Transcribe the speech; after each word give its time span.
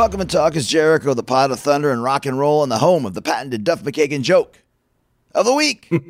Welcome 0.00 0.20
to 0.20 0.24
Talk 0.24 0.56
is 0.56 0.66
Jericho, 0.66 1.12
the 1.12 1.22
pot 1.22 1.50
of 1.50 1.60
thunder 1.60 1.90
and 1.92 2.02
rock 2.02 2.24
and 2.24 2.38
roll, 2.38 2.62
and 2.62 2.72
the 2.72 2.78
home 2.78 3.04
of 3.04 3.12
the 3.12 3.20
patented 3.20 3.64
Duff 3.64 3.82
McKagan 3.82 4.22
joke 4.22 4.56
of 5.34 5.44
the 5.44 5.52
week. 5.52 5.88
Chris 5.90 6.00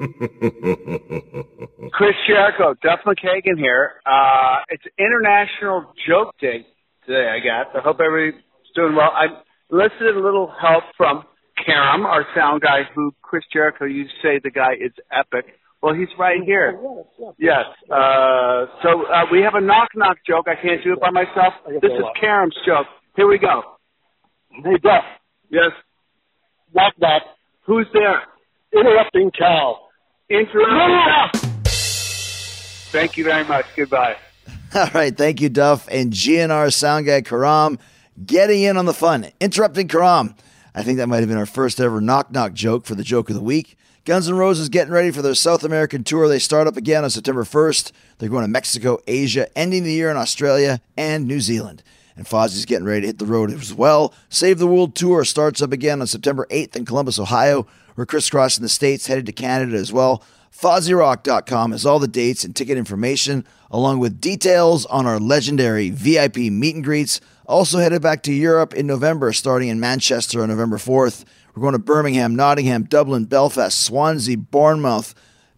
Jericho, 2.24 2.74
Duff 2.84 3.00
McKagan 3.04 3.58
here. 3.58 3.94
Uh, 4.06 4.58
it's 4.68 4.84
International 4.96 5.92
Joke 6.06 6.36
Day 6.40 6.64
today, 7.04 7.30
I 7.34 7.40
guess. 7.40 7.66
I 7.74 7.80
hope 7.82 7.98
everybody's 7.98 8.40
doing 8.76 8.94
well. 8.94 9.10
I 9.12 9.26
listed 9.70 10.16
a 10.16 10.20
little 10.20 10.54
help 10.62 10.84
from 10.96 11.24
Karam, 11.66 12.06
our 12.06 12.24
sound 12.32 12.60
guy, 12.60 12.82
who 12.94 13.12
Chris 13.22 13.42
Jericho, 13.52 13.86
you 13.86 14.04
say 14.22 14.38
the 14.40 14.52
guy 14.52 14.74
is 14.74 14.92
epic. 15.10 15.46
Well, 15.82 15.94
he's 15.96 16.16
right 16.16 16.38
here. 16.46 16.78
Yes. 17.40 17.64
Uh, 17.90 18.66
so 18.84 19.02
uh, 19.10 19.26
we 19.32 19.40
have 19.40 19.56
a 19.56 19.60
knock 19.60 19.88
knock 19.96 20.18
joke. 20.24 20.46
I 20.46 20.54
can't 20.54 20.80
do 20.84 20.92
it 20.92 21.00
by 21.00 21.10
myself. 21.10 21.54
This 21.66 21.90
is 21.90 22.04
Karam's 22.20 22.54
joke. 22.64 22.86
Here 23.16 23.26
we 23.26 23.38
go. 23.38 23.79
Hey, 24.50 24.76
Duff. 24.82 25.04
Yes. 25.48 25.72
Knock, 26.74 26.94
knock. 26.98 27.22
Who's 27.62 27.86
there? 27.92 28.22
Interrupting 28.72 29.30
Cal. 29.36 29.88
Interrupt. 30.28 31.36
Thank 32.92 33.16
you 33.16 33.24
very 33.24 33.44
much. 33.44 33.66
Goodbye. 33.76 34.16
All 34.74 34.88
right, 34.94 35.16
thank 35.16 35.40
you, 35.40 35.48
Duff 35.48 35.88
and 35.90 36.12
GNR 36.12 36.72
sound 36.72 37.06
guy 37.06 37.22
Karam 37.22 37.78
getting 38.24 38.62
in 38.62 38.76
on 38.76 38.86
the 38.86 38.94
fun, 38.94 39.30
interrupting 39.40 39.88
Karam. 39.88 40.34
I 40.74 40.82
think 40.84 40.98
that 40.98 41.08
might 41.08 41.18
have 41.18 41.28
been 41.28 41.38
our 41.38 41.46
first 41.46 41.80
ever 41.80 42.00
knock 42.00 42.30
knock 42.30 42.52
joke 42.52 42.86
for 42.86 42.94
the 42.94 43.02
joke 43.02 43.28
of 43.30 43.34
the 43.34 43.42
week. 43.42 43.76
Guns 44.04 44.28
N' 44.28 44.36
Roses 44.36 44.68
getting 44.68 44.92
ready 44.92 45.10
for 45.10 45.22
their 45.22 45.34
South 45.34 45.64
American 45.64 46.04
tour. 46.04 46.28
They 46.28 46.38
start 46.38 46.66
up 46.66 46.76
again 46.76 47.04
on 47.04 47.10
September 47.10 47.44
1st. 47.44 47.92
They're 48.18 48.28
going 48.28 48.44
to 48.44 48.48
Mexico, 48.48 48.98
Asia, 49.06 49.46
ending 49.58 49.82
the 49.84 49.92
year 49.92 50.10
in 50.10 50.16
Australia 50.16 50.80
and 50.96 51.26
New 51.26 51.40
Zealand. 51.40 51.82
And 52.16 52.26
Fozzy's 52.26 52.64
getting 52.66 52.86
ready 52.86 53.02
to 53.02 53.06
hit 53.06 53.18
the 53.18 53.26
road 53.26 53.50
as 53.50 53.72
well. 53.72 54.12
Save 54.28 54.58
the 54.58 54.66
World 54.66 54.94
Tour 54.94 55.24
starts 55.24 55.62
up 55.62 55.72
again 55.72 56.00
on 56.00 56.06
September 56.06 56.46
8th 56.50 56.76
in 56.76 56.84
Columbus, 56.84 57.18
Ohio. 57.18 57.66
We're 57.96 58.06
crisscrossing 58.06 58.62
the 58.62 58.68
states, 58.68 59.06
headed 59.06 59.26
to 59.26 59.32
Canada 59.32 59.76
as 59.76 59.92
well. 59.92 60.22
FozzyRock.com 60.52 61.72
has 61.72 61.86
all 61.86 61.98
the 61.98 62.08
dates 62.08 62.44
and 62.44 62.54
ticket 62.54 62.76
information, 62.76 63.46
along 63.70 63.98
with 63.98 64.20
details 64.20 64.84
on 64.86 65.06
our 65.06 65.18
legendary 65.18 65.90
VIP 65.90 66.36
meet 66.36 66.74
and 66.74 66.84
greets. 66.84 67.20
Also 67.46 67.78
headed 67.78 68.02
back 68.02 68.22
to 68.24 68.32
Europe 68.32 68.74
in 68.74 68.86
November, 68.86 69.32
starting 69.32 69.68
in 69.68 69.80
Manchester 69.80 70.42
on 70.42 70.48
November 70.48 70.76
4th. 70.76 71.24
We're 71.54 71.62
going 71.62 71.72
to 71.72 71.78
Birmingham, 71.78 72.36
Nottingham, 72.36 72.84
Dublin, 72.84 73.24
Belfast, 73.24 73.78
Swansea, 73.78 74.36
Bournemouth, 74.36 75.14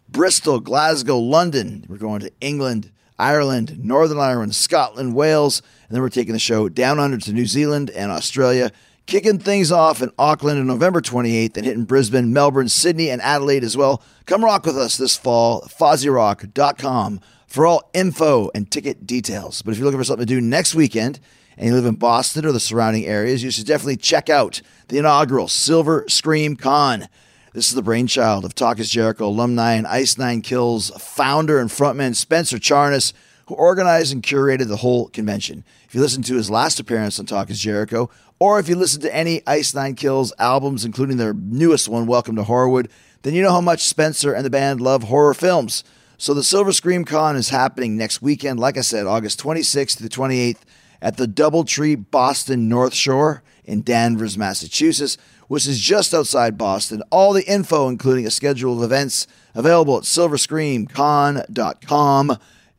Bristol, 0.09 0.59
Glasgow, 0.59 1.17
London. 1.17 1.85
We're 1.87 1.97
going 1.97 2.21
to 2.21 2.31
England, 2.39 2.91
Ireland, 3.19 3.83
Northern 3.83 4.19
Ireland, 4.19 4.55
Scotland, 4.55 5.15
Wales, 5.15 5.61
and 5.87 5.95
then 5.95 6.01
we're 6.01 6.09
taking 6.09 6.33
the 6.33 6.39
show 6.39 6.69
down 6.69 6.99
under 6.99 7.17
to 7.17 7.33
New 7.33 7.45
Zealand 7.45 7.89
and 7.91 8.11
Australia, 8.11 8.71
kicking 9.05 9.39
things 9.39 9.71
off 9.71 10.01
in 10.01 10.11
Auckland 10.17 10.59
on 10.59 10.67
November 10.67 11.01
28th 11.01 11.57
and 11.57 11.65
hitting 11.65 11.85
Brisbane, 11.85 12.33
Melbourne, 12.33 12.69
Sydney, 12.69 13.09
and 13.09 13.21
Adelaide 13.21 13.63
as 13.63 13.77
well. 13.77 14.01
Come 14.25 14.43
rock 14.43 14.65
with 14.65 14.77
us 14.77 14.97
this 14.97 15.15
fall, 15.15 15.61
FozzyRock.com 15.61 17.19
for 17.47 17.67
all 17.67 17.89
info 17.93 18.49
and 18.55 18.71
ticket 18.71 19.05
details. 19.05 19.61
But 19.61 19.71
if 19.71 19.77
you're 19.77 19.85
looking 19.85 19.99
for 19.99 20.05
something 20.05 20.25
to 20.25 20.33
do 20.33 20.41
next 20.41 20.73
weekend 20.73 21.19
and 21.55 21.67
you 21.67 21.75
live 21.75 21.85
in 21.85 21.95
Boston 21.95 22.45
or 22.45 22.51
the 22.51 22.59
surrounding 22.59 23.05
areas, 23.05 23.43
you 23.43 23.51
should 23.51 23.67
definitely 23.67 23.97
check 23.97 24.29
out 24.29 24.61
the 24.87 24.97
inaugural 24.97 25.47
Silver 25.47 26.05
Scream 26.07 26.55
Con. 26.55 27.07
This 27.53 27.67
is 27.67 27.75
the 27.75 27.83
brainchild 27.83 28.45
of 28.45 28.55
Talk 28.55 28.79
is 28.79 28.89
Jericho 28.89 29.27
alumni 29.27 29.73
and 29.73 29.85
Ice 29.85 30.17
Nine 30.17 30.41
Kills 30.41 30.89
founder 30.97 31.59
and 31.59 31.69
frontman 31.69 32.15
Spencer 32.15 32.57
Charnas, 32.57 33.13
who 33.45 33.53
organized 33.53 34.11
and 34.11 34.23
curated 34.23 34.69
the 34.69 34.77
whole 34.77 35.07
convention. 35.09 35.63
If 35.87 35.93
you 35.93 36.01
listen 36.01 36.23
to 36.23 36.35
his 36.35 36.49
last 36.49 36.79
appearance 36.79 37.19
on 37.19 37.27
Talk 37.27 37.51
is 37.51 37.59
Jericho, 37.59 38.09
or 38.39 38.57
if 38.57 38.67
you 38.67 38.75
listen 38.75 39.01
to 39.01 39.15
any 39.15 39.43
Ice 39.45 39.75
Nine 39.75 39.93
Kills 39.93 40.33
albums, 40.39 40.83
including 40.83 41.17
their 41.17 41.35
newest 41.35 41.87
one, 41.87 42.07
Welcome 42.07 42.35
to 42.37 42.41
Horrorwood, 42.41 42.89
then 43.21 43.35
you 43.35 43.43
know 43.43 43.51
how 43.51 43.61
much 43.61 43.83
Spencer 43.83 44.33
and 44.33 44.43
the 44.43 44.49
band 44.49 44.81
love 44.81 45.03
horror 45.03 45.35
films. 45.35 45.83
So 46.17 46.33
the 46.33 46.43
Silver 46.43 46.71
Scream 46.71 47.05
Con 47.05 47.35
is 47.35 47.49
happening 47.49 47.95
next 47.95 48.19
weekend, 48.19 48.59
like 48.59 48.79
I 48.79 48.81
said, 48.81 49.05
August 49.05 49.39
26th 49.39 49.97
to 49.97 50.03
the 50.03 50.09
28th 50.09 50.61
at 51.03 51.17
the 51.17 51.27
Doubletree 51.27 52.03
Boston 52.09 52.67
North 52.67 52.95
Shore 52.95 53.43
in 53.63 53.83
Danvers, 53.83 54.39
Massachusetts 54.39 55.19
which 55.53 55.67
is 55.67 55.79
just 55.79 56.15
outside 56.15 56.57
Boston. 56.57 57.03
All 57.11 57.31
the 57.31 57.45
info, 57.45 57.87
including 57.87 58.25
a 58.25 58.31
schedule 58.31 58.75
of 58.75 58.81
events, 58.81 59.27
available 59.53 59.97
at 59.97 60.03
silverscreamcon.com. 60.03 62.37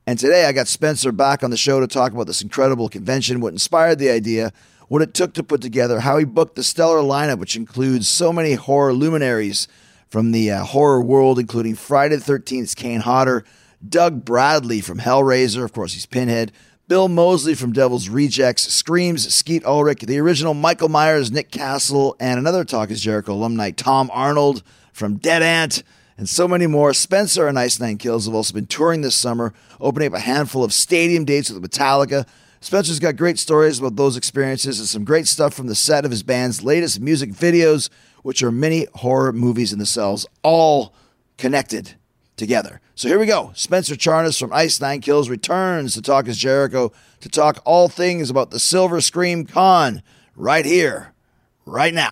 And 0.09 0.19
today 0.19 0.47
I 0.47 0.51
got 0.51 0.67
Spencer 0.67 1.13
back 1.13 1.45
on 1.45 1.51
the 1.51 1.57
show 1.57 1.79
to 1.79 1.87
talk 1.87 2.11
about 2.11 2.27
this 2.27 2.43
incredible 2.43 2.89
convention, 2.89 3.39
what 3.39 3.53
inspired 3.53 4.01
the 4.01 4.11
idea, 4.11 4.53
what 4.89 5.03
it 5.03 5.15
took 5.15 5.35
to 5.35 5.45
put 5.45 5.63
together, 5.63 6.01
how 6.01 6.19
he 6.19 6.25
booked 6.25 6.57
the 6.57 6.65
stellar 6.65 6.99
lineup, 6.99 7.39
which 7.39 7.55
includes 7.55 8.09
so 8.09 8.33
many 8.33 8.55
horror 8.55 8.93
luminaries 8.93 9.69
from 10.09 10.33
the 10.33 10.51
uh, 10.51 10.65
horror 10.65 11.01
world, 11.01 11.39
including 11.39 11.77
Friday 11.77 12.17
the 12.17 12.25
13th's 12.25 12.75
Kane 12.75 13.03
Hodder, 13.03 13.45
Doug 13.89 14.25
Bradley 14.25 14.81
from 14.81 14.99
Hellraiser, 14.99 15.63
of 15.63 15.73
course, 15.73 15.93
he's 15.93 16.07
Pinhead, 16.07 16.51
Bill 16.87 17.09
Moseley 17.09 17.55
from 17.55 17.73
Devil's 17.73 18.11
Rejects, 18.11 18.71
Screams, 18.71 19.33
Skeet 19.33 19.65
Ulrich, 19.65 20.01
the 20.01 20.19
original 20.19 20.53
Michael 20.53 20.91
Myers, 20.91 21.33
Nick 21.33 21.51
Castle, 21.51 22.15
and 22.21 22.39
another 22.39 22.63
Talk 22.63 22.91
is 22.91 23.01
Jericho 23.01 23.33
alumni, 23.33 23.71
Tom 23.71 24.11
Arnold 24.13 24.63
from 24.93 25.17
Dead 25.17 25.41
Ant, 25.41 25.83
and 26.19 26.29
so 26.29 26.47
many 26.47 26.67
more. 26.67 26.93
Spencer 26.93 27.49
and 27.49 27.59
Ice 27.59 27.81
Nine 27.81 27.97
Kills 27.97 28.27
have 28.27 28.35
also 28.35 28.53
been 28.53 28.67
touring 28.67 29.01
this 29.01 29.17
summer, 29.17 29.55
opening 29.81 30.09
up 30.09 30.19
a 30.19 30.21
handful 30.21 30.63
of 30.63 30.75
stadium 30.75 31.25
dates 31.25 31.49
with 31.49 31.63
Metallica. 31.63 32.29
Spencer's 32.61 33.01
got 33.01 33.17
great 33.17 33.39
stories 33.39 33.79
about 33.79 33.97
those 33.97 34.19
experiences 34.19 34.79
and 34.79 34.87
some 34.87 35.07
great 35.07 35.27
stuff 35.27 35.55
from 35.55 35.69
the 35.69 35.75
set 35.75 36.05
of 36.05 36.11
his 36.11 36.23
band's 36.23 36.63
latest 36.63 37.01
music 37.01 37.31
videos, 37.31 37.89
which 38.23 38.43
are 38.43 38.53
mini 38.53 38.87
horror 38.97 39.33
movies 39.33 39.73
in 39.73 39.79
themselves, 39.79 40.27
all 40.43 40.95
connected 41.39 41.95
together. 42.37 42.81
So 42.95 43.09
here 43.09 43.19
we 43.19 43.27
go. 43.27 43.53
Spencer 43.55 43.95
Charnas 43.95 44.39
from 44.39 44.53
Ice 44.53 44.81
Nine 44.81 45.01
Kills 45.01 45.29
returns 45.29 45.95
to 45.95 46.03
Talk 46.03 46.29
is 46.29 46.39
Jericho 46.39 46.93
to 47.21 47.29
talk 47.29 47.61
all 47.65 47.89
things 47.89 48.31
about 48.31 48.51
the 48.51 48.59
Silver 48.59 49.01
Scream 49.01 49.45
Con 49.47 50.03
right 50.37 50.65
here, 50.65 51.13
right 51.65 51.95
now. 51.95 52.11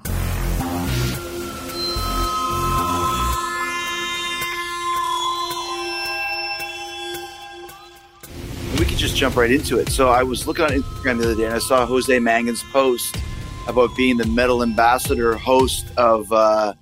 We 8.79 8.87
could 8.87 8.99
just 8.99 9.17
jump 9.17 9.37
right 9.37 9.51
into 9.51 9.79
it. 9.79 9.91
So 9.91 10.09
I 10.09 10.23
was 10.23 10.47
looking 10.47 10.65
on 10.65 10.71
Instagram 10.71 11.19
the 11.19 11.25
other 11.25 11.35
day 11.35 11.45
and 11.45 11.55
I 11.55 11.59
saw 11.59 11.85
Jose 11.85 12.19
Mangin's 12.19 12.63
post 12.73 13.17
about 13.69 13.95
being 13.97 14.17
the 14.17 14.27
metal 14.27 14.63
ambassador 14.63 15.37
host 15.37 15.87
of 15.97 16.33
uh, 16.33 16.75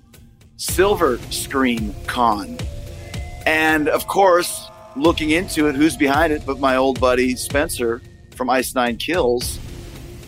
Silver 0.56 1.18
Scream 1.30 1.94
Con. 2.06 2.58
And 3.46 3.88
of 3.88 4.06
course, 4.06 4.68
looking 4.96 5.30
into 5.30 5.68
it, 5.68 5.74
who's 5.74 5.96
behind 5.96 6.32
it 6.32 6.44
but 6.44 6.58
my 6.58 6.76
old 6.76 7.00
buddy 7.00 7.36
Spencer 7.36 8.02
from 8.34 8.50
Ice 8.50 8.74
Nine 8.74 8.96
Kills, 8.96 9.58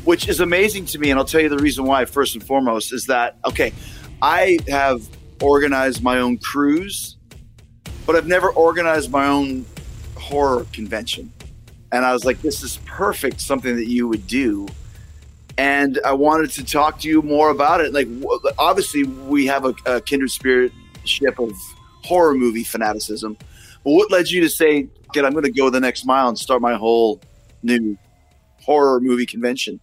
which 0.04 0.28
is 0.28 0.40
amazing 0.40 0.86
to 0.86 0.98
me. 0.98 1.10
And 1.10 1.18
I'll 1.18 1.24
tell 1.24 1.40
you 1.40 1.48
the 1.48 1.58
reason 1.58 1.84
why, 1.84 2.04
first 2.04 2.34
and 2.34 2.44
foremost, 2.44 2.92
is 2.92 3.06
that, 3.06 3.38
okay, 3.44 3.72
I 4.20 4.58
have 4.68 5.02
organized 5.40 6.02
my 6.02 6.18
own 6.18 6.38
cruise, 6.38 7.16
but 8.06 8.16
I've 8.16 8.26
never 8.26 8.50
organized 8.50 9.10
my 9.10 9.26
own 9.26 9.64
horror 10.16 10.66
convention. 10.72 11.32
And 11.90 12.04
I 12.04 12.12
was 12.12 12.24
like, 12.24 12.40
this 12.40 12.62
is 12.62 12.78
perfect, 12.86 13.40
something 13.40 13.76
that 13.76 13.86
you 13.86 14.08
would 14.08 14.26
do. 14.26 14.66
And 15.58 16.00
I 16.04 16.12
wanted 16.12 16.50
to 16.52 16.64
talk 16.64 17.00
to 17.00 17.08
you 17.08 17.20
more 17.20 17.50
about 17.50 17.80
it. 17.80 17.92
Like, 17.92 18.08
obviously, 18.58 19.04
we 19.04 19.46
have 19.46 19.66
a, 19.66 19.74
a 19.84 20.00
kindred 20.00 20.30
spirit 20.30 20.72
ship 21.04 21.38
of 21.38 21.52
horror 22.04 22.34
movie 22.34 22.64
fanaticism. 22.64 23.36
But 23.84 23.92
what 23.92 24.10
led 24.10 24.30
you 24.30 24.40
to 24.42 24.48
say, 24.48 24.88
"Get, 25.12 25.24
I'm 25.24 25.32
going 25.32 25.44
to 25.44 25.50
go 25.50 25.70
the 25.70 25.80
next 25.80 26.04
mile 26.04 26.28
and 26.28 26.38
start 26.38 26.60
my 26.60 26.74
whole 26.74 27.20
new 27.62 27.96
horror 28.60 29.00
movie 29.00 29.26
convention"? 29.26 29.80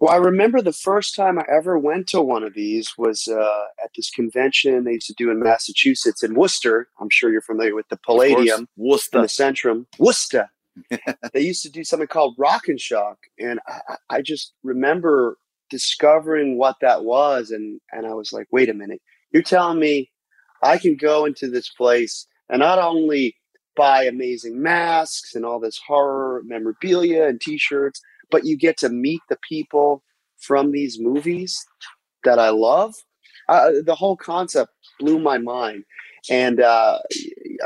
Well, 0.00 0.12
I 0.12 0.16
remember 0.16 0.60
the 0.60 0.72
first 0.72 1.14
time 1.14 1.38
I 1.38 1.44
ever 1.50 1.78
went 1.78 2.08
to 2.08 2.20
one 2.20 2.42
of 2.42 2.52
these 2.52 2.98
was 2.98 3.28
uh, 3.28 3.64
at 3.82 3.90
this 3.96 4.10
convention 4.10 4.84
they 4.84 4.92
used 4.92 5.06
to 5.06 5.14
do 5.14 5.30
in 5.30 5.40
Massachusetts 5.40 6.22
in 6.22 6.34
Worcester. 6.34 6.88
I'm 7.00 7.08
sure 7.10 7.30
you're 7.30 7.40
familiar 7.40 7.74
with 7.74 7.88
the 7.88 7.96
Palladium, 7.96 8.68
Worcester, 8.76 9.22
the 9.22 9.28
Centrum, 9.28 9.86
Worcester. 9.98 10.50
they 11.32 11.40
used 11.40 11.62
to 11.62 11.70
do 11.70 11.84
something 11.84 12.08
called 12.08 12.34
Rock 12.36 12.68
and 12.68 12.80
Shock, 12.80 13.18
and 13.38 13.60
I, 13.66 13.96
I 14.10 14.22
just 14.22 14.52
remember 14.62 15.38
discovering 15.70 16.58
what 16.58 16.76
that 16.80 17.04
was, 17.04 17.50
and 17.50 17.80
and 17.92 18.06
I 18.06 18.12
was 18.12 18.32
like, 18.32 18.48
wait 18.50 18.68
a 18.68 18.74
minute, 18.74 19.00
you're 19.30 19.42
telling 19.42 19.78
me 19.78 20.10
I 20.64 20.78
can 20.78 20.96
go 20.96 21.24
into 21.24 21.48
this 21.48 21.68
place 21.68 22.26
and 22.48 22.60
not 22.60 22.78
only 22.78 23.36
buy 23.76 24.04
amazing 24.04 24.62
masks 24.62 25.34
and 25.34 25.44
all 25.44 25.60
this 25.60 25.80
horror 25.86 26.42
memorabilia 26.44 27.24
and 27.24 27.40
t-shirts, 27.40 28.00
but 28.30 28.44
you 28.44 28.56
get 28.56 28.76
to 28.78 28.88
meet 28.88 29.20
the 29.28 29.38
people 29.48 30.02
from 30.38 30.72
these 30.72 30.98
movies 31.00 31.64
that 32.24 32.38
I 32.38 32.50
love. 32.50 32.94
Uh, 33.48 33.72
the 33.84 33.94
whole 33.94 34.16
concept 34.16 34.72
blew 34.98 35.18
my 35.18 35.38
mind. 35.38 35.84
And 36.30 36.60
uh, 36.60 37.00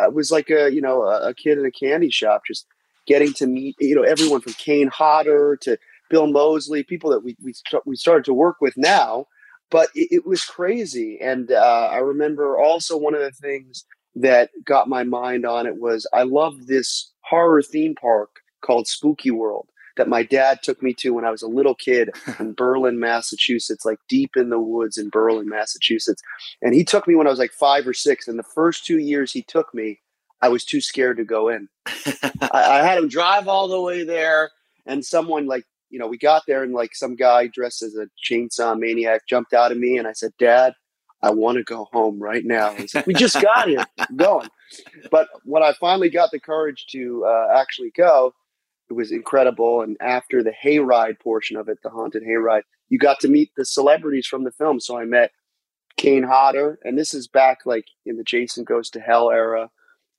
I 0.00 0.08
was 0.08 0.32
like 0.32 0.50
a, 0.50 0.72
you 0.72 0.80
know, 0.80 1.02
a, 1.02 1.32
kid 1.32 1.58
in 1.58 1.64
a 1.66 1.70
candy 1.70 2.10
shop, 2.10 2.42
just 2.46 2.66
getting 3.06 3.32
to 3.34 3.46
meet, 3.46 3.76
you 3.78 3.94
know, 3.94 4.02
everyone 4.02 4.40
from 4.40 4.54
Kane 4.54 4.88
Hodder 4.88 5.56
to 5.62 5.78
Bill 6.10 6.26
Moseley, 6.26 6.82
people 6.82 7.10
that 7.10 7.22
we 7.22 7.36
we 7.42 7.54
we 7.84 7.94
started 7.94 8.24
to 8.24 8.34
work 8.34 8.56
with 8.60 8.76
now. 8.76 9.26
But 9.70 9.90
it, 9.94 10.08
it 10.10 10.26
was 10.26 10.44
crazy, 10.44 11.18
and 11.20 11.50
uh, 11.50 11.88
I 11.92 11.98
remember 11.98 12.58
also 12.58 12.96
one 12.96 13.14
of 13.14 13.20
the 13.20 13.30
things 13.30 13.84
that 14.14 14.50
got 14.64 14.88
my 14.88 15.04
mind 15.04 15.46
on 15.46 15.66
it 15.66 15.76
was 15.76 16.06
I 16.12 16.22
love 16.22 16.66
this 16.66 17.12
horror 17.20 17.62
theme 17.62 17.94
park 17.94 18.40
called 18.62 18.88
Spooky 18.88 19.30
World 19.30 19.68
that 19.98 20.08
my 20.08 20.22
dad 20.22 20.60
took 20.62 20.82
me 20.82 20.94
to 20.94 21.10
when 21.10 21.24
I 21.24 21.30
was 21.30 21.42
a 21.42 21.48
little 21.48 21.74
kid 21.74 22.10
in 22.38 22.54
Berlin, 22.54 22.98
Massachusetts, 22.98 23.84
like 23.84 23.98
deep 24.08 24.36
in 24.36 24.48
the 24.48 24.58
woods 24.58 24.96
in 24.96 25.10
Berlin, 25.10 25.48
Massachusetts. 25.48 26.22
And 26.62 26.74
he 26.74 26.84
took 26.84 27.06
me 27.06 27.14
when 27.14 27.26
I 27.26 27.30
was 27.30 27.38
like 27.38 27.52
five 27.52 27.86
or 27.86 27.92
six. 27.92 28.26
And 28.26 28.38
the 28.38 28.44
first 28.44 28.86
two 28.86 28.98
years 28.98 29.32
he 29.32 29.42
took 29.42 29.74
me, 29.74 30.00
I 30.40 30.48
was 30.48 30.64
too 30.64 30.80
scared 30.80 31.18
to 31.18 31.24
go 31.24 31.48
in. 31.48 31.68
I, 31.86 32.40
I 32.52 32.82
had 32.82 32.98
him 32.98 33.08
drive 33.08 33.48
all 33.48 33.68
the 33.68 33.80
way 33.80 34.04
there, 34.04 34.50
and 34.86 35.04
someone 35.04 35.46
like 35.46 35.64
you 35.90 35.99
know, 35.99 36.06
we 36.06 36.19
got 36.19 36.43
there 36.46 36.62
and 36.62 36.73
like 36.73 36.94
some 36.94 37.17
guy 37.17 37.46
dressed 37.46 37.82
as 37.82 37.94
a 37.94 38.08
chainsaw 38.23 38.79
maniac 38.79 39.23
jumped 39.29 39.52
out 39.52 39.70
at 39.70 39.79
me, 39.79 39.99
and 39.99 40.06
I 40.06 40.12
said, 40.12 40.32
"Dad, 40.38 40.75
I 41.23 41.31
want 41.31 41.58
to 41.58 41.64
go 41.64 41.88
home 41.93 42.19
right 42.19 42.44
now." 42.44 42.75
He's 42.75 42.94
like, 42.94 43.06
"We 43.06 43.14
just 43.14 43.40
got 43.43 43.69
here, 43.69 43.85
I'm 43.99 44.17
going." 44.17 44.49
But 45.11 45.29
when 45.44 45.62
I 45.62 45.73
finally 45.73 46.11
got 46.11 46.31
the 46.31 46.40
courage 46.40 46.87
to 46.93 47.25
uh, 47.26 47.56
actually 47.56 47.90
go, 47.96 48.35
it 48.90 48.94
was 48.94 49.12
incredible. 49.12 49.82
And 49.82 49.96
after 50.00 50.43
the 50.43 50.52
hayride 50.52 51.20
portion 51.20 51.56
of 51.56 51.69
it, 51.69 51.79
the 51.82 51.90
haunted 51.90 52.23
hayride, 52.23 52.62
you 52.88 52.99
got 52.99 53.20
to 53.20 53.29
meet 53.29 53.50
the 53.56 53.64
celebrities 53.64 54.26
from 54.26 54.44
the 54.44 54.52
film. 54.52 54.81
So 54.81 54.99
I 54.99 55.05
met 55.05 55.32
Kane 55.96 56.23
Hodder, 56.23 56.79
and 56.85 56.96
this 56.96 57.12
is 57.12 57.29
back 57.29 57.61
like 57.67 57.87
in 58.06 58.17
the 58.17 58.25
Jason 58.25 58.64
Goes 58.64 58.88
to 58.90 59.00
Hell 59.00 59.31
era, 59.31 59.70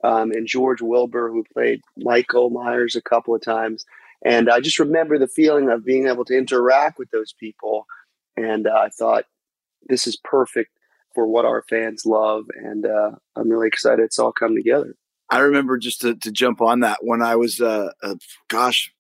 um, 0.04 0.31
and 0.31 0.48
George 0.48 0.81
Wilbur, 0.81 1.30
who 1.30 1.44
played 1.54 1.81
Michael 1.98 2.50
Myers 2.50 2.95
a 2.95 3.01
couple 3.01 3.33
of 3.33 3.42
times. 3.42 3.86
And 4.24 4.50
I 4.50 4.60
just 4.60 4.80
remember 4.80 5.18
the 5.18 5.27
feeling 5.27 5.69
of 5.69 5.86
being 5.86 6.07
able 6.07 6.25
to 6.25 6.38
interact 6.38 7.00
with 7.00 7.10
those 7.12 7.33
people. 7.33 7.86
And 8.36 8.68
uh, 8.68 8.71
I 8.71 8.89
thought, 8.89 9.25
this 9.88 10.07
is 10.07 10.18
perfect 10.24 10.71
for 11.16 11.25
what 11.25 11.45
our 11.45 11.63
fans 11.69 12.06
love. 12.06 12.45
And 12.56 12.86
uh, 12.86 13.12
I'm 13.36 13.50
really 13.50 13.68
excited 13.68 14.04
it's 14.04 14.19
all 14.19 14.31
come 14.31 14.56
together. 14.56 14.95
I 15.30 15.39
remember 15.39 15.77
just 15.77 16.01
to, 16.01 16.16
to 16.16 16.31
jump 16.31 16.60
on 16.62 16.81
that 16.81 17.00
when 17.01 17.21
I 17.21 17.36
was, 17.36 17.62
uh, 17.62 17.92
uh, 18.01 18.16
gosh, 18.50 18.92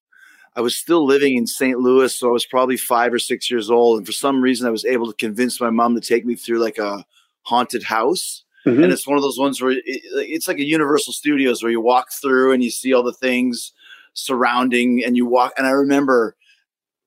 I 0.55 0.61
was 0.61 0.75
still 0.75 1.05
living 1.05 1.37
in 1.37 1.47
St. 1.47 1.79
Louis, 1.79 2.13
so 2.13 2.29
I 2.29 2.31
was 2.31 2.45
probably 2.45 2.77
five 2.77 3.13
or 3.13 3.19
six 3.19 3.49
years 3.49 3.69
old, 3.69 3.97
and 3.97 4.05
for 4.05 4.11
some 4.11 4.41
reason, 4.41 4.67
I 4.67 4.71
was 4.71 4.85
able 4.85 5.07
to 5.07 5.13
convince 5.13 5.61
my 5.61 5.69
mom 5.69 5.95
to 5.95 6.01
take 6.01 6.25
me 6.25 6.35
through 6.35 6.59
like 6.59 6.77
a 6.77 7.05
haunted 7.43 7.83
house. 7.83 8.43
Mm-hmm. 8.65 8.83
And 8.83 8.91
it's 8.91 9.07
one 9.07 9.17
of 9.17 9.23
those 9.23 9.39
ones 9.39 9.61
where 9.61 9.71
it, 9.71 9.83
it's 9.85 10.47
like 10.47 10.57
a 10.57 10.65
Universal 10.65 11.13
Studios 11.13 11.63
where 11.63 11.71
you 11.71 11.81
walk 11.81 12.07
through 12.11 12.51
and 12.51 12.63
you 12.63 12.71
see 12.71 12.93
all 12.93 13.03
the 13.03 13.13
things 13.13 13.71
surrounding, 14.19 15.03
and 15.03 15.15
you 15.15 15.25
walk. 15.25 15.53
And 15.57 15.65
I 15.65 15.71
remember 15.71 16.35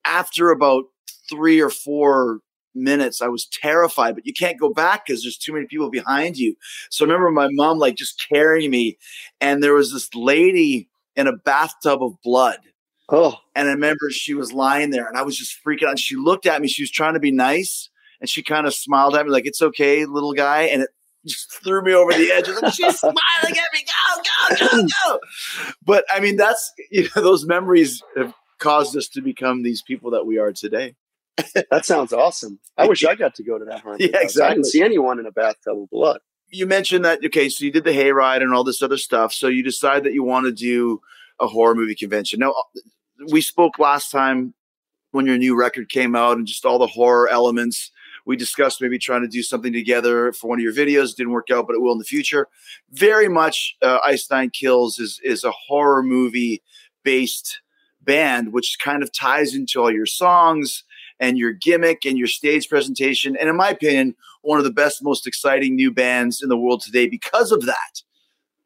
after 0.05 0.51
about 0.51 0.85
three 1.29 1.61
or 1.61 1.69
four 1.69 2.39
minutes. 2.75 3.21
I 3.21 3.27
was 3.27 3.45
terrified, 3.45 4.15
but 4.15 4.25
you 4.25 4.33
can't 4.33 4.59
go 4.59 4.73
back 4.73 5.05
because 5.05 5.23
there's 5.23 5.37
too 5.37 5.53
many 5.53 5.65
people 5.65 5.89
behind 5.89 6.37
you. 6.37 6.55
So 6.89 7.05
I 7.05 7.07
remember 7.07 7.31
my 7.31 7.47
mom 7.51 7.77
like 7.77 7.95
just 7.95 8.23
carrying 8.29 8.71
me, 8.71 8.97
and 9.39 9.61
there 9.61 9.73
was 9.73 9.93
this 9.93 10.09
lady 10.15 10.89
in 11.15 11.27
a 11.27 11.37
bathtub 11.37 12.03
of 12.03 12.21
blood. 12.23 12.57
Oh. 13.09 13.37
And 13.55 13.67
I 13.67 13.71
remember 13.71 14.09
she 14.09 14.33
was 14.33 14.51
lying 14.51 14.89
there 14.89 15.07
and 15.07 15.17
I 15.17 15.21
was 15.21 15.37
just 15.37 15.57
freaking 15.63 15.87
out. 15.87 15.99
She 15.99 16.15
looked 16.15 16.45
at 16.45 16.61
me, 16.61 16.67
she 16.67 16.81
was 16.83 16.91
trying 16.91 17.13
to 17.13 17.19
be 17.19 17.31
nice, 17.31 17.89
and 18.19 18.29
she 18.29 18.41
kind 18.41 18.65
of 18.65 18.73
smiled 18.73 19.15
at 19.15 19.25
me, 19.25 19.31
like, 19.31 19.45
it's 19.45 19.61
okay, 19.61 20.05
little 20.05 20.33
guy. 20.33 20.63
And 20.63 20.83
it 20.83 20.89
just 21.25 21.63
threw 21.63 21.81
me 21.81 21.93
over 21.93 22.11
the 22.13 22.31
edge. 22.31 22.47
Like, 22.49 22.73
She's 22.73 22.99
smiling 22.99 23.15
at 23.43 23.73
me, 23.73 23.85
go, 23.85 24.55
go, 24.59 24.67
go, 24.67 24.87
go. 25.05 25.19
But 25.83 26.05
I 26.13 26.19
mean, 26.19 26.37
that's 26.37 26.71
you 26.91 27.09
know, 27.15 27.21
those 27.21 27.45
memories 27.45 28.01
have 28.17 28.33
caused 28.59 28.95
us 28.95 29.07
to 29.09 29.21
become 29.21 29.63
these 29.63 29.81
people 29.81 30.11
that 30.11 30.25
we 30.25 30.37
are 30.37 30.51
today 30.51 30.95
that 31.71 31.85
sounds 31.85 32.13
awesome. 32.13 32.59
I 32.77 32.87
wish 32.87 33.03
I 33.03 33.15
got 33.15 33.35
to 33.35 33.43
go 33.43 33.57
to 33.57 33.65
that 33.65 33.81
haunted 33.81 34.11
yeah, 34.13 34.21
exactly. 34.21 34.43
I 34.43 34.53
didn't 34.53 34.67
see 34.67 34.81
anyone 34.81 35.19
in 35.19 35.25
a 35.25 35.31
bathtub 35.31 35.81
of 35.81 35.89
blood. 35.89 36.19
You 36.49 36.67
mentioned 36.67 37.05
that 37.05 37.25
okay, 37.25 37.49
so 37.49 37.65
you 37.65 37.71
did 37.71 37.83
the 37.83 37.91
hayride 37.91 38.41
and 38.41 38.53
all 38.53 38.63
this 38.63 38.81
other 38.81 38.97
stuff. 38.97 39.33
So 39.33 39.47
you 39.47 39.63
decide 39.63 40.03
that 40.03 40.13
you 40.13 40.23
want 40.23 40.45
to 40.45 40.51
do 40.51 41.01
a 41.39 41.47
horror 41.47 41.73
movie 41.73 41.95
convention. 41.95 42.39
Now, 42.39 42.51
uh, 42.51 42.79
we 43.31 43.41
spoke 43.41 43.79
last 43.79 44.11
time 44.11 44.53
when 45.11 45.25
your 45.25 45.37
new 45.37 45.57
record 45.57 45.89
came 45.89 46.15
out 46.15 46.37
and 46.37 46.45
just 46.45 46.65
all 46.65 46.77
the 46.77 46.87
horror 46.87 47.27
elements. 47.27 47.91
We 48.25 48.37
discussed 48.37 48.81
maybe 48.81 48.97
trying 48.97 49.21
to 49.21 49.27
do 49.27 49.43
something 49.43 49.73
together 49.73 50.31
for 50.31 50.47
one 50.47 50.59
of 50.59 50.63
your 50.63 50.73
videos. 50.73 51.15
Didn't 51.15 51.33
work 51.33 51.49
out, 51.51 51.67
but 51.67 51.75
it 51.75 51.81
will 51.81 51.91
in 51.91 51.97
the 51.97 52.05
future. 52.05 52.47
Very 52.91 53.27
much, 53.27 53.75
uh, 53.81 53.99
Ice 54.05 54.29
Nine 54.31 54.49
Kills 54.49 54.99
is 54.99 55.19
is 55.23 55.43
a 55.43 55.51
horror 55.51 56.03
movie 56.03 56.61
based 57.03 57.61
band, 58.01 58.53
which 58.53 58.77
kind 58.81 59.03
of 59.03 59.11
ties 59.11 59.53
into 59.53 59.81
all 59.81 59.91
your 59.91 60.05
songs 60.05 60.83
and 61.19 61.37
your 61.37 61.53
gimmick 61.53 62.05
and 62.05 62.17
your 62.17 62.27
stage 62.27 62.69
presentation. 62.69 63.35
And 63.37 63.49
in 63.49 63.55
my 63.55 63.69
opinion, 63.69 64.15
one 64.41 64.57
of 64.57 64.65
the 64.65 64.71
best, 64.71 65.03
most 65.03 65.25
exciting 65.25 65.75
new 65.75 65.91
bands 65.91 66.41
in 66.41 66.49
the 66.49 66.57
world 66.57 66.81
today 66.81 67.07
because 67.07 67.51
of 67.51 67.65
that. 67.65 68.01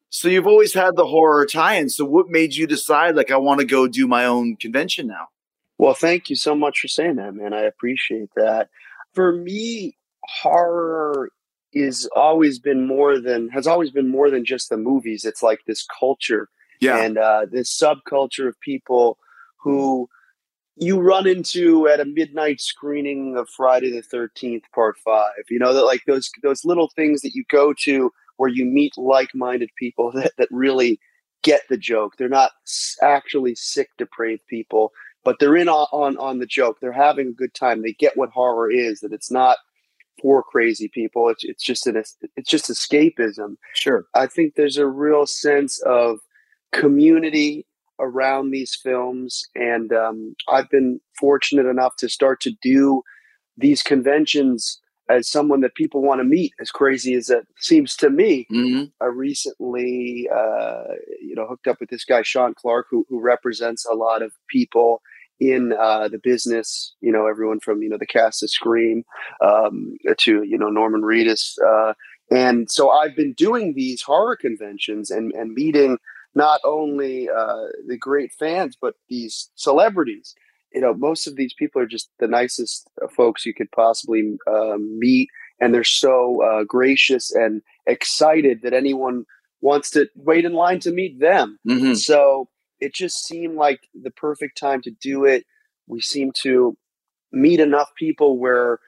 So 0.09 0.27
you've 0.27 0.47
always 0.47 0.73
had 0.73 0.95
the 0.95 1.05
horror 1.05 1.45
tie-in. 1.45 1.89
So 1.89 2.05
what 2.05 2.29
made 2.29 2.55
you 2.55 2.65
decide 2.65 3.15
like 3.15 3.31
I 3.31 3.37
want 3.37 3.59
to 3.59 3.65
go 3.65 3.87
do 3.87 4.07
my 4.07 4.25
own 4.25 4.55
convention 4.55 5.07
now? 5.07 5.27
Well, 5.77 5.93
thank 5.93 6.29
you 6.29 6.35
so 6.35 6.55
much 6.55 6.79
for 6.79 6.87
saying 6.87 7.17
that, 7.17 7.35
man. 7.35 7.53
I 7.53 7.61
appreciate 7.61 8.29
that. 8.35 8.69
For 9.17 9.31
me, 9.33 9.97
horror 10.21 11.31
is 11.73 12.07
always 12.15 12.59
been 12.59 12.85
more 12.85 13.19
than 13.19 13.49
has 13.49 13.65
always 13.65 13.89
been 13.89 14.09
more 14.09 14.29
than 14.29 14.45
just 14.45 14.69
the 14.69 14.77
movies. 14.77 15.25
It's 15.25 15.41
like 15.41 15.61
this 15.65 15.87
culture 15.99 16.49
yeah. 16.79 16.97
and 16.97 17.17
uh, 17.17 17.47
this 17.51 17.75
subculture 17.75 18.47
of 18.47 18.59
people 18.59 19.17
who 19.59 20.07
you 20.75 20.99
run 20.99 21.25
into 21.25 21.87
at 21.87 21.99
a 21.99 22.05
midnight 22.05 22.61
screening 22.61 23.35
of 23.35 23.49
Friday 23.49 23.89
the 23.89 24.03
13th 24.03 24.65
part 24.75 24.99
5 25.03 25.31
you 25.49 25.57
know 25.57 25.73
that 25.73 25.85
like 25.85 26.03
those 26.05 26.29
those 26.43 26.63
little 26.63 26.91
things 26.95 27.21
that 27.21 27.33
you 27.33 27.43
go 27.49 27.73
to 27.85 28.11
where 28.35 28.51
you 28.51 28.65
meet 28.65 28.95
like-minded 28.99 29.71
people 29.79 30.11
that, 30.15 30.33
that 30.37 30.47
really 30.51 30.99
get 31.41 31.61
the 31.69 31.77
joke 31.77 32.17
they're 32.17 32.29
not 32.29 32.51
actually 33.01 33.55
sick 33.55 33.89
depraved 33.97 34.45
people 34.47 34.91
but 35.23 35.37
they're 35.39 35.55
in 35.57 35.69
on, 35.69 35.87
on 35.91 36.17
on 36.17 36.39
the 36.39 36.45
joke 36.45 36.77
they're 36.81 36.91
having 36.91 37.29
a 37.29 37.33
good 37.33 37.53
time 37.53 37.81
they 37.81 37.93
get 37.93 38.17
what 38.17 38.29
horror 38.29 38.71
is 38.71 38.99
that 38.99 39.13
it's 39.13 39.31
not 39.31 39.57
for 40.21 40.41
crazy 40.41 40.87
people 40.87 41.29
it's 41.29 41.43
it's 41.43 41.63
just 41.63 41.85
an 41.85 41.95
it's 42.35 42.49
just 42.49 42.69
escapism 42.69 43.55
sure 43.73 44.05
i 44.15 44.25
think 44.25 44.55
there's 44.55 44.77
a 44.77 44.87
real 44.87 45.25
sense 45.27 45.79
of 45.83 46.19
community 46.73 47.65
around 47.99 48.51
these 48.51 48.75
films. 48.75 49.43
And 49.55 49.91
um, 49.93 50.35
I've 50.49 50.69
been 50.69 50.99
fortunate 51.19 51.65
enough 51.65 51.95
to 51.97 52.09
start 52.09 52.39
to 52.41 52.51
do 52.61 53.03
these 53.57 53.81
conventions 53.81 54.79
as 55.09 55.29
someone 55.29 55.61
that 55.61 55.73
people 55.75 56.01
want 56.01 56.19
to 56.19 56.25
meet, 56.25 56.51
as 56.59 56.69
crazy 56.69 57.13
as 57.13 57.29
it 57.29 57.47
seems 57.59 57.95
to 57.95 58.09
me. 58.09 58.45
Mm-hmm. 58.51 58.83
I 59.01 59.05
recently, 59.05 60.27
uh, 60.33 60.95
you 61.21 61.33
know, 61.33 61.47
hooked 61.47 61.67
up 61.67 61.77
with 61.79 61.89
this 61.89 62.03
guy, 62.03 62.23
Sean 62.23 62.53
Clark, 62.53 62.87
who, 62.91 63.05
who 63.09 63.21
represents 63.21 63.85
a 63.85 63.95
lot 63.95 64.21
of 64.21 64.33
people 64.49 65.01
in 65.39 65.73
uh, 65.79 66.07
the 66.07 66.19
business, 66.19 66.93
you 67.01 67.11
know, 67.11 67.27
everyone 67.27 67.59
from, 67.59 67.81
you 67.81 67.89
know, 67.89 67.97
the 67.97 68.05
cast 68.05 68.43
of 68.43 68.49
Scream 68.49 69.03
um, 69.41 69.97
to, 70.17 70.43
you 70.43 70.57
know, 70.57 70.69
Norman 70.69 71.01
Reedus. 71.01 71.57
Uh, 71.65 71.93
and 72.31 72.69
so 72.69 72.89
I've 72.89 73.15
been 73.15 73.33
doing 73.33 73.73
these 73.73 74.01
horror 74.01 74.35
conventions 74.35 75.11
and, 75.11 75.31
and 75.33 75.53
meeting 75.53 75.97
not 76.35 76.59
only 76.65 77.29
uh, 77.29 77.67
the 77.87 77.97
great 77.97 78.31
fans, 78.31 78.77
but 78.79 78.95
these 79.09 79.49
celebrities. 79.55 80.35
You 80.73 80.81
know, 80.81 80.93
most 80.93 81.27
of 81.27 81.35
these 81.35 81.53
people 81.53 81.81
are 81.81 81.87
just 81.87 82.09
the 82.19 82.27
nicest 82.27 82.89
uh, 83.01 83.07
folks 83.07 83.45
you 83.45 83.53
could 83.53 83.71
possibly 83.71 84.37
uh, 84.45 84.77
meet, 84.77 85.29
and 85.59 85.73
they're 85.73 85.83
so 85.83 86.43
uh, 86.43 86.63
gracious 86.63 87.31
and 87.31 87.61
excited 87.85 88.61
that 88.63 88.73
anyone 88.73 89.25
wants 89.61 89.89
to 89.91 90.07
wait 90.15 90.45
in 90.45 90.53
line 90.53 90.79
to 90.81 90.91
meet 90.91 91.19
them. 91.19 91.57
Mm-hmm. 91.67 91.93
So 91.93 92.49
it 92.79 92.93
just 92.93 93.25
seemed 93.25 93.55
like 93.55 93.81
the 93.93 94.11
perfect 94.11 94.57
time 94.57 94.81
to 94.83 94.91
do 94.91 95.25
it. 95.25 95.45
We 95.87 96.01
seem 96.01 96.31
to 96.43 96.77
meet 97.31 97.59
enough 97.59 97.89
people 97.97 98.37
where 98.37 98.79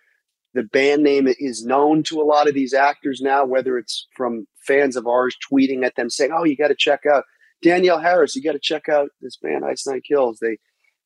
the 0.53 0.63
band 0.63 1.03
name 1.03 1.27
is 1.27 1.65
known 1.65 2.03
to 2.03 2.22
a 2.22 2.24
lot 2.24 2.48
of 2.48 2.53
these 2.53 2.74
actors 2.74 3.22
now, 3.22 3.46
whether 3.46 3.77
it's 3.77 4.08
from 4.15 4.48
fans 4.65 4.96
of 4.96 5.08
ours 5.08 5.36
tweeting 5.51 5.86
at 5.86 5.96
them 5.96 6.10
saying, 6.10 6.31
"Oh, 6.34 6.43
you 6.43 6.55
got 6.58 6.69
to 6.69 6.75
check 6.75 7.05
out 7.05 7.24
Danielle 7.62 8.00
Harris, 8.00 8.36
you 8.36 8.41
got 8.41 8.53
to 8.53 8.60
check 8.60 8.88
out 8.89 9.10
this 9.22 9.38
band, 9.38 9.65
Ice 9.65 9.86
Nine 9.86 10.01
Kills. 10.01 10.39
They, 10.39 10.58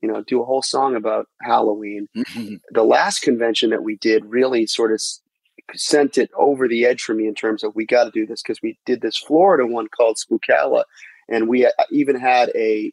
you 0.02 0.12
know, 0.12 0.24
do 0.24 0.42
a 0.42 0.46
whole 0.46 0.62
song 0.62 0.96
about 0.96 1.28
Halloween. 1.42 2.08
Mm-hmm. 2.16 2.56
The 2.72 2.84
last 2.84 3.22
convention 3.22 3.70
that 3.72 3.84
we 3.84 3.98
did 3.98 4.26
really 4.26 4.68
sort 4.68 4.92
of 4.92 5.02
sent 5.74 6.18
it 6.18 6.30
over 6.38 6.68
the 6.68 6.86
edge 6.86 7.02
for 7.02 7.14
me 7.14 7.28
in 7.28 7.36
terms 7.36 7.64
of 7.64 7.76
we 7.76 7.86
got 7.86 8.04
to 8.06 8.12
do 8.12 8.26
this 8.26 8.42
because 8.42 8.62
we 8.62 8.78
did 8.86 9.02
this 9.02 9.18
Florida 9.18 9.66
one 9.66 9.88
called 9.96 10.18
Spookalla, 10.18 10.84
and 11.30 11.48
we 11.48 11.66
uh, 11.66 11.72
even 11.92 12.20
had 12.20 12.50
a 12.56 12.92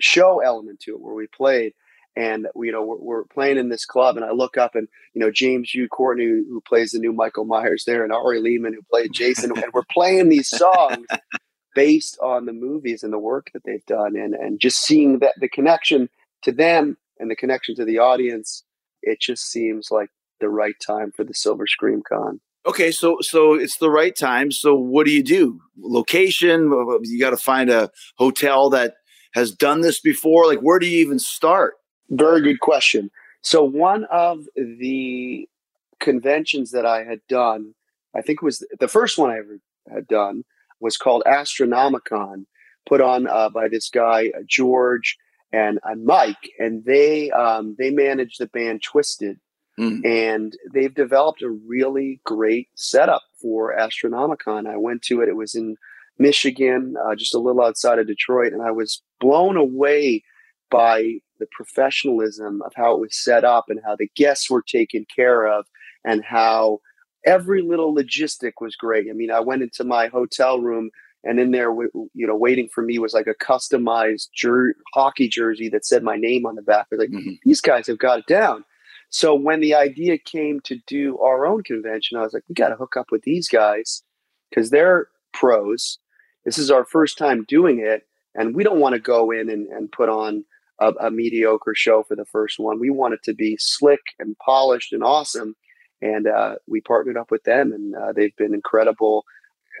show 0.00 0.40
element 0.40 0.80
to 0.80 0.92
it 0.92 1.00
where 1.00 1.14
we 1.14 1.26
played. 1.26 1.72
And 2.14 2.46
we, 2.54 2.66
you 2.66 2.72
know, 2.72 2.82
we're, 2.82 2.98
we're, 2.98 3.24
playing 3.24 3.56
in 3.56 3.70
this 3.70 3.86
club, 3.86 4.16
and 4.16 4.24
I 4.24 4.32
look 4.32 4.58
up, 4.58 4.74
and 4.74 4.86
you 5.14 5.20
know, 5.20 5.30
James 5.30 5.70
Jude 5.70 5.88
Courtney, 5.88 6.26
who 6.26 6.60
plays 6.68 6.90
the 6.90 6.98
new 6.98 7.12
Michael 7.14 7.46
Myers 7.46 7.84
there, 7.86 8.04
and 8.04 8.12
Ari 8.12 8.38
Lehman, 8.38 8.74
who 8.74 8.82
played 8.90 9.14
Jason, 9.14 9.50
and 9.50 9.72
we're 9.72 9.82
playing 9.90 10.28
these 10.28 10.50
songs 10.50 11.06
based 11.74 12.18
on 12.20 12.44
the 12.44 12.52
movies 12.52 13.02
and 13.02 13.14
the 13.14 13.18
work 13.18 13.48
that 13.54 13.62
they've 13.64 13.86
done 13.86 14.14
and 14.14 14.34
and 14.34 14.60
just 14.60 14.82
seeing 14.82 15.20
that 15.20 15.32
the 15.40 15.48
connection 15.48 16.10
to 16.42 16.52
them 16.52 16.98
and 17.18 17.30
the 17.30 17.36
connection 17.36 17.74
to 17.76 17.84
the 17.84 17.98
audience, 17.98 18.64
it 19.02 19.20
just 19.20 19.50
seems 19.50 19.90
like 19.90 20.10
the 20.40 20.48
right 20.48 20.74
time 20.84 21.12
for 21.12 21.24
the 21.24 21.34
Silver 21.34 21.66
Scream 21.66 22.02
Con. 22.06 22.40
Okay, 22.64 22.92
so 22.92 23.18
so 23.20 23.54
it's 23.54 23.78
the 23.78 23.90
right 23.90 24.14
time. 24.14 24.52
So 24.52 24.74
what 24.74 25.06
do 25.06 25.12
you 25.12 25.22
do? 25.22 25.60
Location? 25.78 26.70
You 27.02 27.18
got 27.18 27.30
to 27.30 27.36
find 27.36 27.70
a 27.70 27.90
hotel 28.16 28.70
that 28.70 28.94
has 29.34 29.50
done 29.50 29.80
this 29.80 30.00
before. 30.00 30.46
Like, 30.46 30.60
where 30.60 30.78
do 30.78 30.86
you 30.86 30.98
even 30.98 31.18
start? 31.18 31.74
Very 32.10 32.40
good 32.40 32.60
question. 32.60 33.10
So 33.42 33.64
one 33.64 34.04
of 34.10 34.44
the 34.54 35.48
conventions 35.98 36.70
that 36.70 36.86
I 36.86 37.02
had 37.02 37.20
done, 37.28 37.74
I 38.14 38.22
think 38.22 38.40
it 38.42 38.44
was 38.44 38.64
the 38.78 38.88
first 38.88 39.18
one 39.18 39.30
I 39.30 39.38
ever 39.38 39.58
had 39.92 40.06
done, 40.06 40.44
was 40.80 40.96
called 40.96 41.24
Astronomicon, 41.26 42.44
put 42.86 43.00
on 43.00 43.26
uh, 43.26 43.48
by 43.48 43.68
this 43.68 43.88
guy 43.88 44.30
uh, 44.36 44.42
George 44.46 45.16
and 45.52 45.78
uh, 45.82 45.94
Mike, 45.96 46.50
and 46.58 46.84
they 46.84 47.30
um, 47.32 47.74
they 47.78 47.90
managed 47.90 48.38
the 48.38 48.46
band 48.46 48.82
Twiztid, 48.82 49.38
mm. 49.78 50.04
and 50.04 50.56
they've 50.72 50.94
developed 50.94 51.42
a 51.42 51.50
really 51.50 52.20
great 52.24 52.68
setup 52.74 53.22
for 53.40 53.76
Astronomicon. 53.76 54.68
I 54.68 54.76
went 54.76 55.02
to 55.02 55.20
it; 55.20 55.28
it 55.28 55.36
was 55.36 55.54
in 55.54 55.76
Michigan, 56.18 56.94
uh, 57.04 57.14
just 57.14 57.34
a 57.34 57.38
little 57.38 57.62
outside 57.62 57.98
of 57.98 58.06
Detroit, 58.06 58.52
and 58.52 58.62
I 58.62 58.70
was 58.70 59.02
blown 59.20 59.56
away 59.56 60.24
by 60.70 61.18
the 61.38 61.46
professionalism 61.52 62.62
of 62.62 62.72
how 62.74 62.94
it 62.94 63.00
was 63.00 63.16
set 63.16 63.44
up 63.44 63.66
and 63.68 63.80
how 63.84 63.96
the 63.96 64.08
guests 64.16 64.48
were 64.48 64.62
taken 64.62 65.04
care 65.14 65.46
of 65.46 65.66
and 66.04 66.24
how 66.24 66.80
every 67.26 67.62
little 67.62 67.94
logistic 67.94 68.52
was 68.60 68.76
great. 68.76 69.06
I 69.08 69.12
mean, 69.12 69.30
I 69.30 69.40
went 69.40 69.62
into 69.62 69.84
my 69.84 70.06
hotel 70.06 70.60
room 70.60 70.90
and 71.24 71.38
in 71.38 71.52
there, 71.52 71.70
you 71.72 72.26
know, 72.26 72.36
waiting 72.36 72.68
for 72.68 72.82
me 72.82 72.98
was 72.98 73.14
like 73.14 73.28
a 73.28 73.44
customized 73.44 74.28
jer- 74.34 74.74
hockey 74.94 75.28
jersey 75.28 75.68
that 75.68 75.84
said 75.84 76.02
my 76.02 76.16
name 76.16 76.46
on 76.46 76.56
the 76.56 76.62
back. 76.62 76.86
I 76.90 76.96
was 76.96 77.00
like, 77.00 77.10
mm-hmm. 77.10 77.34
these 77.44 77.60
guys 77.60 77.86
have 77.86 77.98
got 77.98 78.20
it 78.20 78.26
down. 78.26 78.64
So 79.12 79.34
when 79.34 79.60
the 79.60 79.74
idea 79.74 80.18
came 80.18 80.60
to 80.62 80.80
do 80.86 81.18
our 81.18 81.46
own 81.46 81.62
convention, 81.62 82.18
I 82.18 82.22
was 82.22 82.32
like, 82.32 82.44
we 82.48 82.54
got 82.54 82.70
to 82.70 82.76
hook 82.76 82.96
up 82.96 83.12
with 83.12 83.22
these 83.22 83.48
guys 83.48 84.02
because 84.50 84.70
they're 84.70 85.08
pros. 85.32 85.98
This 86.44 86.58
is 86.58 86.70
our 86.70 86.84
first 86.84 87.18
time 87.18 87.44
doing 87.46 87.78
it, 87.78 88.06
and 88.34 88.54
we 88.54 88.64
don't 88.64 88.80
want 88.80 88.94
to 88.94 89.00
go 89.00 89.30
in 89.30 89.48
and, 89.48 89.68
and 89.68 89.92
put 89.92 90.08
on 90.08 90.44
a, 90.80 90.92
a 91.00 91.10
mediocre 91.10 91.74
show 91.74 92.02
for 92.02 92.16
the 92.16 92.24
first 92.24 92.58
one. 92.58 92.80
We 92.80 92.90
want 92.90 93.14
it 93.14 93.22
to 93.24 93.34
be 93.34 93.56
slick 93.60 94.00
and 94.18 94.36
polished 94.38 94.92
and 94.92 95.04
awesome. 95.04 95.54
And 96.00 96.26
uh, 96.26 96.56
we 96.66 96.80
partnered 96.80 97.16
up 97.16 97.30
with 97.30 97.44
them, 97.44 97.72
and 97.72 97.94
uh, 97.94 98.12
they've 98.12 98.36
been 98.36 98.54
incredible 98.54 99.24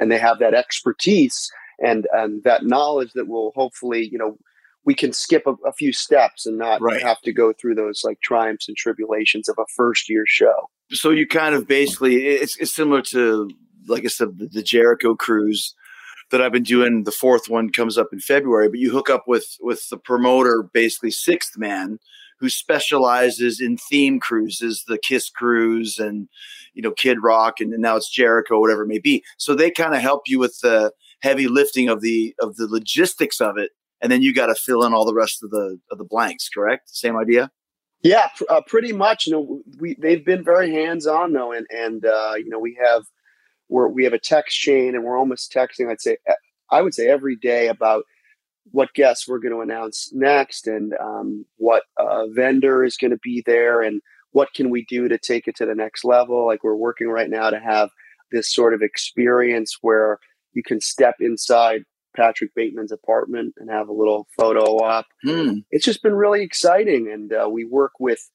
and 0.00 0.10
they 0.10 0.18
have 0.18 0.38
that 0.38 0.54
expertise 0.54 1.50
and 1.78 2.06
and 2.12 2.42
that 2.44 2.64
knowledge 2.64 3.12
that 3.14 3.28
will 3.28 3.52
hopefully 3.54 4.08
you 4.10 4.18
know 4.18 4.36
we 4.84 4.94
can 4.94 5.12
skip 5.12 5.46
a, 5.46 5.54
a 5.66 5.72
few 5.72 5.92
steps 5.92 6.46
and 6.46 6.58
not 6.58 6.80
right. 6.80 7.02
have 7.02 7.20
to 7.22 7.32
go 7.32 7.52
through 7.52 7.74
those 7.74 8.02
like 8.04 8.20
triumphs 8.20 8.68
and 8.68 8.76
tribulations 8.76 9.48
of 9.48 9.56
a 9.58 9.64
first 9.76 10.08
year 10.08 10.24
show. 10.26 10.68
So 10.90 11.10
you 11.10 11.26
kind 11.26 11.54
of 11.54 11.66
basically 11.66 12.26
it's, 12.26 12.56
it's 12.56 12.74
similar 12.74 13.02
to 13.02 13.48
like 13.88 14.04
I 14.04 14.08
said 14.08 14.38
the, 14.38 14.62
Jericho 14.62 15.14
cruise 15.14 15.74
that 16.30 16.40
I've 16.40 16.52
been 16.52 16.62
doing. 16.62 17.04
The 17.04 17.12
fourth 17.12 17.48
one 17.48 17.70
comes 17.70 17.98
up 17.98 18.08
in 18.12 18.20
February, 18.20 18.68
but 18.68 18.78
you 18.78 18.90
hook 18.90 19.10
up 19.10 19.24
with 19.26 19.56
with 19.60 19.88
the 19.90 19.96
promoter, 19.96 20.68
basically 20.72 21.10
Sixthman, 21.10 21.98
who 22.38 22.48
specializes 22.48 23.60
in 23.60 23.76
theme 23.76 24.20
cruises, 24.20 24.84
the 24.86 24.98
Kiss 24.98 25.30
cruise 25.30 25.98
and 25.98 26.28
you 26.74 26.82
know 26.82 26.92
Kid 26.92 27.18
Rock, 27.22 27.60
and, 27.60 27.72
and 27.72 27.82
now 27.82 27.96
it's 27.96 28.10
Jericho, 28.10 28.60
whatever 28.60 28.82
it 28.82 28.88
may 28.88 28.98
be. 28.98 29.24
So 29.38 29.54
they 29.54 29.70
kind 29.70 29.94
of 29.94 30.00
help 30.00 30.22
you 30.26 30.38
with 30.38 30.58
the 30.60 30.92
heavy 31.20 31.48
lifting 31.48 31.88
of 31.88 32.00
the 32.00 32.34
of 32.40 32.56
the 32.56 32.66
logistics 32.66 33.40
of 33.40 33.56
it, 33.58 33.70
and 34.02 34.10
then 34.10 34.20
you 34.20 34.34
got 34.34 34.46
to 34.46 34.54
fill 34.54 34.84
in 34.84 34.92
all 34.92 35.06
the 35.06 35.14
rest 35.14 35.42
of 35.42 35.50
the 35.50 35.78
of 35.90 35.98
the 35.98 36.04
blanks. 36.04 36.48
Correct? 36.48 36.90
Same 36.94 37.16
idea. 37.16 37.50
Yeah, 38.02 38.28
uh, 38.50 38.60
pretty 38.66 38.92
much. 38.92 39.26
You 39.26 39.32
know, 39.32 39.60
we 39.78 39.94
they've 39.94 40.24
been 40.24 40.44
very 40.44 40.72
hands 40.72 41.06
on 41.06 41.32
though, 41.32 41.52
and 41.52 41.66
and 41.70 42.04
uh, 42.04 42.34
you 42.36 42.50
know 42.50 42.58
we 42.58 42.76
have 42.84 43.04
we're, 43.68 43.88
we 43.88 44.04
have 44.04 44.12
a 44.12 44.18
text 44.18 44.58
chain, 44.58 44.94
and 44.94 45.04
we're 45.04 45.18
almost 45.18 45.52
texting. 45.52 45.88
I'd 45.88 46.00
say 46.00 46.18
I 46.70 46.82
would 46.82 46.94
say 46.94 47.08
every 47.08 47.36
day 47.36 47.68
about 47.68 48.04
what 48.70 48.94
guests 48.94 49.26
we're 49.26 49.38
going 49.38 49.54
to 49.54 49.60
announce 49.60 50.10
next 50.12 50.66
and 50.66 50.94
um, 51.00 51.44
what 51.56 51.82
uh, 51.96 52.26
vendor 52.28 52.84
is 52.84 52.96
going 52.96 53.10
to 53.10 53.18
be 53.22 53.42
there 53.44 53.82
and 53.82 54.00
what 54.30 54.54
can 54.54 54.70
we 54.70 54.84
do 54.88 55.08
to 55.08 55.18
take 55.18 55.48
it 55.48 55.56
to 55.56 55.66
the 55.66 55.74
next 55.74 56.04
level 56.04 56.46
like 56.46 56.62
we're 56.62 56.76
working 56.76 57.08
right 57.08 57.28
now 57.28 57.50
to 57.50 57.58
have 57.58 57.90
this 58.30 58.54
sort 58.54 58.72
of 58.72 58.80
experience 58.80 59.78
where 59.82 60.18
you 60.52 60.62
can 60.62 60.80
step 60.80 61.16
inside 61.18 61.82
patrick 62.16 62.54
bateman's 62.54 62.92
apartment 62.92 63.54
and 63.58 63.70
have 63.70 63.88
a 63.88 63.92
little 63.92 64.26
photo 64.36 64.62
op 64.78 65.06
hmm. 65.22 65.58
it's 65.70 65.84
just 65.84 66.02
been 66.02 66.14
really 66.14 66.42
exciting 66.42 67.10
and 67.12 67.32
uh, 67.32 67.48
we 67.48 67.64
work 67.64 67.92
with 67.98 68.30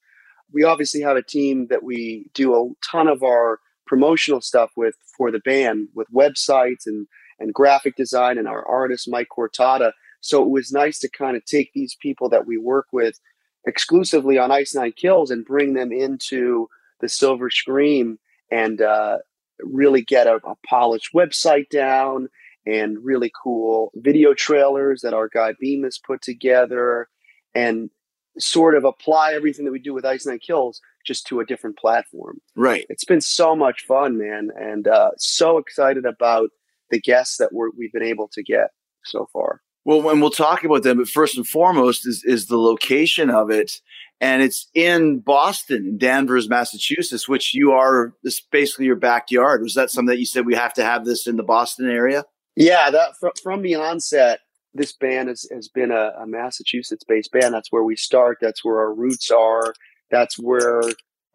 we 0.54 0.64
obviously 0.64 1.02
have 1.02 1.18
a 1.18 1.24
team 1.24 1.68
that 1.70 1.84
we 1.84 2.30
do 2.34 2.56
a 2.56 2.70
ton 2.90 3.08
of 3.08 3.24
our 3.24 3.60
promotional 3.86 4.42
stuff 4.42 4.72
with 4.76 4.96
for 5.18 5.32
the 5.32 5.40
band 5.40 5.88
with 5.94 6.08
websites 6.14 6.86
and 6.86 7.08
and 7.40 7.54
graphic 7.54 7.96
design 7.96 8.38
and 8.38 8.48
our 8.48 8.68
artist 8.68 9.08
mike 9.10 9.28
cortada 9.36 9.92
so 10.22 10.44
it 10.44 10.50
was 10.50 10.72
nice 10.72 11.00
to 11.00 11.10
kind 11.10 11.38
of 11.38 11.46
take 11.46 11.72
these 11.74 11.96
people 12.02 12.30
that 12.30 12.48
we 12.48 12.58
work 12.58 12.88
with 12.92 13.20
exclusively 13.68 14.38
on 14.38 14.52
Ice 14.52 14.74
Nine 14.74 14.94
Kills 14.94 15.30
and 15.30 15.46
bring 15.46 15.74
them 15.74 15.92
into 15.92 16.68
the 17.02 17.10
Silver 17.10 17.50
Scream 17.50 18.18
and 18.52 18.82
uh, 18.82 19.18
really 19.60 20.02
get 20.02 20.26
a, 20.26 20.36
a, 20.46 20.56
polished 20.68 21.14
website 21.14 21.70
down 21.70 22.30
and 22.68 22.98
really 23.04 23.32
cool 23.42 23.92
video 23.96 24.34
trailers 24.34 25.02
that 25.02 25.14
our 25.14 25.30
guy 25.30 25.54
Beam 25.60 25.84
has 25.84 25.98
put 25.98 26.22
together 26.22 27.08
and 27.56 27.90
sort 28.38 28.76
of 28.76 28.84
apply 28.84 29.34
everything 29.34 29.66
that 29.66 29.72
we 29.72 29.80
do 29.80 29.94
with 29.94 30.06
Ice 30.06 30.26
Nine 30.26 30.40
Kills 30.40 30.82
just 31.06 31.26
to 31.28 31.40
a 31.40 31.46
different 31.46 31.78
platform. 31.78 32.40
Right. 32.56 32.86
It's 32.90 33.06
been 33.06 33.22
so 33.22 33.56
much 33.56 33.86
fun, 33.86 34.18
man, 34.18 34.50
and 34.60 34.88
uh, 34.88 35.12
so 35.18 35.58
excited 35.58 36.06
about 36.06 36.50
the 36.92 37.00
guests 37.00 37.38
that 37.38 37.54
we're, 37.54 37.70
we've 37.78 37.94
been 37.94 38.04
able 38.04 38.28
to 38.34 38.44
get 38.44 38.72
so 39.06 39.28
far. 39.32 39.62
Well, 39.86 40.10
and 40.10 40.20
we'll 40.20 40.32
talk 40.32 40.66
about 40.66 40.84
them, 40.84 40.98
but 40.98 41.08
first 41.08 41.38
and 41.38 41.48
foremost 41.48 42.06
is 42.06 42.22
is 42.26 42.48
the 42.48 42.58
location 42.58 43.30
of 43.30 43.50
it, 43.50 43.80
and 44.20 44.44
it's 44.44 44.68
in 44.74 45.20
Boston, 45.20 45.98
Danvers, 45.98 46.50
Massachusetts, 46.50 47.30
which 47.30 47.54
you 47.54 47.72
are. 47.72 48.14
This 48.22 48.42
basically 48.42 48.86
your 48.88 48.98
backyard. 48.98 49.62
Was 49.62 49.76
that 49.76 49.90
something 49.90 50.14
that 50.14 50.20
you 50.20 50.26
said 50.26 50.46
we 50.46 50.56
have 50.56 50.74
to 50.74 50.84
have 50.84 51.06
this 51.06 51.26
in 51.26 51.38
the 51.38 51.44
Boston 51.44 51.90
area? 51.90 52.26
Yeah, 52.60 52.90
that 52.90 53.16
from, 53.20 53.32
from 53.44 53.62
the 53.62 53.76
onset, 53.76 54.40
this 54.74 54.92
band 54.92 55.30
has, 55.30 55.48
has 55.54 55.68
been 55.68 55.92
a, 55.92 56.12
a 56.20 56.26
Massachusetts-based 56.26 57.32
band. 57.32 57.54
That's 57.54 57.72
where 57.72 57.84
we 57.84 57.96
start. 57.96 58.40
That's 58.42 58.66
where 58.66 58.80
our 58.80 58.94
roots 58.96 59.30
are. 59.30 59.76
That's 60.10 60.40
where 60.40 60.82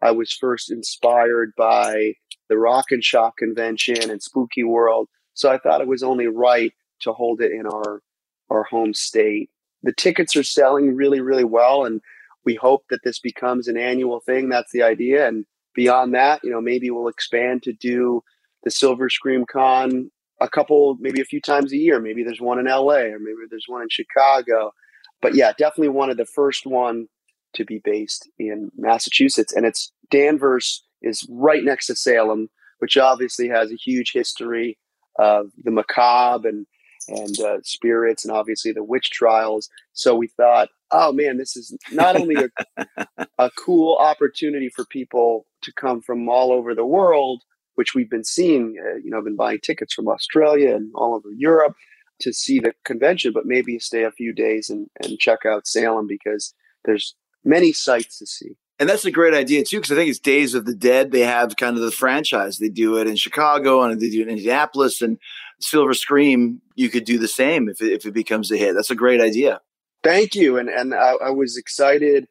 I 0.01 0.11
was 0.11 0.33
first 0.33 0.69
inspired 0.69 1.53
by 1.57 2.15
the 2.49 2.57
Rock 2.57 2.87
and 2.91 3.01
Shock 3.01 3.37
convention 3.37 4.09
and 4.11 4.21
Spooky 4.21 4.65
World. 4.65 5.07
So 5.33 5.49
I 5.49 5.57
thought 5.59 5.79
it 5.79 5.87
was 5.87 6.03
only 6.03 6.27
right 6.27 6.73
to 7.03 7.13
hold 7.13 7.39
it 7.41 7.53
in 7.53 7.65
our 7.67 8.01
our 8.49 8.63
home 8.63 8.93
state. 8.93 9.49
The 9.81 9.93
tickets 9.93 10.35
are 10.35 10.43
selling 10.43 10.93
really, 10.93 11.21
really 11.21 11.45
well, 11.45 11.85
and 11.85 12.01
we 12.43 12.55
hope 12.55 12.83
that 12.89 12.99
this 13.05 13.19
becomes 13.19 13.69
an 13.69 13.77
annual 13.77 14.19
thing. 14.19 14.49
That's 14.49 14.73
the 14.73 14.83
idea. 14.83 15.25
And 15.25 15.45
beyond 15.73 16.13
that, 16.15 16.41
you 16.43 16.51
know, 16.51 16.59
maybe 16.59 16.91
we'll 16.91 17.07
expand 17.07 17.63
to 17.63 17.71
do 17.71 18.21
the 18.65 18.71
Silver 18.71 19.09
Scream 19.09 19.45
Con 19.49 20.11
a 20.43 20.49
couple, 20.49 20.97
maybe 20.99 21.21
a 21.21 21.25
few 21.25 21.41
times 21.41 21.71
a 21.71 21.77
year. 21.77 21.99
Maybe 21.99 22.23
there's 22.23 22.41
one 22.41 22.59
in 22.59 22.65
LA 22.65 23.05
or 23.13 23.19
maybe 23.19 23.47
there's 23.49 23.65
one 23.67 23.81
in 23.81 23.87
Chicago. 23.89 24.73
But 25.21 25.35
yeah, 25.35 25.53
definitely 25.57 25.89
one 25.89 26.09
of 26.09 26.17
the 26.17 26.25
first 26.25 26.65
one 26.65 27.07
to 27.53 27.63
be 27.63 27.79
based 27.83 28.29
in 28.37 28.69
Massachusetts. 28.77 29.53
And 29.53 29.65
it's 29.65 29.91
Danvers 30.11 30.83
is 31.01 31.25
right 31.29 31.63
next 31.63 31.87
to 31.87 31.95
Salem, 31.95 32.49
which 32.79 32.97
obviously 32.97 33.47
has 33.47 33.71
a 33.71 33.75
huge 33.75 34.11
history 34.13 34.77
of 35.17 35.51
the 35.63 35.71
macabre 35.71 36.49
and 36.49 36.65
and 37.09 37.37
uh, 37.41 37.57
spirits 37.63 38.23
and 38.23 38.33
obviously 38.33 38.71
the 38.71 38.83
witch 38.83 39.09
trials. 39.11 39.69
So 39.91 40.15
we 40.15 40.27
thought, 40.27 40.69
oh 40.91 41.11
man, 41.11 41.37
this 41.37 41.57
is 41.57 41.77
not 41.91 42.15
only 42.15 42.35
a, 42.77 42.85
a 43.37 43.51
cool 43.57 43.97
opportunity 43.97 44.69
for 44.69 44.85
people 44.85 45.45
to 45.63 45.73
come 45.73 46.01
from 46.01 46.29
all 46.29 46.53
over 46.53 46.73
the 46.73 46.85
world, 46.85 47.43
which 47.75 47.95
we've 47.95 48.09
been 48.09 48.23
seeing, 48.23 48.75
uh, 48.79 48.95
you 48.95 49.09
know, 49.09 49.17
I've 49.17 49.23
been 49.23 49.35
buying 49.35 49.59
tickets 49.59 49.93
from 49.93 50.07
Australia 50.07 50.75
and 50.75 50.91
all 50.95 51.15
over 51.15 51.31
Europe 51.31 51.75
to 52.21 52.33
see 52.33 52.59
the 52.59 52.73
convention, 52.85 53.33
but 53.33 53.45
maybe 53.45 53.79
stay 53.79 54.03
a 54.03 54.11
few 54.11 54.33
days 54.33 54.69
and, 54.69 54.87
and 55.03 55.19
check 55.19 55.39
out 55.45 55.67
Salem 55.67 56.07
because 56.07 56.53
there's 56.85 57.15
many 57.43 57.73
sights 57.73 58.19
to 58.19 58.25
see. 58.25 58.55
And 58.79 58.89
that's 58.89 59.05
a 59.05 59.11
great 59.11 59.33
idea 59.33 59.63
too, 59.63 59.77
because 59.77 59.91
I 59.91 59.95
think 59.95 60.09
it's 60.09 60.19
Days 60.19 60.53
of 60.53 60.65
the 60.65 60.75
Dead. 60.75 61.11
They 61.11 61.21
have 61.21 61.55
kind 61.57 61.77
of 61.77 61.83
the 61.83 61.91
franchise. 61.91 62.57
They 62.57 62.69
do 62.69 62.97
it 62.97 63.07
in 63.07 63.15
Chicago 63.15 63.81
and 63.81 63.99
they 63.99 64.09
do 64.09 64.21
it 64.21 64.27
in 64.27 64.29
Indianapolis 64.29 65.01
and 65.01 65.19
Silver 65.59 65.93
Scream. 65.93 66.61
You 66.75 66.89
could 66.89 67.05
do 67.05 67.17
the 67.17 67.27
same 67.27 67.69
if 67.69 67.81
it, 67.81 67.93
if 67.93 68.05
it 68.05 68.13
becomes 68.13 68.51
a 68.51 68.57
hit. 68.57 68.73
That's 68.73 68.91
a 68.91 68.95
great 68.95 69.21
idea. 69.21 69.61
Thank 70.03 70.35
you. 70.35 70.57
And 70.57 70.69
and 70.69 70.93
I, 70.93 71.13
I 71.23 71.29
was 71.29 71.55
excited 71.55 72.27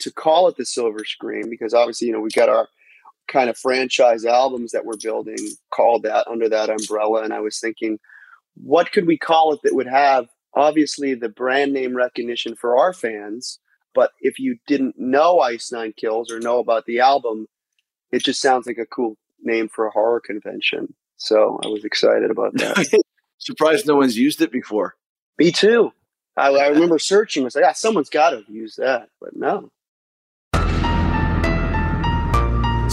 to 0.00 0.12
call 0.12 0.48
it 0.48 0.56
the 0.56 0.66
Silver 0.66 1.04
Scream 1.04 1.48
because 1.50 1.74
obviously 1.74 2.08
you 2.08 2.12
know 2.12 2.20
we 2.20 2.30
got 2.30 2.48
our 2.48 2.68
kind 3.28 3.50
of 3.50 3.58
franchise 3.58 4.24
albums 4.24 4.72
that 4.72 4.84
we're 4.84 4.96
building 5.02 5.38
called 5.70 6.04
that 6.04 6.26
under 6.28 6.48
that 6.48 6.70
umbrella. 6.70 7.22
And 7.22 7.32
I 7.32 7.40
was 7.40 7.58
thinking, 7.58 7.98
what 8.54 8.92
could 8.92 9.06
we 9.06 9.18
call 9.18 9.52
it 9.52 9.60
that 9.62 9.74
would 9.74 9.88
have 9.88 10.26
obviously 10.54 11.14
the 11.14 11.28
brand 11.28 11.72
name 11.72 11.94
recognition 11.96 12.56
for 12.56 12.78
our 12.78 12.92
fans, 12.92 13.60
But 13.94 14.10
if 14.20 14.38
you 14.38 14.58
didn't 14.66 14.98
know 14.98 15.40
Ice 15.40 15.72
Nine 15.72 15.94
Kills 15.96 16.30
or 16.30 16.40
know 16.40 16.58
about 16.58 16.84
the 16.86 17.00
album, 17.00 17.46
it 18.10 18.22
just 18.22 18.40
sounds 18.40 18.66
like 18.66 18.78
a 18.78 18.86
cool 18.86 19.16
name 19.42 19.68
for 19.68 19.86
a 19.86 19.90
horror 19.90 20.20
convention. 20.20 20.94
So 21.16 21.58
I 21.64 21.68
was 21.68 21.84
excited 21.84 22.30
about 22.30 22.54
that. 22.54 23.02
Surprised 23.38 23.86
no 23.86 23.96
one's 23.96 24.18
used 24.18 24.42
it 24.42 24.52
before. 24.52 24.96
Me 25.38 25.50
too. 25.52 25.92
I, 26.36 26.50
I 26.50 26.68
remember 26.68 26.98
searching. 26.98 27.42
I 27.42 27.44
was 27.44 27.56
like, 27.56 27.64
ah, 27.64 27.72
someone's 27.72 28.10
got 28.10 28.30
to 28.30 28.44
use 28.48 28.76
that, 28.76 29.08
but 29.20 29.34
no. 29.34 29.70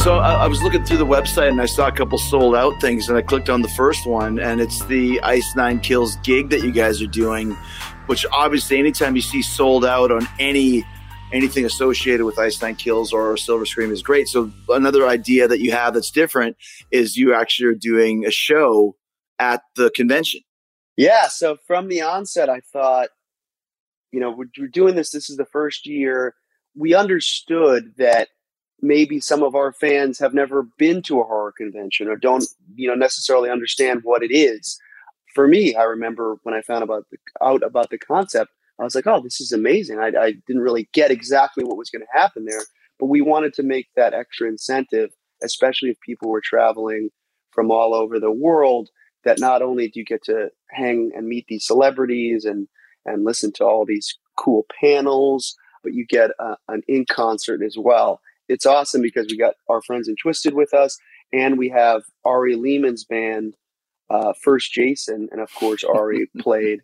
So 0.03 0.17
I, 0.17 0.33
I, 0.33 0.47
was 0.47 0.61
looking 0.61 0.83
through 0.83 0.97
the 0.97 1.05
website 1.05 1.47
and 1.47 1.61
I 1.61 1.65
saw 1.65 1.87
a 1.87 1.91
couple 1.91 2.17
sold 2.17 2.57
out 2.57 2.81
things, 2.81 3.07
and 3.07 3.17
I 3.17 3.21
clicked 3.21 3.49
on 3.49 3.61
the 3.61 3.69
first 3.69 4.05
one, 4.05 4.37
and 4.37 4.59
it's 4.59 4.83
the 4.87 5.21
Ice 5.21 5.55
Nine 5.55 5.79
Kills 5.79 6.17
gig 6.17 6.49
that 6.49 6.61
you 6.61 6.73
guys 6.73 7.01
are 7.01 7.07
doing. 7.07 7.55
Which 8.07 8.25
obviously, 8.33 8.79
anytime 8.79 9.15
you 9.15 9.21
see 9.21 9.41
sold 9.41 9.85
out 9.85 10.11
on 10.11 10.27
any 10.39 10.83
anything 11.31 11.63
associated 11.63 12.25
with 12.25 12.37
Ice 12.37 12.61
Nine 12.61 12.75
Kills 12.75 13.13
or 13.13 13.37
Silver 13.37 13.65
Scream 13.65 13.93
is 13.93 14.03
great. 14.03 14.27
So 14.27 14.51
another 14.67 15.07
idea 15.07 15.47
that 15.47 15.61
you 15.61 15.71
have 15.71 15.93
that's 15.93 16.11
different 16.11 16.57
is 16.91 17.15
you 17.15 17.33
actually 17.33 17.69
are 17.69 17.73
doing 17.73 18.25
a 18.25 18.31
show 18.31 18.97
at 19.39 19.61
the 19.77 19.89
convention. 19.89 20.41
Yeah. 20.97 21.29
So 21.29 21.55
from 21.65 21.87
the 21.87 22.01
onset, 22.01 22.49
I 22.49 22.59
thought, 22.59 23.07
you 24.11 24.19
know, 24.19 24.31
we're, 24.31 24.49
we're 24.59 24.67
doing 24.67 24.95
this. 24.95 25.11
This 25.11 25.29
is 25.29 25.37
the 25.37 25.45
first 25.45 25.85
year. 25.85 26.35
We 26.75 26.93
understood 26.93 27.93
that 27.99 28.27
maybe 28.83 29.19
some 29.19 29.41
of 29.41 29.55
our 29.55 29.71
fans 29.71 30.19
have 30.19 30.33
never 30.33 30.67
been 30.77 31.01
to 31.01 31.21
a 31.21 31.23
horror 31.23 31.53
convention 31.57 32.07
or 32.07 32.17
don't 32.17 32.45
you 32.75 32.87
know 32.87 32.93
necessarily 32.93 33.49
understand 33.49 34.01
what 34.03 34.21
it 34.21 34.31
is. 34.31 34.77
For 35.33 35.47
me 35.47 35.75
i 35.75 35.83
remember 35.83 36.37
when 36.43 36.53
i 36.53 36.61
found 36.61 36.83
about 36.83 37.05
the, 37.09 37.17
out 37.41 37.63
about 37.63 37.89
the 37.89 37.97
concept 37.97 38.51
i 38.79 38.83
was 38.83 38.93
like 38.93 39.07
oh 39.07 39.21
this 39.21 39.41
is 39.41 39.51
amazing. 39.51 39.99
I, 39.99 40.11
I 40.19 40.33
didn't 40.45 40.61
really 40.61 40.87
get 40.93 41.09
exactly 41.09 41.63
what 41.63 41.77
was 41.77 41.89
going 41.89 42.03
to 42.03 42.19
happen 42.19 42.45
there 42.45 42.61
but 42.99 43.07
we 43.07 43.21
wanted 43.21 43.53
to 43.55 43.63
make 43.63 43.87
that 43.95 44.13
extra 44.13 44.47
incentive 44.47 45.09
especially 45.41 45.89
if 45.89 45.99
people 46.01 46.29
were 46.29 46.41
traveling 46.43 47.09
from 47.51 47.71
all 47.71 47.93
over 47.95 48.19
the 48.19 48.31
world 48.31 48.89
that 49.25 49.39
not 49.39 49.61
only 49.61 49.87
do 49.87 49.99
you 50.01 50.05
get 50.05 50.23
to 50.25 50.49
hang 50.69 51.11
and 51.15 51.27
meet 51.27 51.45
these 51.47 51.65
celebrities 51.65 52.45
and 52.45 52.67
and 53.05 53.25
listen 53.25 53.51
to 53.53 53.63
all 53.63 53.85
these 53.85 54.17
cool 54.37 54.65
panels 54.79 55.55
but 55.83 55.93
you 55.93 56.05
get 56.05 56.29
uh, 56.39 56.55
an 56.67 56.83
in 56.87 57.05
concert 57.09 57.61
as 57.63 57.75
well 57.77 58.19
it's 58.49 58.65
awesome 58.65 59.01
because 59.01 59.27
we 59.29 59.37
got 59.37 59.55
our 59.69 59.81
friends 59.81 60.07
in 60.07 60.15
Twiztid 60.15 60.53
with 60.53 60.73
us, 60.73 60.97
and 61.31 61.57
we 61.57 61.69
have 61.69 62.03
Ari 62.25 62.55
Lehman's 62.55 63.03
band, 63.03 63.55
uh, 64.09 64.33
First 64.43 64.71
Jason, 64.71 65.29
and 65.31 65.41
of 65.41 65.53
course 65.55 65.83
Ari 65.83 66.29
played 66.39 66.81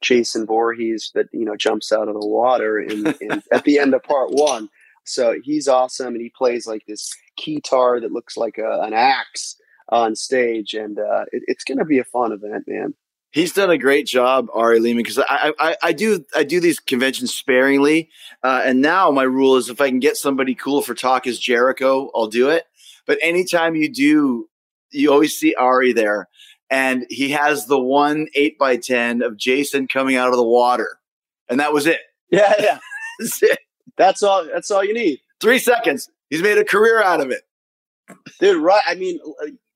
Jason 0.00 0.46
Voorhees 0.46 1.10
that 1.14 1.26
you 1.32 1.44
know 1.44 1.56
jumps 1.56 1.92
out 1.92 2.08
of 2.08 2.14
the 2.14 2.26
water 2.26 2.78
in, 2.78 3.06
in 3.20 3.42
at 3.52 3.64
the 3.64 3.78
end 3.78 3.94
of 3.94 4.02
part 4.02 4.30
one. 4.30 4.68
So 5.04 5.36
he's 5.42 5.68
awesome, 5.68 6.08
and 6.08 6.20
he 6.20 6.30
plays 6.36 6.66
like 6.66 6.84
this 6.86 7.10
guitar 7.42 8.00
that 8.00 8.12
looks 8.12 8.36
like 8.36 8.58
a, 8.58 8.80
an 8.82 8.92
axe 8.92 9.56
on 9.88 10.14
stage, 10.14 10.74
and 10.74 10.98
uh, 10.98 11.24
it, 11.32 11.42
it's 11.46 11.64
going 11.64 11.78
to 11.78 11.84
be 11.84 11.98
a 11.98 12.04
fun 12.04 12.32
event, 12.32 12.64
man. 12.66 12.94
He's 13.30 13.52
done 13.52 13.70
a 13.70 13.76
great 13.76 14.06
job, 14.06 14.48
Ari 14.54 14.80
Lehman, 14.80 15.02
because 15.02 15.18
I, 15.18 15.52
I, 15.58 15.76
I 15.82 15.92
do 15.92 16.24
I 16.34 16.44
do 16.44 16.60
these 16.60 16.80
conventions 16.80 17.34
sparingly, 17.34 18.08
uh, 18.42 18.62
and 18.64 18.80
now 18.80 19.10
my 19.10 19.24
rule 19.24 19.56
is 19.56 19.68
if 19.68 19.82
I 19.82 19.90
can 19.90 19.98
get 19.98 20.16
somebody 20.16 20.54
cool 20.54 20.80
for 20.80 20.94
Talk 20.94 21.26
is 21.26 21.38
Jericho, 21.38 22.10
I'll 22.14 22.28
do 22.28 22.48
it. 22.48 22.64
But 23.06 23.18
anytime 23.20 23.74
you 23.74 23.92
do, 23.92 24.48
you 24.90 25.12
always 25.12 25.36
see 25.36 25.54
Ari 25.54 25.92
there, 25.92 26.28
and 26.70 27.04
he 27.10 27.30
has 27.30 27.66
the 27.66 27.78
one 27.78 28.28
eight 28.34 28.58
by 28.58 28.76
ten 28.76 29.20
of 29.22 29.36
Jason 29.36 29.88
coming 29.88 30.16
out 30.16 30.30
of 30.30 30.36
the 30.36 30.42
water, 30.42 30.98
and 31.50 31.60
that 31.60 31.74
was 31.74 31.86
it. 31.86 32.00
Yeah, 32.30 32.54
yeah, 32.58 32.78
that's 33.18 33.42
it. 33.42 33.58
That's 33.98 34.22
all. 34.22 34.46
That's 34.46 34.70
all 34.70 34.82
you 34.82 34.94
need. 34.94 35.20
Three 35.38 35.58
seconds. 35.58 36.08
He's 36.30 36.42
made 36.42 36.56
a 36.56 36.64
career 36.64 37.02
out 37.02 37.20
of 37.20 37.30
it, 37.30 37.42
dude. 38.40 38.62
Right? 38.62 38.82
I 38.86 38.94
mean, 38.94 39.20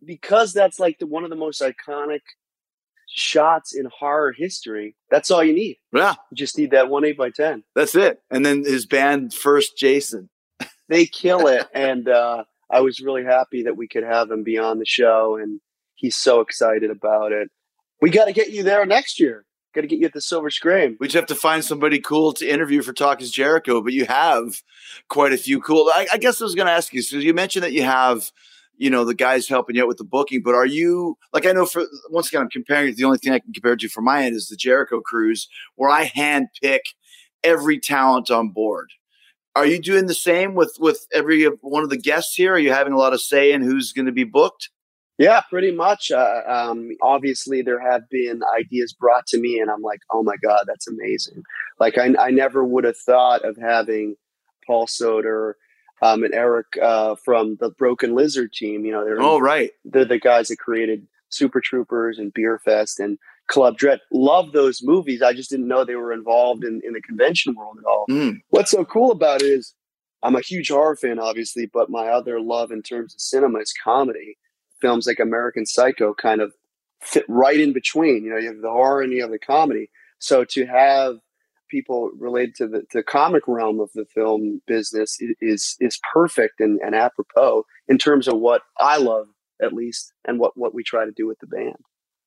because 0.03 0.55
that's 0.55 0.81
like 0.81 0.99
the, 0.99 1.07
one 1.07 1.25
of 1.25 1.31
the 1.31 1.37
most 1.37 1.61
iconic 1.61 2.21
shots 3.15 3.75
in 3.75 3.87
horror 3.87 4.33
history. 4.33 4.97
That's 5.11 5.31
all 5.31 5.45
you 5.45 5.53
need. 5.53 5.79
Yeah. 5.93 6.15
You 6.31 6.37
just 6.37 6.59
need 6.59 6.71
that 6.71 6.89
one 6.89 7.05
eight 7.05 7.17
by 7.17 7.31
ten. 7.31 7.65
That's 7.75 7.95
it. 7.95 8.21
And 8.31 8.45
then 8.45 8.65
his 8.65 8.87
band 8.87 9.35
first 9.35 9.77
Jason. 9.77 10.31
they 10.89 11.07
kill 11.07 11.47
it. 11.47 11.67
And 11.75 12.09
uh, 12.09 12.45
I 12.71 12.81
was 12.81 13.01
really 13.01 13.25
happy 13.25 13.65
that 13.65 13.77
we 13.77 13.89
could 13.89 14.05
have 14.05 14.31
him 14.31 14.43
be 14.43 14.59
on 14.59 14.79
the 14.79 14.87
show 14.87 15.37
and 15.37 15.61
he's 15.95 16.17
so 16.17 16.41
excited 16.41 16.91
about 16.91 17.33
it. 17.33 17.49
We 18.01 18.11
gotta 18.11 18.33
get 18.33 18.51
you 18.51 18.63
there 18.63 18.85
next 18.87 19.21
year. 19.21 19.45
Got 19.75 19.83
to 19.83 19.87
get 19.87 20.01
you 20.01 20.07
at 20.07 20.13
the 20.13 20.21
Silver 20.21 20.51
Scream. 20.51 20.99
We 21.01 21.07
just 21.07 21.17
have 21.17 21.27
to 21.27 21.35
find 21.35 21.65
somebody 21.65 21.99
cool 21.99 22.35
to 22.35 22.47
interview 22.47 22.83
for 22.83 22.93
Talk 22.93 23.23
is 23.23 23.31
Jericho, 23.31 23.81
but 23.81 23.95
you 23.95 24.05
have 24.05 24.61
quite 25.09 25.33
a 25.33 25.39
few 25.39 25.63
cool. 25.63 25.91
I, 25.95 26.07
I 26.13 26.19
guess 26.19 26.43
I 26.43 26.45
was 26.45 26.55
going 26.55 26.67
to 26.67 26.73
ask 26.73 26.93
you. 26.93 27.01
So 27.01 27.17
you 27.17 27.33
mentioned 27.33 27.63
that 27.63 27.73
you 27.73 27.83
have 27.83 28.33
you 28.77 28.91
know 28.91 29.05
the 29.05 29.15
guys 29.15 29.49
helping 29.49 29.77
you 29.77 29.83
out 29.83 29.89
with 29.89 29.99
the 29.99 30.05
booking 30.05 30.43
but 30.43 30.55
are 30.55 30.67
you 30.67 31.17
like 31.33 31.47
i 31.47 31.53
know 31.53 31.67
for 31.67 31.85
once 32.11 32.29
again 32.29 32.43
i'm 32.43 32.49
comparing 32.49 32.95
the 32.95 33.05
only 33.05 33.19
thing 33.19 33.33
i 33.33 33.39
can 33.39 33.53
compare 33.53 33.77
to 33.77 33.89
for 33.89 34.01
my 34.01 34.25
end 34.25 34.35
is 34.35 34.49
the 34.49 34.57
jericho 34.57 35.01
cruise 35.01 35.49
where 35.77 35.91
i 35.91 36.05
hand 36.05 36.47
pick 36.61 36.83
every 37.45 37.79
talent 37.79 38.31
on 38.31 38.51
board. 38.51 38.91
Are 39.55 39.67
you 39.67 39.81
doing 39.81 40.07
the 40.07 40.15
same 40.15 40.55
with 40.55 40.77
with 40.81 41.07
every 41.13 41.45
one 41.61 41.83
of 41.83 41.91
the 41.91 41.99
guests 41.99 42.35
here? 42.35 42.55
Are 42.55 42.59
you 42.59 42.73
having 42.73 42.93
a 42.93 42.99
lot 42.99 43.13
of 43.13 43.21
say 43.21 43.53
in 43.53 43.63
who's 43.63 43.93
going 43.93 44.07
to 44.07 44.13
be 44.13 44.25
booked? 44.25 44.71
Yeah 45.19 45.43
pretty 45.51 45.73
much 45.73 46.11
uh, 46.11 46.41
um, 46.49 46.91
obviously 47.03 47.61
there 47.61 47.79
have 47.79 48.09
been 48.09 48.41
ideas 48.59 48.95
brought 48.95 49.27
to 49.27 49.39
me 49.39 49.61
and 49.61 49.71
i'm 49.71 49.83
like 49.83 50.01
oh 50.11 50.23
my 50.23 50.37
god 50.43 50.65
that's 50.67 50.89
amazing. 50.89 51.43
Like 51.79 51.99
i, 51.99 52.15
I 52.19 52.31
never 52.31 52.65
would 52.65 52.85
have 52.85 52.97
thought 52.97 53.45
of 53.45 53.59
having 53.61 54.17
paul 54.67 54.87
soter 54.87 55.59
um, 56.03 56.25
and 56.25 56.35
Eric 56.35 56.67
uh, 56.83 57.15
from 57.25 57.57
the 57.61 57.71
Broken 57.71 58.15
Lizard 58.15 58.53
team. 58.53 58.85
You 58.85 58.93
know, 58.93 59.05
they're 59.05 59.23
oh 59.23 59.39
right, 59.39 59.71
they're 59.85 60.05
the 60.05 60.19
guys 60.19 60.49
that 60.49 60.59
created 60.59 61.07
Super 61.31 61.61
Troopers 61.61 62.19
and 62.19 62.35
Beerfest 62.35 62.99
and 62.99 63.19
Club 63.47 63.79
Dread. 63.79 64.01
Love 64.13 64.53
those 64.53 64.83
movies. 64.83 65.23
I 65.23 65.33
just 65.33 65.49
didn't 65.49 65.69
know 65.69 65.85
they 65.85 65.95
were 65.95 66.13
involved 66.13 66.65
in, 66.65 66.81
in 66.85 66.93
the 66.93 67.01
convention 67.01 67.55
world 67.55 67.79
at 67.79 67.89
all. 67.89 68.07
Mm. 68.11 68.41
What's 68.51 68.71
so 68.71 68.85
cool 68.85 69.13
about 69.13 69.43
it 69.43 69.47
is 69.47 69.75
I'm 70.23 70.37
a 70.37 70.41
huge 70.41 70.69
horror 70.69 70.97
fan, 70.97 71.19
obviously, 71.19 71.67
but 71.73 71.91
my 71.91 72.09
other 72.09 72.41
love 72.41 72.71
in 72.71 72.83
terms 72.83 73.15
of 73.15 73.21
cinema 73.21 73.61
is 73.61 73.73
comedy. 73.83 74.39
Films 74.81 75.07
like 75.07 75.21
American 75.21 75.65
Psycho 75.65 76.15
kind 76.15 76.41
of 76.41 76.53
fit 77.01 77.25
right 77.29 77.59
in 77.59 77.73
between. 77.73 78.25
You 78.25 78.31
know, 78.31 78.39
you 78.39 78.49
have 78.49 78.61
the 78.61 78.71
horror 78.71 79.03
and 79.03 79.13
you 79.13 79.23
have 79.23 79.31
the 79.31 79.39
comedy. 79.39 79.91
So 80.19 80.45
to 80.45 80.67
have 80.67 81.17
people 81.73 82.11
related 82.19 82.55
to 82.55 82.69
the, 82.69 82.83
the 82.93 83.03
comic 83.03 83.43
realm 83.49 83.81
of 83.81 83.91
the 83.95 84.05
film 84.15 84.61
business 84.67 85.19
is 85.41 85.77
is 85.81 85.99
perfect 86.13 86.61
and, 86.61 86.79
and 86.81 86.95
apropos 86.95 87.65
in 87.89 87.99
terms 87.99 88.29
of 88.29 88.39
what 88.39 88.63
I 88.79 88.99
love 88.99 89.27
at 89.61 89.73
least 89.73 90.13
and 90.25 90.39
what 90.39 90.57
what 90.57 90.75
we 90.75 90.85
try 90.85 91.05
to 91.05 91.11
do 91.11 91.27
with 91.27 91.39
the 91.41 91.47
band. 91.47 91.77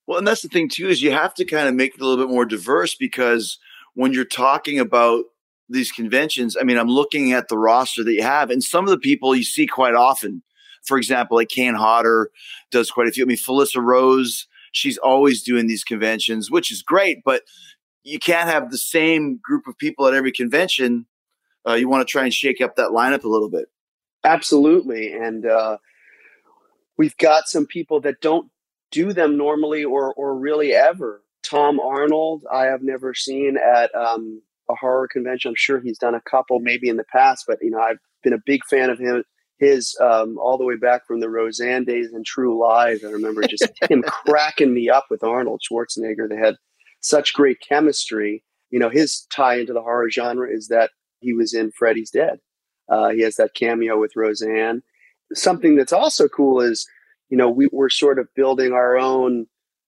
Well, 0.06 0.18
and 0.18 0.26
that's 0.26 0.42
the 0.42 0.48
thing 0.48 0.68
too 0.68 0.88
is 0.88 1.00
you 1.00 1.12
have 1.12 1.32
to 1.34 1.44
kind 1.44 1.68
of 1.68 1.74
make 1.74 1.94
it 1.94 2.00
a 2.00 2.04
little 2.06 2.24
bit 2.26 2.32
more 2.32 2.44
diverse 2.44 2.94
because 2.94 3.58
when 3.94 4.12
you're 4.12 4.24
talking 4.24 4.78
about 4.78 5.24
these 5.68 5.90
conventions, 5.90 6.56
I 6.60 6.64
mean, 6.64 6.76
I'm 6.76 6.88
looking 6.88 7.32
at 7.32 7.48
the 7.48 7.58
roster 7.58 8.04
that 8.04 8.12
you 8.12 8.22
have, 8.22 8.50
and 8.50 8.62
some 8.62 8.84
of 8.84 8.90
the 8.90 8.98
people 8.98 9.34
you 9.34 9.44
see 9.44 9.66
quite 9.66 9.94
often. 9.94 10.42
For 10.84 10.98
example, 10.98 11.36
like 11.36 11.48
Kane 11.48 11.74
Hodder 11.74 12.30
does 12.70 12.90
quite 12.90 13.08
a 13.08 13.10
few. 13.10 13.24
I 13.24 13.26
mean, 13.26 13.36
Felissa 13.36 13.82
Rose, 13.82 14.46
she's 14.70 14.98
always 14.98 15.42
doing 15.42 15.66
these 15.66 15.82
conventions, 15.82 16.48
which 16.48 16.70
is 16.70 16.82
great, 16.82 17.22
but 17.24 17.42
you 18.06 18.20
can't 18.20 18.48
have 18.48 18.70
the 18.70 18.78
same 18.78 19.38
group 19.42 19.66
of 19.66 19.76
people 19.76 20.06
at 20.06 20.14
every 20.14 20.30
convention. 20.30 21.06
Uh, 21.68 21.74
you 21.74 21.88
want 21.88 22.06
to 22.06 22.10
try 22.10 22.22
and 22.22 22.32
shake 22.32 22.60
up 22.60 22.76
that 22.76 22.90
lineup 22.90 23.24
a 23.24 23.28
little 23.28 23.50
bit. 23.50 23.66
Absolutely, 24.22 25.12
and 25.12 25.44
uh, 25.44 25.78
we've 26.96 27.16
got 27.16 27.48
some 27.48 27.66
people 27.66 28.00
that 28.00 28.20
don't 28.20 28.48
do 28.92 29.12
them 29.12 29.36
normally 29.36 29.84
or 29.84 30.14
or 30.14 30.38
really 30.38 30.72
ever. 30.72 31.22
Tom 31.42 31.80
Arnold, 31.80 32.44
I 32.50 32.64
have 32.64 32.82
never 32.82 33.12
seen 33.12 33.56
at 33.56 33.92
um, 33.94 34.40
a 34.68 34.74
horror 34.74 35.08
convention. 35.08 35.50
I'm 35.50 35.56
sure 35.56 35.80
he's 35.80 35.98
done 35.98 36.14
a 36.14 36.20
couple, 36.20 36.60
maybe 36.60 36.88
in 36.88 36.96
the 36.96 37.04
past, 37.04 37.44
but 37.46 37.58
you 37.60 37.70
know, 37.70 37.80
I've 37.80 37.98
been 38.22 38.32
a 38.32 38.42
big 38.46 38.64
fan 38.64 38.90
of 38.90 38.98
him. 38.98 39.24
His 39.58 39.96
um, 40.00 40.38
all 40.38 40.58
the 40.58 40.64
way 40.64 40.76
back 40.76 41.06
from 41.06 41.20
the 41.20 41.30
Roseanne 41.30 41.84
days 41.84 42.12
and 42.12 42.24
True 42.24 42.60
Lies. 42.60 43.02
I 43.02 43.10
remember 43.10 43.42
just 43.42 43.66
him 43.90 44.02
cracking 44.02 44.72
me 44.72 44.90
up 44.90 45.06
with 45.10 45.24
Arnold 45.24 45.62
Schwarzenegger. 45.68 46.28
They 46.28 46.36
had 46.36 46.56
such 47.06 47.34
great 47.34 47.58
chemistry. 47.60 48.42
You 48.70 48.80
know, 48.80 48.90
his 48.90 49.26
tie 49.32 49.58
into 49.58 49.72
the 49.72 49.82
horror 49.82 50.10
genre 50.10 50.48
is 50.50 50.68
that 50.68 50.90
he 51.20 51.32
was 51.32 51.54
in 51.54 51.70
Freddy's 51.70 52.10
Dead. 52.10 52.40
Uh, 52.90 53.10
he 53.10 53.22
has 53.22 53.36
that 53.36 53.54
cameo 53.54 53.98
with 53.98 54.16
Roseanne. 54.16 54.82
Something 55.32 55.76
that's 55.76 55.92
also 55.92 56.28
cool 56.28 56.60
is, 56.60 56.86
you 57.28 57.36
know, 57.36 57.48
we, 57.48 57.68
we're 57.72 57.88
sort 57.88 58.18
of 58.18 58.28
building 58.34 58.72
our 58.72 58.96
own 58.96 59.46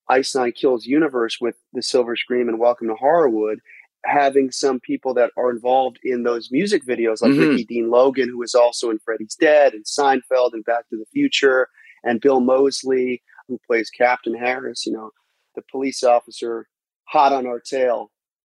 Ice 0.08 0.34
Nine 0.34 0.52
Kills 0.52 0.86
universe 0.86 1.38
with 1.40 1.56
the 1.72 1.82
Silver 1.82 2.16
Scream 2.16 2.48
and 2.48 2.58
Welcome 2.58 2.88
to 2.88 2.94
Horrorwood, 2.94 3.56
having 4.04 4.50
some 4.50 4.80
people 4.80 5.12
that 5.14 5.32
are 5.36 5.50
involved 5.50 5.98
in 6.02 6.22
those 6.22 6.50
music 6.50 6.84
videos, 6.86 7.20
like 7.20 7.32
mm-hmm. 7.32 7.50
Ricky 7.50 7.64
Dean 7.64 7.90
Logan, 7.90 8.28
who 8.28 8.42
is 8.42 8.54
also 8.54 8.90
in 8.90 8.98
Freddy's 9.00 9.34
Dead 9.34 9.74
and 9.74 9.84
Seinfeld 9.84 10.52
and 10.52 10.64
Back 10.64 10.88
to 10.88 10.96
the 10.96 11.06
Future, 11.12 11.68
and 12.04 12.20
Bill 12.20 12.40
Moseley, 12.40 13.22
who 13.48 13.60
plays 13.66 13.90
Captain 13.90 14.34
Harris, 14.34 14.86
you 14.86 14.92
know, 14.92 15.10
the 15.54 15.62
police 15.70 16.02
officer 16.02 16.68
hot 17.08 17.32
on 17.32 17.46
our 17.46 17.60
tail, 17.60 18.10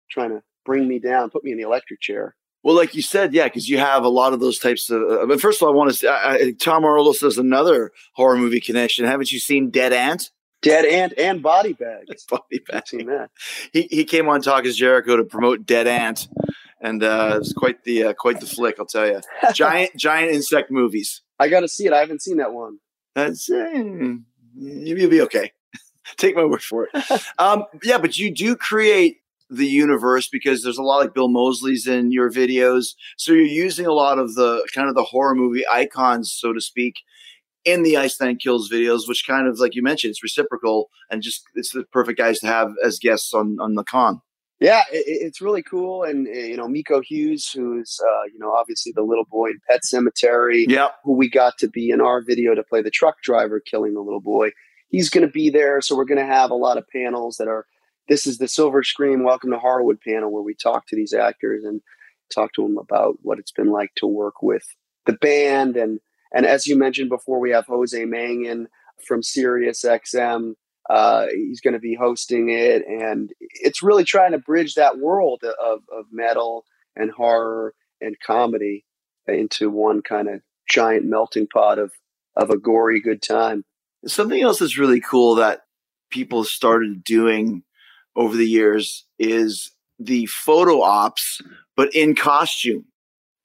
trying 0.09 0.29
to 0.29 0.43
bring 0.65 0.87
me 0.87 0.99
down, 0.99 1.29
put 1.29 1.43
me 1.43 1.51
in 1.51 1.57
the 1.57 1.63
electric 1.63 2.01
chair. 2.01 2.35
Well, 2.63 2.75
like 2.75 2.93
you 2.93 3.01
said, 3.01 3.33
yeah, 3.33 3.45
because 3.45 3.67
you 3.69 3.79
have 3.79 4.03
a 4.03 4.09
lot 4.09 4.33
of 4.33 4.39
those 4.39 4.59
types 4.59 4.89
of. 4.91 5.01
Uh, 5.01 5.25
but 5.25 5.41
first 5.41 5.61
of 5.61 5.67
all, 5.67 5.73
I 5.73 5.75
want 5.75 5.89
to. 5.91 5.95
say 5.95 6.53
Tom 6.53 6.83
Orlos 6.83 7.19
does 7.19 7.39
another 7.39 7.91
horror 8.13 8.37
movie 8.37 8.61
connection. 8.61 9.05
Haven't 9.05 9.31
you 9.31 9.39
seen 9.39 9.71
Dead 9.71 9.93
Ant? 9.93 10.29
Dead 10.61 10.85
Ant 10.85 11.13
and 11.17 11.41
Body 11.41 11.73
Bags. 11.73 12.25
Body 12.29 12.61
Bags. 12.67 12.91
Seen 12.91 13.07
that? 13.07 13.31
He 13.73 13.87
he 13.89 14.05
came 14.05 14.29
on 14.29 14.41
Talk 14.41 14.65
is 14.65 14.77
Jericho 14.77 15.17
to 15.17 15.23
promote 15.23 15.65
Dead 15.65 15.87
Ant, 15.87 16.27
and 16.79 17.01
uh, 17.01 17.31
it 17.35 17.39
was 17.39 17.53
quite 17.53 17.83
the 17.83 18.03
uh, 18.03 18.13
quite 18.13 18.39
the 18.39 18.45
flick. 18.45 18.75
I'll 18.77 18.85
tell 18.85 19.07
you. 19.07 19.21
Giant 19.53 19.95
giant 19.97 20.31
insect 20.31 20.69
movies. 20.69 21.23
I 21.39 21.49
got 21.49 21.61
to 21.61 21.67
see 21.67 21.87
it. 21.87 21.93
I 21.93 21.99
haven't 21.99 22.21
seen 22.21 22.37
that 22.37 22.53
one. 22.53 22.77
That's 23.15 23.49
uh, 23.49 23.71
you'll 24.55 25.09
be 25.09 25.21
okay. 25.21 25.51
Take 26.17 26.35
my 26.35 26.45
word 26.45 26.63
for 26.63 26.87
it. 26.91 27.21
um, 27.37 27.65
yeah, 27.83 27.97
but 27.97 28.17
you 28.17 28.33
do 28.33 28.55
create 28.55 29.17
the 29.49 29.67
universe 29.67 30.29
because 30.29 30.63
there's 30.63 30.77
a 30.77 30.83
lot 30.83 31.01
like 31.01 31.13
Bill 31.13 31.27
Moseley's 31.27 31.85
in 31.85 32.11
your 32.11 32.31
videos. 32.31 32.95
So 33.17 33.33
you're 33.33 33.43
using 33.43 33.85
a 33.85 33.91
lot 33.91 34.17
of 34.17 34.35
the 34.35 34.65
kind 34.73 34.87
of 34.87 34.95
the 34.95 35.03
horror 35.03 35.35
movie 35.35 35.65
icons, 35.69 36.31
so 36.31 36.53
to 36.53 36.61
speak, 36.61 36.95
in 37.65 37.83
the 37.83 37.97
Ice 37.97 38.19
Nine 38.19 38.37
Kills 38.37 38.71
videos, 38.71 39.07
which 39.07 39.27
kind 39.27 39.47
of 39.47 39.59
like 39.59 39.75
you 39.75 39.83
mentioned, 39.83 40.11
it's 40.11 40.23
reciprocal 40.23 40.89
and 41.09 41.21
just 41.21 41.43
it's 41.55 41.71
the 41.71 41.83
perfect 41.91 42.17
guys 42.17 42.39
to 42.39 42.47
have 42.47 42.73
as 42.83 42.97
guests 42.97 43.33
on 43.33 43.57
on 43.59 43.75
the 43.75 43.83
con. 43.83 44.21
Yeah, 44.61 44.83
it, 44.91 45.03
it's 45.05 45.41
really 45.41 45.63
cool, 45.63 46.03
and 46.03 46.27
uh, 46.27 46.31
you 46.31 46.55
know 46.55 46.67
Miko 46.67 47.01
Hughes, 47.01 47.51
who's 47.51 47.99
uh, 48.03 48.23
you 48.31 48.39
know 48.39 48.53
obviously 48.53 48.93
the 48.95 49.01
little 49.01 49.25
boy 49.25 49.49
in 49.49 49.59
Pet 49.67 49.81
Sematary, 49.83 50.65
yeah, 50.67 50.89
who 51.03 51.13
we 51.13 51.29
got 51.29 51.57
to 51.59 51.67
be 51.67 51.89
in 51.89 51.99
our 51.99 52.21
video 52.21 52.55
to 52.55 52.63
play 52.63 52.81
the 52.81 52.91
truck 52.91 53.21
driver 53.21 53.59
killing 53.59 53.93
the 53.93 54.01
little 54.01 54.21
boy. 54.21 54.51
He's 54.91 55.09
going 55.09 55.25
to 55.25 55.31
be 55.31 55.49
there, 55.49 55.81
so 55.81 55.95
we're 55.95 56.05
going 56.05 56.25
to 56.25 56.25
have 56.25 56.51
a 56.51 56.55
lot 56.55 56.77
of 56.77 56.87
panels 56.87 57.37
that 57.37 57.47
are 57.47 57.65
this 58.07 58.27
is 58.27 58.37
the 58.37 58.47
Silver 58.47 58.83
Scream 58.83 59.23
Welcome 59.23 59.51
to 59.51 59.57
Horrorwood 59.57 60.01
panel 60.01 60.31
where 60.31 60.43
we 60.43 60.53
talk 60.53 60.87
to 60.87 60.95
these 60.95 61.13
actors 61.13 61.63
and 61.63 61.81
talk 62.33 62.53
to 62.53 62.63
them 62.63 62.77
about 62.77 63.17
what 63.21 63.39
it's 63.39 63.51
been 63.51 63.71
like 63.71 63.91
to 63.95 64.07
work 64.07 64.41
with 64.41 64.63
the 65.05 65.13
band 65.13 65.77
and 65.77 65.99
and 66.33 66.45
as 66.45 66.65
you 66.65 66.77
mentioned 66.77 67.09
before, 67.09 67.39
we 67.39 67.51
have 67.51 67.65
Jose 67.65 68.01
Mangin 68.01 68.67
from 69.05 69.21
Sirius 69.21 69.83
XM. 69.83 70.53
Uh, 70.89 71.27
he's 71.33 71.61
going 71.61 71.73
to 71.73 71.79
be 71.79 71.95
hosting 71.95 72.49
it, 72.49 72.83
and 72.87 73.31
it's 73.39 73.83
really 73.83 74.03
trying 74.03 74.31
to 74.31 74.37
bridge 74.37 74.75
that 74.75 74.97
world 74.97 75.43
of, 75.43 75.79
of 75.95 76.05
metal 76.11 76.65
and 76.95 77.11
horror 77.11 77.73
and 77.99 78.19
comedy 78.19 78.85
into 79.27 79.69
one 79.69 80.01
kind 80.01 80.27
of 80.27 80.41
giant 80.69 81.05
melting 81.05 81.47
pot 81.47 81.79
of 81.79 81.91
of 82.37 82.49
a 82.49 82.57
gory 82.57 83.01
good 83.01 83.21
time. 83.21 83.65
Something 84.05 84.41
else 84.41 84.59
that's 84.59 84.77
really 84.77 85.01
cool 85.01 85.35
that 85.35 85.61
people 86.09 86.43
started 86.43 87.03
doing 87.03 87.63
over 88.15 88.35
the 88.35 88.47
years 88.47 89.05
is 89.19 89.71
the 89.99 90.25
photo 90.25 90.81
ops, 90.81 91.41
but 91.75 91.93
in 91.95 92.15
costume. 92.15 92.85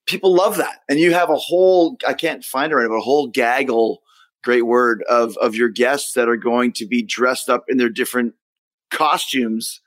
People 0.07 0.35
love 0.35 0.57
that. 0.57 0.81
And 0.89 0.99
you 0.99 1.13
have 1.13 1.31
a 1.31 1.37
whole, 1.37 1.97
I 2.07 2.15
can't 2.15 2.45
find 2.45 2.73
it 2.73 2.77
right, 2.77 2.89
but 2.89 2.95
a 2.95 3.01
whole 3.01 3.27
gaggle, 3.27 4.03
great 4.45 4.65
word, 4.65 5.03
of, 5.09 5.37
of 5.39 5.55
your 5.55 5.69
guests 5.69 6.13
that 6.13 6.29
are 6.29 6.37
going 6.37 6.73
to 6.75 6.87
be 6.87 7.03
dressed 7.03 7.51
up 7.51 7.65
in 7.69 7.77
their 7.77 7.89
different 7.89 8.35
costumes 8.91 9.81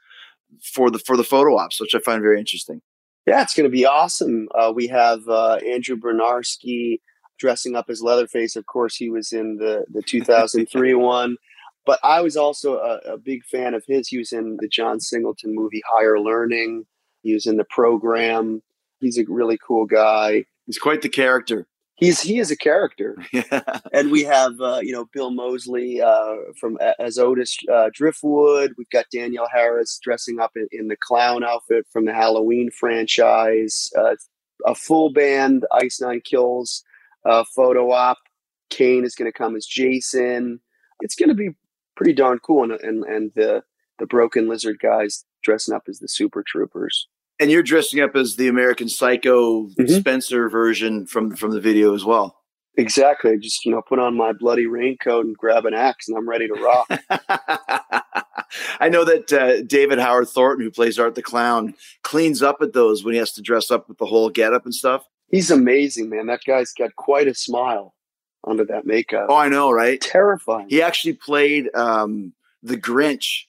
for 0.61 0.91
the, 0.91 0.99
for 0.99 1.15
the 1.15 1.23
photo 1.23 1.57
ops, 1.57 1.79
which 1.79 1.95
I 1.95 1.99
find 1.99 2.21
very 2.21 2.39
interesting. 2.39 2.81
Yeah, 3.25 3.41
it's 3.41 3.53
going 3.53 3.69
to 3.69 3.75
be 3.75 3.85
awesome. 3.85 4.49
Uh, 4.53 4.71
we 4.75 4.87
have 4.87 5.27
uh, 5.27 5.55
Andrew 5.55 5.95
Bryniarski 5.95 6.99
dressing 7.39 7.75
up 7.75 7.89
as 7.89 8.01
Leatherface. 8.01 8.55
Of 8.55 8.65
course, 8.67 8.95
he 8.95 9.09
was 9.09 9.31
in 9.31 9.57
the, 9.57 9.85
the 9.91 10.01
2003 10.05 10.93
one. 10.95 11.37
But 11.85 11.99
I 12.03 12.21
was 12.21 12.37
also 12.37 12.77
a, 12.77 13.13
a, 13.13 13.17
big 13.17 13.43
fan 13.45 13.73
of 13.73 13.83
his. 13.87 14.07
He 14.07 14.19
was 14.19 14.31
in 14.31 14.57
the 14.59 14.67
John 14.67 14.99
Singleton 14.99 15.55
movie 15.55 15.81
Higher 15.91 16.19
Learning. 16.19 16.85
He 17.23 17.33
was 17.33 17.47
in 17.47 17.57
the 17.57 17.63
program. 17.63 18.61
He's 18.99 19.17
a 19.17 19.23
really 19.27 19.57
cool 19.65 19.85
guy. 19.85 20.45
He's 20.67 20.77
quite 20.77 21.01
the 21.01 21.09
character. 21.09 21.65
He's 21.95 22.21
he 22.21 22.39
is 22.39 22.51
a 22.51 22.57
character. 22.57 23.17
Yeah. 23.33 23.61
And 23.91 24.11
we 24.11 24.23
have 24.23 24.59
uh, 24.61 24.79
you 24.83 24.91
know 24.91 25.05
Bill 25.13 25.31
Moseley 25.31 26.01
uh, 26.01 26.35
from 26.59 26.77
as 26.99 27.17
Otis 27.17 27.57
uh, 27.71 27.89
Driftwood. 27.93 28.73
We've 28.77 28.89
got 28.89 29.05
Danielle 29.11 29.49
Harris 29.51 29.99
dressing 30.01 30.39
up 30.39 30.51
in, 30.55 30.67
in 30.71 30.87
the 30.87 30.97
clown 30.97 31.43
outfit 31.43 31.87
from 31.91 32.05
the 32.05 32.13
Halloween 32.13 32.69
franchise. 32.71 33.89
Uh, 33.97 34.15
a 34.65 34.75
full 34.75 35.11
band 35.11 35.65
Ice 35.71 35.99
Nine 36.01 36.21
Kills 36.23 36.83
uh, 37.25 37.43
photo 37.55 37.91
op. 37.91 38.17
Kane 38.69 39.03
is 39.03 39.15
going 39.15 39.31
to 39.31 39.37
come 39.37 39.55
as 39.55 39.65
Jason. 39.65 40.59
It's 41.01 41.15
going 41.15 41.29
to 41.29 41.35
be 41.35 41.49
pretty 41.95 42.13
darn 42.13 42.39
cool. 42.39 42.63
And 42.63 42.73
and, 42.81 43.03
and 43.03 43.31
the 43.35 43.63
the 43.97 44.05
broken 44.05 44.47
lizard 44.47 44.79
guys 44.79 45.25
dressing 45.43 45.73
up 45.73 45.83
as 45.87 45.99
the 45.99 46.07
super 46.07 46.43
troopers. 46.45 47.07
And 47.39 47.49
you're 47.49 47.63
dressing 47.63 48.01
up 48.01 48.15
as 48.15 48.35
the 48.35 48.47
American 48.47 48.89
Psycho 48.89 49.67
mm-hmm. 49.67 49.87
Spencer 49.87 50.49
version 50.49 51.05
from 51.05 51.35
from 51.35 51.51
the 51.51 51.61
video 51.61 51.93
as 51.93 52.05
well. 52.05 52.35
Exactly. 52.77 53.37
Just 53.37 53.65
you 53.65 53.71
know, 53.71 53.81
put 53.81 53.99
on 53.99 54.15
my 54.15 54.31
bloody 54.31 54.65
raincoat 54.65 55.25
and 55.25 55.35
grab 55.35 55.65
an 55.65 55.73
axe, 55.73 56.07
and 56.07 56.17
I'm 56.17 56.29
ready 56.29 56.47
to 56.47 56.53
rock. 56.53 56.87
I 58.79 58.89
know 58.89 59.03
that 59.03 59.33
uh, 59.33 59.61
David 59.63 59.99
Howard 59.99 60.29
Thornton, 60.29 60.63
who 60.63 60.71
plays 60.71 60.97
Art 60.97 61.15
the 61.15 61.21
Clown, 61.21 61.73
cleans 62.03 62.41
up 62.41 62.57
at 62.61 62.73
those 62.73 63.03
when 63.03 63.13
he 63.13 63.19
has 63.19 63.33
to 63.33 63.41
dress 63.41 63.69
up 63.69 63.89
with 63.89 63.97
the 63.97 64.05
whole 64.05 64.29
getup 64.29 64.63
and 64.65 64.73
stuff. 64.73 65.05
He's 65.31 65.51
amazing, 65.51 66.09
man. 66.09 66.27
That 66.27 66.41
guy's 66.45 66.73
got 66.73 66.95
quite 66.95 67.27
a 67.27 67.35
smile 67.35 67.93
under 68.47 68.65
that 68.65 68.85
makeup. 68.85 69.27
Oh, 69.29 69.35
I 69.35 69.49
know, 69.49 69.71
right? 69.71 69.99
Terrifying. 69.99 70.67
He 70.69 70.81
actually 70.81 71.13
played 71.13 71.69
um, 71.75 72.33
the 72.63 72.77
Grinch 72.77 73.45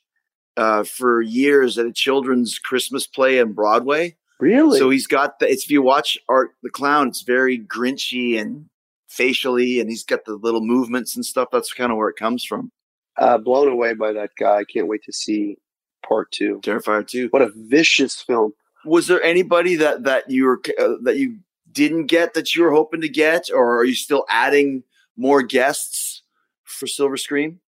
uh, 0.56 0.84
for 0.84 1.22
years 1.22 1.78
at 1.78 1.86
a 1.86 1.92
children's 1.92 2.58
Christmas 2.58 3.06
play 3.06 3.38
in 3.38 3.52
Broadway. 3.52 4.16
Really? 4.40 4.78
So 4.78 4.90
he's 4.90 5.06
got 5.06 5.38
the. 5.38 5.50
It's 5.50 5.64
if 5.64 5.70
you 5.70 5.82
watch 5.82 6.18
Art 6.28 6.50
the 6.62 6.70
Clown, 6.70 7.08
it's 7.08 7.22
very 7.22 7.58
Grinchy 7.58 8.40
and 8.40 8.66
facially, 9.08 9.80
and 9.80 9.90
he's 9.90 10.04
got 10.04 10.24
the 10.24 10.34
little 10.34 10.62
movements 10.62 11.14
and 11.14 11.24
stuff. 11.24 11.48
That's 11.52 11.72
kind 11.72 11.92
of 11.92 11.98
where 11.98 12.08
it 12.08 12.16
comes 12.16 12.44
from. 12.44 12.72
Uh, 13.18 13.36
blown 13.36 13.68
away 13.68 13.92
by 13.92 14.12
that 14.12 14.30
guy. 14.38 14.58
I 14.58 14.64
can't 14.64 14.88
wait 14.88 15.02
to 15.04 15.12
see 15.12 15.56
part 16.06 16.30
two. 16.32 16.60
Terrifier 16.62 17.06
two. 17.06 17.28
What 17.28 17.42
a 17.42 17.50
vicious 17.54 18.22
film. 18.22 18.54
Was 18.86 19.08
there 19.08 19.22
anybody 19.22 19.76
that 19.76 20.04
that 20.04 20.30
you 20.30 20.46
were 20.46 20.60
uh, 20.78 20.94
that 21.02 21.18
you 21.18 21.36
didn't 21.72 22.06
get 22.06 22.34
that 22.34 22.54
you 22.54 22.62
were 22.62 22.72
hoping 22.72 23.00
to 23.00 23.08
get, 23.08 23.50
or 23.52 23.78
are 23.78 23.84
you 23.84 23.94
still 23.94 24.24
adding 24.28 24.82
more 25.16 25.42
guests 25.42 26.22
for 26.64 26.86
Silver 26.86 27.16
Scream? 27.16 27.60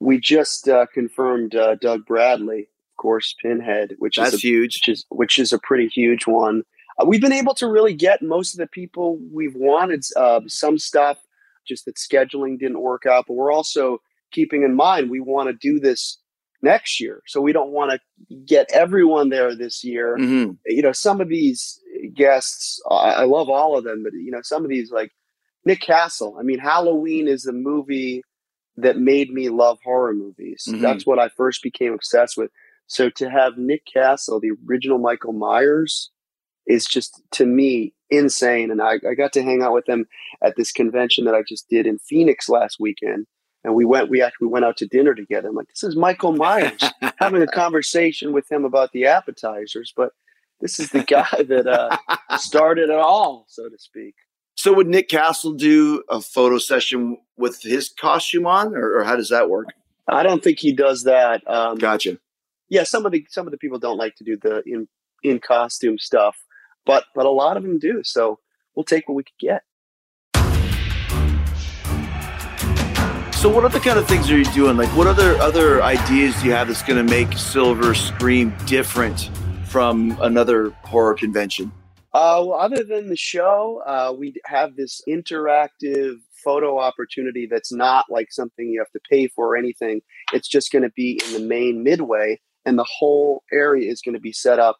We 0.00 0.18
just 0.18 0.68
uh, 0.68 0.86
confirmed 0.92 1.54
uh, 1.54 1.76
Doug 1.76 2.04
Bradley, 2.06 2.60
of 2.60 2.96
course, 2.96 3.34
Pinhead, 3.40 3.94
which 3.98 4.16
That's 4.16 4.34
is 4.34 4.44
a, 4.44 4.46
huge, 4.46 4.76
which 4.76 4.88
is 4.88 5.06
which 5.08 5.38
is 5.38 5.52
a 5.52 5.58
pretty 5.58 5.88
huge 5.88 6.26
one. 6.26 6.62
Uh, 6.98 7.06
we've 7.06 7.20
been 7.20 7.32
able 7.32 7.54
to 7.54 7.66
really 7.66 7.94
get 7.94 8.22
most 8.22 8.54
of 8.54 8.58
the 8.58 8.66
people 8.66 9.18
we've 9.32 9.54
wanted. 9.54 10.04
Uh, 10.16 10.40
some 10.46 10.78
stuff, 10.78 11.18
just 11.66 11.84
that 11.84 11.96
scheduling 11.96 12.58
didn't 12.58 12.80
work 12.80 13.06
out, 13.06 13.24
but 13.26 13.34
we're 13.34 13.52
also 13.52 13.98
keeping 14.32 14.62
in 14.62 14.74
mind 14.74 15.10
we 15.10 15.20
want 15.20 15.48
to 15.48 15.54
do 15.54 15.78
this 15.78 16.18
next 16.60 17.00
year. 17.00 17.22
So 17.26 17.40
we 17.40 17.52
don't 17.52 17.70
want 17.70 17.92
to 17.92 18.36
get 18.46 18.68
everyone 18.72 19.28
there 19.28 19.54
this 19.54 19.84
year. 19.84 20.16
Mm-hmm. 20.18 20.52
You 20.66 20.82
know, 20.82 20.92
some 20.92 21.20
of 21.20 21.28
these 21.28 21.80
guests, 22.14 22.80
I 22.90 23.24
love 23.24 23.48
all 23.48 23.76
of 23.76 23.84
them, 23.84 24.02
but 24.02 24.12
you 24.12 24.30
know, 24.30 24.40
some 24.42 24.64
of 24.64 24.70
these 24.70 24.90
like 24.90 25.12
Nick 25.64 25.80
Castle. 25.80 26.36
I 26.38 26.42
mean, 26.42 26.58
Halloween 26.58 27.28
is 27.28 27.42
the 27.42 27.52
movie 27.52 28.22
that 28.76 28.98
made 28.98 29.30
me 29.30 29.48
love 29.48 29.78
horror 29.84 30.12
movies. 30.12 30.64
Mm-hmm. 30.68 30.82
That's 30.82 31.06
what 31.06 31.18
I 31.18 31.28
first 31.28 31.62
became 31.62 31.92
obsessed 31.92 32.36
with. 32.36 32.50
So 32.86 33.08
to 33.10 33.30
have 33.30 33.56
Nick 33.56 33.82
Castle, 33.92 34.40
the 34.40 34.52
original 34.68 34.98
Michael 34.98 35.32
Myers, 35.32 36.10
is 36.66 36.86
just 36.86 37.22
to 37.32 37.46
me 37.46 37.94
insane. 38.10 38.70
And 38.70 38.82
I, 38.82 38.94
I 39.08 39.14
got 39.14 39.32
to 39.34 39.42
hang 39.42 39.62
out 39.62 39.72
with 39.72 39.88
him 39.88 40.06
at 40.42 40.56
this 40.56 40.72
convention 40.72 41.24
that 41.24 41.34
I 41.34 41.42
just 41.48 41.68
did 41.68 41.86
in 41.86 41.98
Phoenix 41.98 42.48
last 42.48 42.78
weekend 42.80 43.26
and 43.64 43.74
we 43.74 43.84
went 43.84 44.10
we 44.10 44.22
actually 44.22 44.48
went 44.48 44.64
out 44.64 44.76
to 44.76 44.86
dinner 44.86 45.14
together 45.14 45.48
i'm 45.48 45.54
like 45.54 45.68
this 45.68 45.82
is 45.82 45.96
michael 45.96 46.32
myers 46.32 46.90
having 47.18 47.42
a 47.42 47.46
conversation 47.46 48.32
with 48.32 48.50
him 48.50 48.64
about 48.64 48.92
the 48.92 49.06
appetizers 49.06 49.92
but 49.96 50.12
this 50.60 50.78
is 50.78 50.90
the 50.90 51.02
guy 51.02 51.42
that 51.48 51.66
uh, 51.66 51.96
started 52.38 52.90
it 52.90 52.98
all 52.98 53.46
so 53.48 53.68
to 53.68 53.78
speak. 53.78 54.14
So 54.56 54.72
would 54.72 54.86
nick 54.86 55.08
castle 55.08 55.52
do 55.52 56.02
a 56.08 56.20
photo 56.20 56.58
session 56.58 57.18
with 57.36 57.62
his 57.62 57.92
costume 57.98 58.46
on 58.46 58.74
or, 58.74 58.98
or 58.98 59.04
how 59.04 59.16
does 59.16 59.30
that 59.30 59.50
work? 59.50 59.68
I 60.08 60.22
don't 60.22 60.42
think 60.42 60.58
he 60.58 60.72
does 60.72 61.04
that 61.04 61.42
um, 61.48 61.78
gotcha. 61.78 62.18
yeah 62.68 62.84
some 62.84 63.06
of 63.06 63.12
the 63.12 63.26
some 63.30 63.46
of 63.46 63.50
the 63.50 63.58
people 63.58 63.78
don't 63.78 63.98
like 63.98 64.16
to 64.16 64.24
do 64.24 64.36
the 64.36 64.62
in 64.66 64.86
in 65.22 65.38
costume 65.38 65.98
stuff 65.98 66.36
but 66.84 67.04
but 67.14 67.24
a 67.24 67.30
lot 67.30 67.56
of 67.56 67.62
them 67.62 67.78
do 67.78 68.02
so 68.04 68.38
we'll 68.74 68.84
take 68.84 69.08
what 69.08 69.14
we 69.14 69.24
could 69.24 69.38
get. 69.38 69.62
So, 73.34 73.50
what 73.50 73.64
other 73.64 73.80
kind 73.80 73.98
of 73.98 74.08
things 74.08 74.30
are 74.30 74.38
you 74.38 74.44
doing? 74.52 74.76
Like, 74.76 74.88
what 74.96 75.06
other 75.06 75.36
other 75.36 75.82
ideas 75.82 76.34
do 76.40 76.46
you 76.46 76.52
have 76.52 76.68
that's 76.68 76.82
going 76.82 77.04
to 77.04 77.10
make 77.10 77.32
Silver 77.34 77.94
Scream 77.94 78.54
different 78.64 79.30
from 79.74 80.16
another 80.20 80.70
horror 80.84 81.14
convention? 81.14 81.72
Uh, 82.12 82.38
well, 82.46 82.52
other 82.52 82.84
than 82.84 83.08
the 83.08 83.16
show, 83.16 83.82
uh, 83.84 84.14
we 84.16 84.32
have 84.46 84.76
this 84.76 85.02
interactive 85.08 86.14
photo 86.44 86.78
opportunity 86.78 87.48
that's 87.50 87.72
not 87.72 88.04
like 88.08 88.30
something 88.30 88.68
you 88.68 88.78
have 88.78 88.92
to 88.92 89.00
pay 89.10 89.26
for 89.26 89.48
or 89.48 89.56
anything. 89.56 90.00
It's 90.32 90.46
just 90.46 90.70
going 90.70 90.84
to 90.84 90.92
be 90.94 91.20
in 91.26 91.32
the 91.32 91.48
main 91.48 91.82
midway, 91.82 92.40
and 92.64 92.78
the 92.78 92.86
whole 92.88 93.42
area 93.52 93.90
is 93.90 94.00
going 94.00 94.14
to 94.14 94.20
be 94.20 94.30
set 94.30 94.60
up 94.60 94.76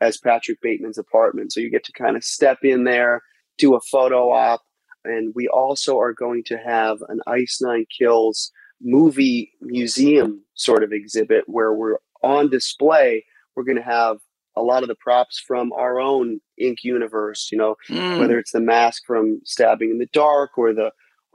as 0.00 0.16
Patrick 0.16 0.62
Bateman's 0.62 0.96
apartment. 0.96 1.52
So 1.52 1.60
you 1.60 1.70
get 1.70 1.84
to 1.84 1.92
kind 1.92 2.16
of 2.16 2.24
step 2.24 2.60
in 2.62 2.84
there, 2.84 3.20
do 3.58 3.74
a 3.74 3.80
photo 3.82 4.32
op, 4.32 4.62
and 5.04 5.34
we 5.34 5.46
also 5.48 5.98
are 5.98 6.14
going 6.14 6.42
to 6.44 6.56
have 6.56 7.02
an 7.10 7.20
Ice 7.26 7.58
Nine 7.60 7.84
Kills 7.98 8.50
movie 8.80 9.52
museum 9.60 10.42
sort 10.54 10.82
of 10.82 10.94
exhibit 10.94 11.44
where 11.48 11.74
we're 11.74 11.98
on 12.22 12.48
display. 12.48 13.26
We're 13.54 13.64
going 13.64 13.76
to 13.76 13.82
have 13.82 14.16
a 14.58 14.62
lot 14.62 14.82
of 14.82 14.88
the 14.88 14.94
props 14.94 15.38
from 15.38 15.72
our 15.72 16.00
own 16.00 16.40
Ink 16.58 16.78
universe, 16.82 17.48
you 17.52 17.58
know, 17.58 17.76
mm. 17.88 18.18
whether 18.18 18.38
it's 18.38 18.52
the 18.52 18.60
mask 18.60 19.04
from 19.06 19.40
Stabbing 19.44 19.90
in 19.90 19.98
the 19.98 20.08
Dark 20.12 20.58
or 20.58 20.72
the 20.72 20.90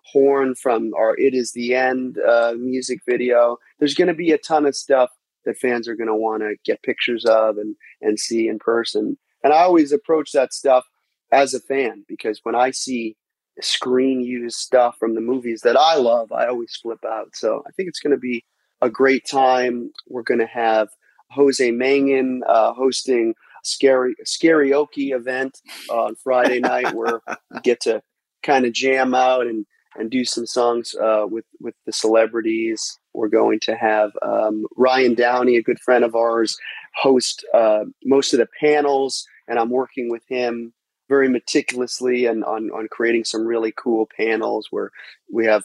horn 0.05 0.55
from 0.55 0.91
our 0.97 1.17
It 1.17 1.33
Is 1.33 1.53
the 1.53 1.75
End 1.75 2.17
uh, 2.19 2.53
music 2.57 2.99
video. 3.07 3.57
There's 3.79 3.95
going 3.95 4.09
to 4.09 4.13
be 4.13 4.31
a 4.31 4.37
ton 4.37 4.65
of 4.65 4.75
stuff 4.75 5.11
that 5.45 5.57
fans 5.57 5.87
are 5.87 5.95
going 5.95 6.07
to 6.07 6.15
want 6.15 6.41
to 6.41 6.55
get 6.65 6.83
pictures 6.83 7.25
of 7.25 7.57
and, 7.57 7.75
and 8.01 8.19
see 8.19 8.47
in 8.47 8.59
person. 8.59 9.17
And 9.43 9.53
I 9.53 9.61
always 9.61 9.91
approach 9.91 10.31
that 10.31 10.53
stuff 10.53 10.85
as 11.31 11.53
a 11.53 11.59
fan 11.59 12.05
because 12.07 12.39
when 12.43 12.55
I 12.55 12.71
see 12.71 13.17
screen 13.61 14.21
used 14.21 14.57
stuff 14.57 14.95
from 14.99 15.15
the 15.15 15.21
movies 15.21 15.61
that 15.61 15.77
I 15.77 15.95
love, 15.95 16.31
I 16.31 16.47
always 16.47 16.77
flip 16.81 17.03
out. 17.05 17.35
So 17.35 17.63
I 17.67 17.71
think 17.71 17.89
it's 17.89 17.99
going 17.99 18.11
to 18.15 18.19
be 18.19 18.43
a 18.81 18.89
great 18.89 19.25
time. 19.29 19.91
We're 20.07 20.23
going 20.23 20.39
to 20.39 20.47
have 20.47 20.89
Jose 21.33 21.71
Mangin 21.71 22.39
uh, 22.47 22.73
hosting 22.73 23.35
scary 23.63 24.15
karaoke 24.41 25.15
event 25.15 25.59
on 25.89 26.15
Friday 26.15 26.59
night 26.59 26.93
where 26.93 27.21
we 27.51 27.59
get 27.61 27.79
to 27.81 28.01
kind 28.43 28.65
of 28.65 28.73
jam 28.73 29.13
out 29.15 29.47
and 29.47 29.65
and 29.95 30.09
do 30.09 30.25
some 30.25 30.45
songs 30.45 30.95
uh, 30.95 31.25
with 31.29 31.45
with 31.59 31.75
the 31.85 31.93
celebrities. 31.93 32.99
We're 33.13 33.29
going 33.29 33.59
to 33.61 33.75
have 33.75 34.11
um, 34.21 34.65
Ryan 34.75 35.13
Downey, 35.13 35.55
a 35.55 35.63
good 35.63 35.79
friend 35.79 36.03
of 36.03 36.15
ours, 36.15 36.57
host 36.95 37.45
uh, 37.53 37.85
most 38.03 38.33
of 38.33 38.39
the 38.39 38.47
panels, 38.59 39.25
and 39.47 39.59
I'm 39.59 39.69
working 39.69 40.09
with 40.09 40.23
him 40.27 40.73
very 41.09 41.29
meticulously 41.29 42.25
and 42.25 42.43
on 42.43 42.69
on 42.71 42.87
creating 42.89 43.25
some 43.25 43.45
really 43.45 43.73
cool 43.75 44.07
panels 44.17 44.67
where 44.71 44.89
we 45.31 45.45
have 45.45 45.63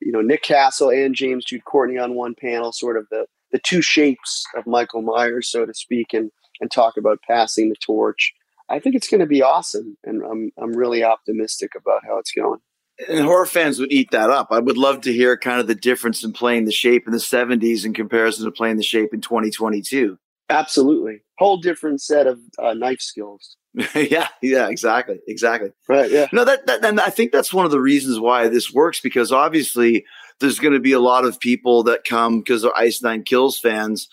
you 0.00 0.12
know 0.12 0.20
Nick 0.20 0.42
Castle 0.42 0.90
and 0.90 1.14
James 1.14 1.44
Jude 1.44 1.64
Courtney 1.64 1.98
on 1.98 2.14
one 2.14 2.34
panel, 2.34 2.72
sort 2.72 2.96
of 2.96 3.06
the 3.10 3.26
the 3.54 3.60
two 3.64 3.80
shapes 3.80 4.44
of 4.56 4.66
Michael 4.66 5.00
Myers, 5.00 5.48
so 5.48 5.64
to 5.64 5.72
speak, 5.72 6.08
and 6.12 6.30
and 6.60 6.70
talk 6.70 6.96
about 6.98 7.20
passing 7.26 7.68
the 7.70 7.76
torch. 7.76 8.34
I 8.68 8.80
think 8.80 8.94
it's 8.94 9.08
going 9.08 9.20
to 9.20 9.26
be 9.26 9.42
awesome, 9.42 9.96
and 10.04 10.22
I'm 10.22 10.50
I'm 10.60 10.72
really 10.72 11.04
optimistic 11.04 11.70
about 11.74 12.02
how 12.04 12.18
it's 12.18 12.32
going 12.32 12.60
and 13.08 13.24
horror 13.24 13.46
fans 13.46 13.80
would 13.80 13.92
eat 13.92 14.10
that 14.12 14.30
up. 14.30 14.48
I 14.50 14.60
would 14.60 14.76
love 14.76 15.00
to 15.02 15.12
hear 15.12 15.36
kind 15.36 15.60
of 15.60 15.66
the 15.66 15.74
difference 15.74 16.22
in 16.22 16.32
playing 16.32 16.64
the 16.64 16.72
shape 16.72 17.06
in 17.06 17.12
the 17.12 17.18
70s 17.18 17.84
in 17.84 17.92
comparison 17.92 18.44
to 18.44 18.52
playing 18.52 18.76
the 18.76 18.82
shape 18.82 19.12
in 19.12 19.20
2022. 19.20 20.18
Absolutely. 20.48 21.22
Whole 21.38 21.56
different 21.56 22.00
set 22.00 22.26
of 22.26 22.38
uh, 22.62 22.74
knife 22.74 23.00
skills. 23.00 23.56
yeah, 23.94 24.28
yeah, 24.40 24.68
exactly. 24.68 25.18
Exactly. 25.26 25.70
Right, 25.88 26.10
yeah. 26.10 26.28
No, 26.32 26.44
that, 26.44 26.66
that 26.66 26.84
and 26.84 27.00
I 27.00 27.10
think 27.10 27.32
that's 27.32 27.52
one 27.52 27.64
of 27.64 27.72
the 27.72 27.80
reasons 27.80 28.20
why 28.20 28.46
this 28.46 28.72
works 28.72 29.00
because 29.00 29.32
obviously 29.32 30.04
there's 30.40 30.58
going 30.58 30.74
to 30.74 30.80
be 30.80 30.92
a 30.92 31.00
lot 31.00 31.24
of 31.24 31.40
people 31.40 31.82
that 31.84 32.04
come 32.04 32.38
because 32.40 32.62
they're 32.62 32.76
Ice 32.76 33.02
Nine 33.02 33.22
Kills 33.22 33.58
fans 33.58 34.08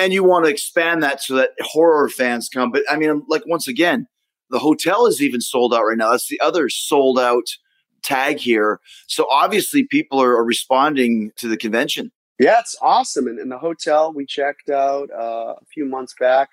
and 0.00 0.14
you 0.14 0.24
want 0.24 0.46
to 0.46 0.50
expand 0.50 1.02
that 1.02 1.22
so 1.22 1.34
that 1.36 1.50
horror 1.60 2.08
fans 2.08 2.48
come. 2.48 2.70
But 2.72 2.82
I 2.90 2.96
mean, 2.96 3.22
like 3.28 3.42
once 3.46 3.68
again, 3.68 4.06
the 4.48 4.58
hotel 4.58 5.06
is 5.06 5.22
even 5.22 5.40
sold 5.40 5.74
out 5.74 5.82
right 5.82 5.96
now. 5.96 6.10
That's 6.10 6.28
the 6.28 6.40
other 6.40 6.68
sold 6.68 7.18
out 7.18 7.46
tag 8.02 8.38
here. 8.38 8.80
So 9.06 9.26
obviously 9.30 9.84
people 9.84 10.20
are, 10.20 10.36
are 10.36 10.44
responding 10.44 11.32
to 11.36 11.48
the 11.48 11.56
convention. 11.56 12.10
Yeah, 12.38 12.58
it's 12.60 12.76
awesome. 12.80 13.26
And 13.26 13.38
in 13.38 13.50
the 13.50 13.58
hotel 13.58 14.12
we 14.12 14.24
checked 14.24 14.70
out 14.70 15.10
uh, 15.10 15.54
a 15.60 15.64
few 15.72 15.84
months 15.84 16.14
back, 16.18 16.48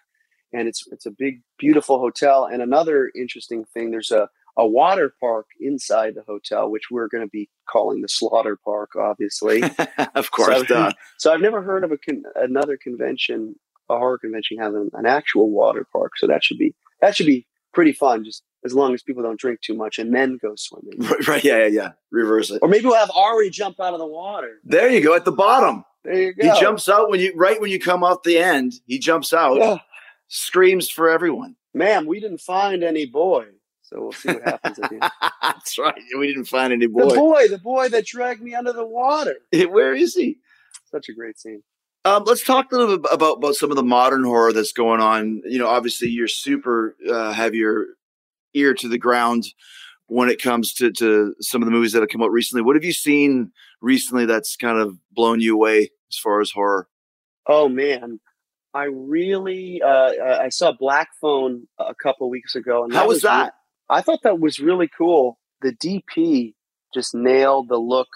and 0.52 0.67
it's 0.67 0.84
it's 0.91 1.06
a 1.06 1.12
big, 1.12 1.41
beautiful 1.58 2.00
hotel. 2.00 2.46
And 2.46 2.62
another 2.62 3.10
interesting 3.15 3.63
thing, 3.74 3.91
there's 3.91 4.12
a 4.12 4.30
a 4.58 4.67
water 4.67 5.13
park 5.20 5.46
inside 5.62 6.15
the 6.15 6.24
hotel, 6.24 6.70
which 6.70 6.89
we're 6.89 7.08
going 7.08 7.24
to 7.24 7.30
be 7.30 7.50
calling 7.70 8.02
the 8.02 8.10
Slaughter 8.10 8.58
Park, 8.65 8.96
obviously. 8.96 9.63
of 10.15 10.32
course. 10.32 10.67
So, 10.67 10.91
so, 11.17 11.34
I've 11.34 11.41
never 11.41 11.62
heard 11.62 11.84
of 11.84 11.91
a 11.91 11.98
con- 11.98 12.24
another 12.36 12.76
convention, 12.76 13.56
a 13.89 13.98
horror 13.98 14.17
convention, 14.17 14.58
having 14.58 14.89
an 14.93 15.06
actual 15.06 15.52
water 15.52 15.86
park. 15.91 16.13
So 16.17 16.28
that 16.28 16.43
should 16.43 16.58
be 16.58 16.74
that 17.02 17.15
should 17.15 17.28
be 17.28 17.46
pretty 17.72 17.93
fun. 17.93 18.26
Just 18.26 18.43
as 18.65 18.74
long 18.74 18.93
as 18.93 19.04
people 19.04 19.22
don't 19.22 19.39
drink 19.39 19.62
too 19.62 19.76
much 19.76 20.00
and 20.00 20.13
then 20.13 20.39
go 20.41 20.54
swimming. 20.56 21.00
Right, 21.00 21.28
right, 21.28 21.43
yeah, 21.43 21.60
yeah, 21.60 21.67
yeah. 21.67 21.91
Reverse 22.12 22.50
it. 22.50 22.60
Or 22.62 22.67
maybe 22.67 22.86
we'll 22.86 22.96
have 22.96 23.12
Ari 23.15 23.52
jump 23.52 23.80
out 23.80 23.93
of 23.93 24.00
the 24.00 24.08
water. 24.08 24.60
There 24.63 24.89
you 24.89 25.02
go, 25.02 25.15
at 25.15 25.26
the 25.26 25.32
bottom. 25.32 25.86
There 26.04 26.22
you 26.22 26.34
go. 26.34 26.54
He 26.54 26.60
jumps 26.60 26.89
out 26.89 27.10
when 27.10 27.20
you 27.20 27.34
right 27.36 27.62
when 27.62 27.70
you 27.70 27.80
come 27.80 28.04
off 28.04 28.24
the 28.24 28.39
end. 28.39 28.74
He 28.88 28.98
jumps 28.98 29.34
out, 29.34 29.58
yeah. 29.58 29.78
screams 30.28 30.89
for 30.89 31.10
everyone. 31.10 31.56
Ma'am, 31.74 32.08
we 32.08 32.20
didn't 32.20 32.41
find 32.41 32.84
any 32.84 33.06
boy. 33.06 33.46
So 33.88 34.02
we'll 34.02 34.12
see 34.12 34.34
what 34.34 34.43
happens 34.43 34.80
at 34.80 34.89
the 34.89 35.02
end. 35.02 35.12
That's 35.41 35.78
right. 35.78 36.02
We 36.17 36.28
didn't 36.28 36.45
find 36.45 36.73
any 36.73 36.88
boy. 36.88 37.08
The 37.10 37.15
boy, 37.15 37.47
the 37.47 37.58
boy 37.58 37.88
that 37.89 38.06
dragged 38.06 38.41
me 38.41 38.54
under 38.54 38.73
the 38.73 38.86
water. 38.86 39.36
Where 39.54 39.93
is 39.93 40.13
he? 40.13 40.39
Such 40.91 41.08
a 41.08 41.13
great 41.13 41.39
scene. 41.39 41.63
Um, 42.04 42.23
let's 42.26 42.43
talk 42.43 42.71
a 42.71 42.76
little 42.76 42.97
bit 42.97 43.10
about, 43.13 43.38
about 43.38 43.56
some 43.56 43.71
of 43.71 43.78
the 43.78 43.84
modern 43.84 44.26
horror 44.26 44.52
that's 44.52 44.73
going 44.73 45.00
on. 45.00 45.41
You 45.45 45.58
know, 45.58 45.67
obviously 45.67 46.10
you're 46.10 46.28
super 46.28 46.97
uh, 47.10 47.32
have 47.32 47.56
your 47.56 47.86
ear 48.54 48.73
to 48.73 48.89
the 48.89 48.97
ground 48.97 49.45
when 50.08 50.30
it 50.30 50.41
comes 50.41 50.73
to, 50.76 50.91
to 50.91 51.36
some 51.39 51.62
of 51.62 51.65
the 51.65 51.71
movies 51.71 51.93
that 51.93 52.02
have 52.02 52.10
come 52.10 52.23
out 52.23 52.32
recently. 52.32 52.63
What 52.63 52.76
have 52.76 52.84
you 52.84 52.93
seen 52.93 53.52
recently 53.82 54.26
that's 54.26 54.58
kind 54.58 54.78
of 54.78 54.97
blown 55.12 55.39
you 55.39 55.54
away 55.54 55.91
as 56.12 56.17
far 56.17 56.41
as 56.41 56.52
horror? 56.52 56.89
Oh 57.45 57.69
man, 57.69 58.19
I 58.73 58.86
really 58.86 59.82
uh, 59.82 60.41
I 60.41 60.50
saw 60.50 60.73
Black 60.73 61.10
Phone 61.21 61.67
a 61.80 61.95
couple 61.95 62.30
weeks 62.30 62.56
ago, 62.56 62.84
and 62.84 62.93
how 62.93 63.08
was, 63.08 63.17
was 63.17 63.21
that? 63.23 63.54
I 63.89 64.02
thought 64.02 64.23
that 64.23 64.39
was 64.39 64.60
really 64.60 64.89
cool. 64.95 65.39
The 65.62 65.73
DP 65.73 66.54
just 66.93 67.15
nailed 67.15 67.69
the 67.69 67.78
look 67.78 68.08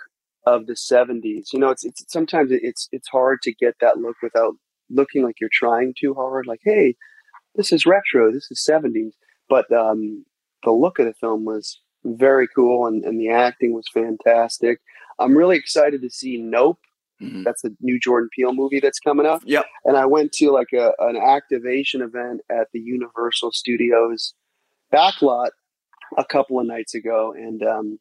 of 0.46 0.66
the 0.66 0.74
70s. 0.74 1.54
You 1.54 1.60
know, 1.60 1.70
it's 1.70 1.86
it's 1.86 2.04
sometimes 2.08 2.50
it's 2.52 2.88
it's 2.92 3.08
hard 3.08 3.42
to 3.44 3.54
get 3.54 3.76
that 3.80 3.98
look 3.98 4.18
without 4.22 4.54
looking 4.90 5.24
like 5.24 5.40
you're 5.40 5.50
trying 5.52 5.94
too 5.98 6.14
hard. 6.14 6.46
Like, 6.48 6.62
hey, 6.64 6.96
this 7.56 7.72
is 7.72 7.86
retro. 7.86 8.32
This 8.32 8.50
is 8.52 8.66
70s. 8.70 9.14
But 9.50 9.72
um, 9.72 10.26
the 10.64 10.72
look 10.72 11.00
of 11.00 11.06
the 11.06 11.14
film 11.14 11.46
was 11.46 11.80
very 12.04 12.48
cool 12.54 12.88
and, 12.88 13.04
and 13.04 13.20
the 13.20 13.30
acting 13.30 13.74
was 13.74 13.86
fantastic. 13.94 14.80
I'm 15.20 15.38
really 15.38 15.58
excited 15.58 16.02
to 16.02 16.10
see 16.10 16.38
Nope. 16.38 16.80
Mm-hmm. 17.22 17.44
That's 17.44 17.62
the 17.62 17.76
new 17.82 18.00
Jordan 18.00 18.30
Peele 18.36 18.54
movie 18.54 18.80
that's 18.80 19.00
coming 19.00 19.28
up. 19.28 19.44
Yep. 19.46 19.66
And 19.86 19.96
I 19.96 20.08
went 20.08 20.32
to 20.34 20.50
like 20.50 20.74
a, 20.74 20.92
an 21.00 21.18
activation 21.18 22.02
event 22.02 22.42
at 22.50 22.68
the 22.74 22.80
Universal 22.80 23.52
Studios 23.52 24.34
backlot 24.92 25.52
a 26.18 26.26
couple 26.26 26.60
of 26.60 26.68
nights 26.68 26.94
ago. 26.94 27.34
And 27.36 27.64
um, 27.64 28.00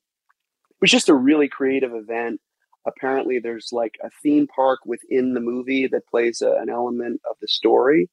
it 0.71 0.77
was 0.81 0.91
just 0.91 1.09
a 1.09 1.15
really 1.15 1.49
creative 1.49 1.95
event. 1.95 2.41
Apparently, 2.87 3.39
there's 3.39 3.69
like 3.73 3.97
a 4.03 4.11
theme 4.23 4.47
park 4.47 4.81
within 4.87 5.35
the 5.35 5.41
movie 5.41 5.87
that 5.87 6.07
plays 6.09 6.41
a, 6.41 6.53
an 6.53 6.71
element 6.71 7.21
of 7.31 7.37
the 7.41 7.49
story 7.49 8.09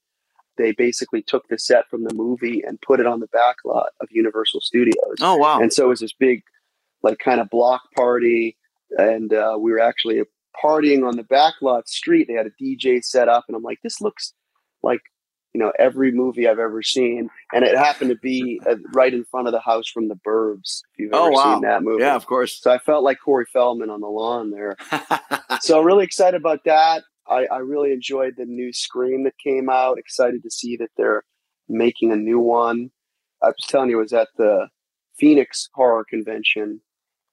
they 0.57 0.71
basically 0.71 1.21
took 1.21 1.47
the 1.47 1.57
set 1.57 1.87
from 1.89 2.03
the 2.03 2.13
movie 2.13 2.63
and 2.65 2.81
put 2.81 2.99
it 2.99 3.05
on 3.05 3.19
the 3.19 3.27
back 3.27 3.57
lot 3.63 3.89
of 4.01 4.07
Universal 4.11 4.61
Studios. 4.61 5.15
Oh 5.21 5.37
wow! 5.37 5.59
And 5.59 5.71
so 5.71 5.85
it 5.85 5.89
was 5.89 5.99
this 6.01 6.13
big, 6.13 6.41
like, 7.03 7.19
kind 7.19 7.39
of 7.39 7.49
block 7.49 7.81
party, 7.95 8.57
and 8.97 9.33
uh, 9.33 9.57
we 9.59 9.71
were 9.71 9.79
actually 9.79 10.21
partying 10.63 11.07
on 11.07 11.15
the 11.15 11.23
back 11.23 11.55
lot 11.61 11.87
street. 11.87 12.27
They 12.27 12.33
had 12.33 12.47
a 12.47 12.63
DJ 12.63 13.03
set 13.03 13.29
up, 13.29 13.45
and 13.47 13.55
I'm 13.55 13.63
like, 13.63 13.79
this 13.83 14.01
looks 14.01 14.33
like 14.83 15.01
you 15.57 15.63
know 15.63 15.73
every 15.79 16.11
movie 16.11 16.47
I've 16.47 16.59
ever 16.59 16.83
seen, 16.83 17.29
and 17.51 17.65
it 17.65 17.75
happened 17.75 18.11
to 18.11 18.15
be 18.15 18.61
uh, 18.69 18.75
right 18.93 19.11
in 19.11 19.25
front 19.25 19.47
of 19.47 19.53
the 19.53 19.59
house 19.59 19.89
from 19.89 20.07
The 20.07 20.15
Burbs. 20.15 20.81
If 20.93 20.99
you've 20.99 21.13
oh, 21.13 21.25
ever 21.25 21.31
wow. 21.31 21.53
seen 21.55 21.61
that 21.63 21.81
movie, 21.81 22.03
yeah, 22.03 22.15
of 22.15 22.27
course. 22.27 22.61
So 22.61 22.71
I 22.71 22.77
felt 22.77 23.03
like 23.03 23.17
Corey 23.25 23.45
Feldman 23.51 23.89
on 23.89 24.01
the 24.01 24.07
lawn 24.07 24.51
there. 24.51 24.75
so 25.61 25.81
really 25.81 26.03
excited 26.03 26.39
about 26.39 26.59
that. 26.65 27.03
I, 27.27 27.47
I 27.51 27.57
really 27.57 27.91
enjoyed 27.91 28.35
the 28.37 28.45
new 28.45 28.71
Scream 28.71 29.23
that 29.23 29.33
came 29.43 29.67
out. 29.67 29.97
Excited 29.97 30.43
to 30.43 30.51
see 30.51 30.77
that 30.77 30.89
they're 30.95 31.23
making 31.67 32.11
a 32.11 32.15
new 32.15 32.39
one. 32.39 32.91
I 33.41 33.47
was 33.47 33.65
telling 33.67 33.89
you, 33.89 33.97
I 33.97 34.01
was 34.03 34.13
at 34.13 34.27
the 34.37 34.67
Phoenix 35.17 35.69
Horror 35.73 36.05
Convention, 36.07 36.81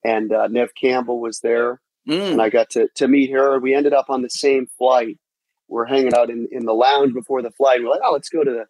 and 0.03 0.33
uh, 0.33 0.47
Neve 0.47 0.73
Campbell 0.81 1.21
was 1.21 1.41
there, 1.41 1.79
mm. 2.09 2.31
and 2.31 2.41
I 2.41 2.49
got 2.49 2.71
to 2.71 2.87
to 2.95 3.07
meet 3.07 3.31
her. 3.31 3.59
We 3.59 3.75
ended 3.75 3.93
up 3.93 4.09
on 4.09 4.23
the 4.23 4.29
same 4.29 4.65
flight. 4.79 5.19
We're 5.67 5.85
hanging 5.85 6.13
out 6.15 6.29
in, 6.29 6.47
in 6.51 6.65
the 6.65 6.73
lounge 6.73 7.13
before 7.13 7.41
the 7.41 7.51
flight. 7.51 7.81
We're 7.81 7.89
like, 7.89 8.01
oh, 8.03 8.13
let's 8.13 8.29
go 8.29 8.43
to 8.43 8.51
the 8.51 8.65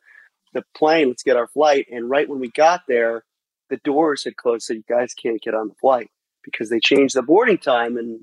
the 0.55 0.63
plane. 0.75 1.09
Let's 1.09 1.21
get 1.21 1.37
our 1.37 1.47
flight. 1.47 1.85
And 1.91 2.09
right 2.09 2.27
when 2.27 2.39
we 2.39 2.49
got 2.49 2.81
there, 2.87 3.23
the 3.69 3.77
doors 3.77 4.23
had 4.23 4.37
closed, 4.37 4.63
so 4.63 4.73
you 4.73 4.83
guys 4.87 5.13
can't 5.13 5.41
get 5.41 5.53
on 5.53 5.67
the 5.67 5.75
flight 5.75 6.09
because 6.43 6.69
they 6.69 6.79
changed 6.79 7.15
the 7.15 7.21
boarding 7.21 7.57
time. 7.57 7.97
And 7.97 8.21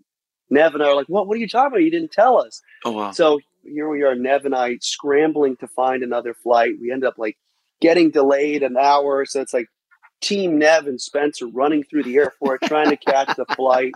Neve 0.50 0.74
and 0.74 0.82
I 0.82 0.88
are 0.88 0.96
like, 0.96 1.08
what, 1.08 1.28
what 1.28 1.36
are 1.36 1.40
you 1.40 1.48
talking 1.48 1.68
about? 1.68 1.82
You 1.82 1.90
didn't 1.90 2.12
tell 2.12 2.38
us. 2.38 2.60
Oh, 2.84 2.92
wow. 2.92 3.10
So 3.12 3.40
here 3.64 3.88
we 3.88 4.02
are, 4.02 4.14
Neve 4.14 4.46
and 4.46 4.54
I 4.54 4.78
scrambling 4.80 5.56
to 5.56 5.68
find 5.68 6.02
another 6.02 6.34
flight. 6.34 6.72
We 6.80 6.90
end 6.90 7.04
up 7.04 7.14
like 7.18 7.36
getting 7.80 8.10
delayed 8.10 8.62
an 8.62 8.76
hour. 8.76 9.24
So 9.24 9.40
it's 9.40 9.52
like 9.52 9.68
Team 10.20 10.58
Neve 10.58 10.86
and 10.86 11.00
Spencer 11.00 11.46
running 11.48 11.84
through 11.84 12.04
the 12.04 12.16
airport 12.16 12.62
trying 12.62 12.90
to 12.90 12.96
catch 12.96 13.36
the 13.36 13.44
flight. 13.56 13.92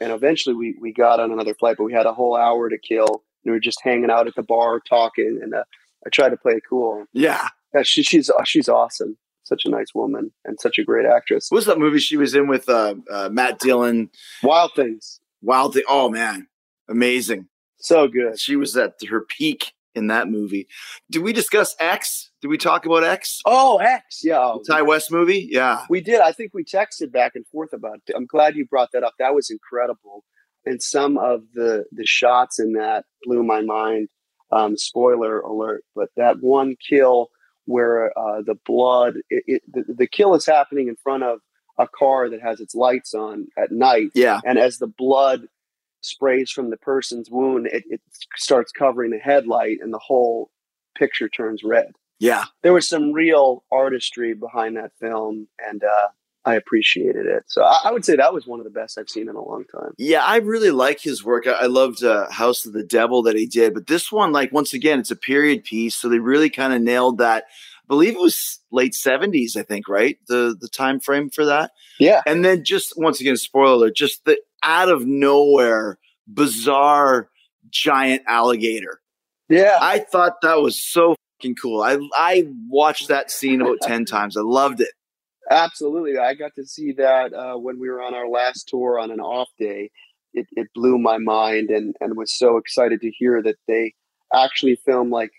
And 0.00 0.10
eventually 0.10 0.54
we, 0.54 0.76
we 0.80 0.92
got 0.92 1.20
on 1.20 1.30
another 1.30 1.54
flight, 1.54 1.76
but 1.78 1.84
we 1.84 1.92
had 1.92 2.06
a 2.06 2.14
whole 2.14 2.34
hour 2.36 2.68
to 2.68 2.78
kill. 2.78 3.22
We 3.46 3.52
were 3.52 3.60
just 3.60 3.80
hanging 3.82 4.10
out 4.10 4.26
at 4.26 4.34
the 4.34 4.42
bar 4.42 4.80
talking. 4.80 5.40
And 5.42 5.54
uh, 5.54 5.64
I 6.04 6.10
tried 6.10 6.30
to 6.30 6.36
play 6.36 6.54
it 6.54 6.64
cool. 6.68 7.06
Yeah. 7.12 7.48
Yeah, 7.74 7.82
she, 7.82 8.02
she's 8.02 8.30
she's 8.44 8.68
awesome. 8.68 9.16
Such 9.44 9.64
a 9.64 9.68
nice 9.68 9.94
woman 9.94 10.32
and 10.44 10.58
such 10.60 10.78
a 10.78 10.84
great 10.84 11.06
actress. 11.06 11.50
What 11.50 11.56
was 11.56 11.66
that 11.66 11.78
movie 11.78 11.98
she 11.98 12.16
was 12.16 12.34
in 12.34 12.48
with 12.48 12.68
uh, 12.68 12.96
uh, 13.10 13.28
Matt 13.30 13.58
Dillon? 13.60 14.10
Wild 14.42 14.72
Things. 14.74 15.20
Wild 15.42 15.74
Thing. 15.74 15.84
Oh 15.88 16.08
man, 16.08 16.48
amazing. 16.88 17.48
So 17.78 18.08
good. 18.08 18.40
She 18.40 18.56
was 18.56 18.76
at 18.76 18.94
her 19.08 19.20
peak 19.20 19.72
in 19.94 20.08
that 20.08 20.28
movie. 20.28 20.68
Did 21.10 21.22
we 21.22 21.32
discuss 21.32 21.74
X? 21.80 22.30
Did 22.40 22.48
we 22.48 22.58
talk 22.58 22.86
about 22.86 23.04
X? 23.04 23.40
Oh, 23.46 23.78
X. 23.78 24.20
Yeah. 24.22 24.56
The 24.64 24.76
Ti 24.76 24.82
West 24.82 25.10
movie? 25.10 25.48
Yeah. 25.50 25.84
We 25.88 26.00
did. 26.00 26.20
I 26.20 26.32
think 26.32 26.52
we 26.52 26.64
texted 26.64 27.12
back 27.12 27.32
and 27.34 27.46
forth 27.46 27.72
about 27.72 28.00
it. 28.06 28.14
I'm 28.14 28.26
glad 28.26 28.56
you 28.56 28.66
brought 28.66 28.92
that 28.92 29.02
up. 29.04 29.14
That 29.18 29.34
was 29.34 29.50
incredible. 29.50 30.24
And 30.66 30.82
some 30.82 31.16
of 31.16 31.42
the 31.54 31.84
the 31.92 32.06
shots 32.06 32.58
in 32.58 32.72
that 32.74 33.04
blew 33.22 33.42
my 33.42 33.62
mind. 33.62 34.08
Um, 34.52 34.76
spoiler 34.76 35.40
alert, 35.40 35.82
but 35.96 36.10
that 36.16 36.40
one 36.40 36.76
kill 36.88 37.30
where 37.64 38.16
uh, 38.16 38.42
the 38.42 38.54
blood, 38.64 39.16
it, 39.28 39.42
it, 39.48 39.62
the, 39.66 39.92
the 39.92 40.06
kill 40.06 40.36
is 40.36 40.46
happening 40.46 40.86
in 40.86 40.94
front 40.94 41.24
of 41.24 41.40
a 41.78 41.88
car 41.88 42.30
that 42.30 42.40
has 42.40 42.60
its 42.60 42.72
lights 42.72 43.12
on 43.12 43.48
at 43.58 43.72
night. 43.72 44.10
Yeah. 44.14 44.38
And 44.44 44.56
as 44.56 44.78
the 44.78 44.86
blood 44.86 45.48
sprays 46.00 46.50
from 46.52 46.70
the 46.70 46.76
person's 46.76 47.28
wound, 47.28 47.66
it, 47.66 47.82
it 47.88 48.00
starts 48.36 48.70
covering 48.70 49.10
the 49.10 49.18
headlight 49.18 49.78
and 49.82 49.92
the 49.92 49.98
whole 49.98 50.52
picture 50.96 51.28
turns 51.28 51.64
red. 51.64 51.90
Yeah. 52.20 52.44
There 52.62 52.72
was 52.72 52.88
some 52.88 53.12
real 53.12 53.64
artistry 53.72 54.32
behind 54.32 54.76
that 54.76 54.92
film, 55.00 55.48
and 55.58 55.82
uh, 55.82 56.08
I 56.46 56.54
appreciated 56.54 57.26
it. 57.26 57.42
So 57.48 57.62
I, 57.62 57.80
I, 57.86 57.92
would 57.92 58.04
say 58.04 58.14
that 58.14 58.32
was 58.32 58.46
one 58.46 58.60
of 58.60 58.64
the 58.64 58.70
best 58.70 58.98
I've 58.98 59.10
seen 59.10 59.28
in 59.28 59.34
a 59.34 59.42
long 59.42 59.64
time. 59.64 59.92
Yeah, 59.98 60.24
I 60.24 60.36
really 60.36 60.70
like 60.70 61.00
his 61.00 61.24
work. 61.24 61.48
I, 61.48 61.52
I 61.52 61.66
loved 61.66 62.04
uh, 62.04 62.30
House 62.30 62.64
of 62.64 62.72
the 62.72 62.84
Devil 62.84 63.22
that 63.24 63.34
he 63.34 63.46
did, 63.46 63.74
but 63.74 63.88
this 63.88 64.12
one, 64.12 64.30
like 64.30 64.52
once 64.52 64.72
again, 64.72 65.00
it's 65.00 65.10
a 65.10 65.16
period 65.16 65.64
piece, 65.64 65.96
so 65.96 66.08
they 66.08 66.20
really 66.20 66.48
kind 66.48 66.72
of 66.72 66.80
nailed 66.80 67.18
that. 67.18 67.44
I 67.44 67.86
believe 67.88 68.14
it 68.14 68.20
was 68.20 68.60
late 68.70 68.94
seventies, 68.94 69.56
I 69.56 69.62
think, 69.62 69.88
right? 69.88 70.18
The 70.28 70.56
the 70.58 70.68
time 70.68 71.00
frame 71.00 71.30
for 71.30 71.44
that. 71.46 71.72
Yeah, 71.98 72.22
and 72.26 72.44
then 72.44 72.64
just 72.64 72.94
once 72.96 73.20
again, 73.20 73.36
spoiler, 73.36 73.90
just 73.90 74.24
the 74.24 74.38
out 74.62 74.88
of 74.88 75.04
nowhere, 75.04 75.98
bizarre 76.28 77.28
giant 77.70 78.22
alligator. 78.28 79.00
Yeah, 79.48 79.78
I 79.80 79.98
thought 79.98 80.40
that 80.42 80.60
was 80.60 80.80
so 80.80 81.16
fucking 81.38 81.56
cool. 81.56 81.82
I 81.82 81.98
I 82.14 82.46
watched 82.68 83.08
that 83.08 83.32
scene 83.32 83.60
about 83.60 83.78
ten 83.82 84.04
times. 84.06 84.36
I 84.36 84.42
loved 84.42 84.80
it. 84.80 84.90
Absolutely, 85.50 86.18
I 86.18 86.34
got 86.34 86.54
to 86.56 86.66
see 86.66 86.92
that 86.92 87.32
uh, 87.32 87.56
when 87.56 87.78
we 87.78 87.88
were 87.88 88.02
on 88.02 88.14
our 88.14 88.28
last 88.28 88.68
tour 88.68 88.98
on 88.98 89.10
an 89.10 89.20
off 89.20 89.48
day. 89.58 89.90
It, 90.34 90.46
it 90.52 90.68
blew 90.74 90.98
my 90.98 91.16
mind, 91.16 91.70
and 91.70 91.94
and 92.00 92.16
was 92.16 92.36
so 92.36 92.58
excited 92.58 93.00
to 93.00 93.10
hear 93.10 93.42
that 93.42 93.56
they 93.66 93.94
actually 94.34 94.76
filmed 94.84 95.10
like 95.10 95.30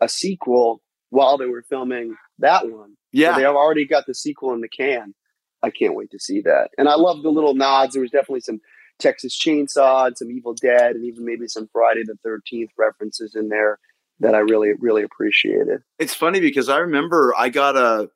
a 0.00 0.08
sequel 0.08 0.80
while 1.10 1.38
they 1.38 1.46
were 1.46 1.64
filming 1.68 2.14
that 2.38 2.70
one. 2.70 2.94
Yeah, 3.10 3.32
so 3.32 3.38
they 3.38 3.44
have 3.44 3.56
already 3.56 3.86
got 3.86 4.06
the 4.06 4.14
sequel 4.14 4.52
in 4.52 4.60
the 4.60 4.68
can. 4.68 5.14
I 5.62 5.70
can't 5.70 5.96
wait 5.96 6.10
to 6.10 6.20
see 6.20 6.40
that. 6.42 6.68
And 6.76 6.88
I 6.88 6.94
love 6.94 7.22
the 7.22 7.30
little 7.30 7.54
nods. 7.54 7.94
There 7.94 8.02
was 8.02 8.10
definitely 8.10 8.40
some 8.40 8.60
Texas 9.00 9.36
Chainsaw 9.36 10.08
and 10.08 10.16
some 10.16 10.30
Evil 10.30 10.54
Dead, 10.54 10.94
and 10.94 11.04
even 11.04 11.24
maybe 11.24 11.48
some 11.48 11.68
Friday 11.72 12.02
the 12.04 12.16
Thirteenth 12.22 12.70
references 12.78 13.34
in 13.34 13.48
there 13.48 13.78
that 14.20 14.34
I 14.34 14.38
really, 14.38 14.72
really 14.78 15.02
appreciated. 15.02 15.80
It's 15.98 16.14
funny 16.14 16.40
because 16.40 16.68
I 16.68 16.78
remember 16.78 17.34
I 17.36 17.48
got 17.48 17.76
a, 17.76 18.08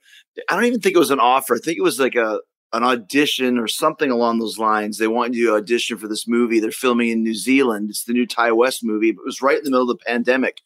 I 0.48 0.54
don't 0.54 0.64
even 0.64 0.80
think 0.80 0.94
it 0.94 1.00
was 1.00 1.10
an 1.10 1.20
offer. 1.20 1.56
I 1.56 1.58
think 1.58 1.78
it 1.78 1.82
was 1.82 1.98
like 1.98 2.14
a, 2.14 2.40
an 2.72 2.84
audition 2.84 3.58
or 3.58 3.66
something 3.66 4.10
along 4.10 4.38
those 4.38 4.58
lines. 4.58 4.98
They 4.98 5.08
wanted 5.08 5.34
you 5.34 5.48
to 5.48 5.56
audition 5.56 5.96
for 5.96 6.06
this 6.06 6.28
movie. 6.28 6.60
They're 6.60 6.70
filming 6.70 7.08
in 7.08 7.22
New 7.22 7.34
Zealand. 7.34 7.90
It's 7.90 8.04
the 8.04 8.12
new 8.12 8.26
Ti 8.26 8.52
West 8.52 8.84
movie, 8.84 9.12
but 9.12 9.22
it 9.22 9.26
was 9.26 9.42
right 9.42 9.58
in 9.58 9.64
the 9.64 9.70
middle 9.70 9.90
of 9.90 9.98
the 9.98 10.04
pandemic. 10.04 10.58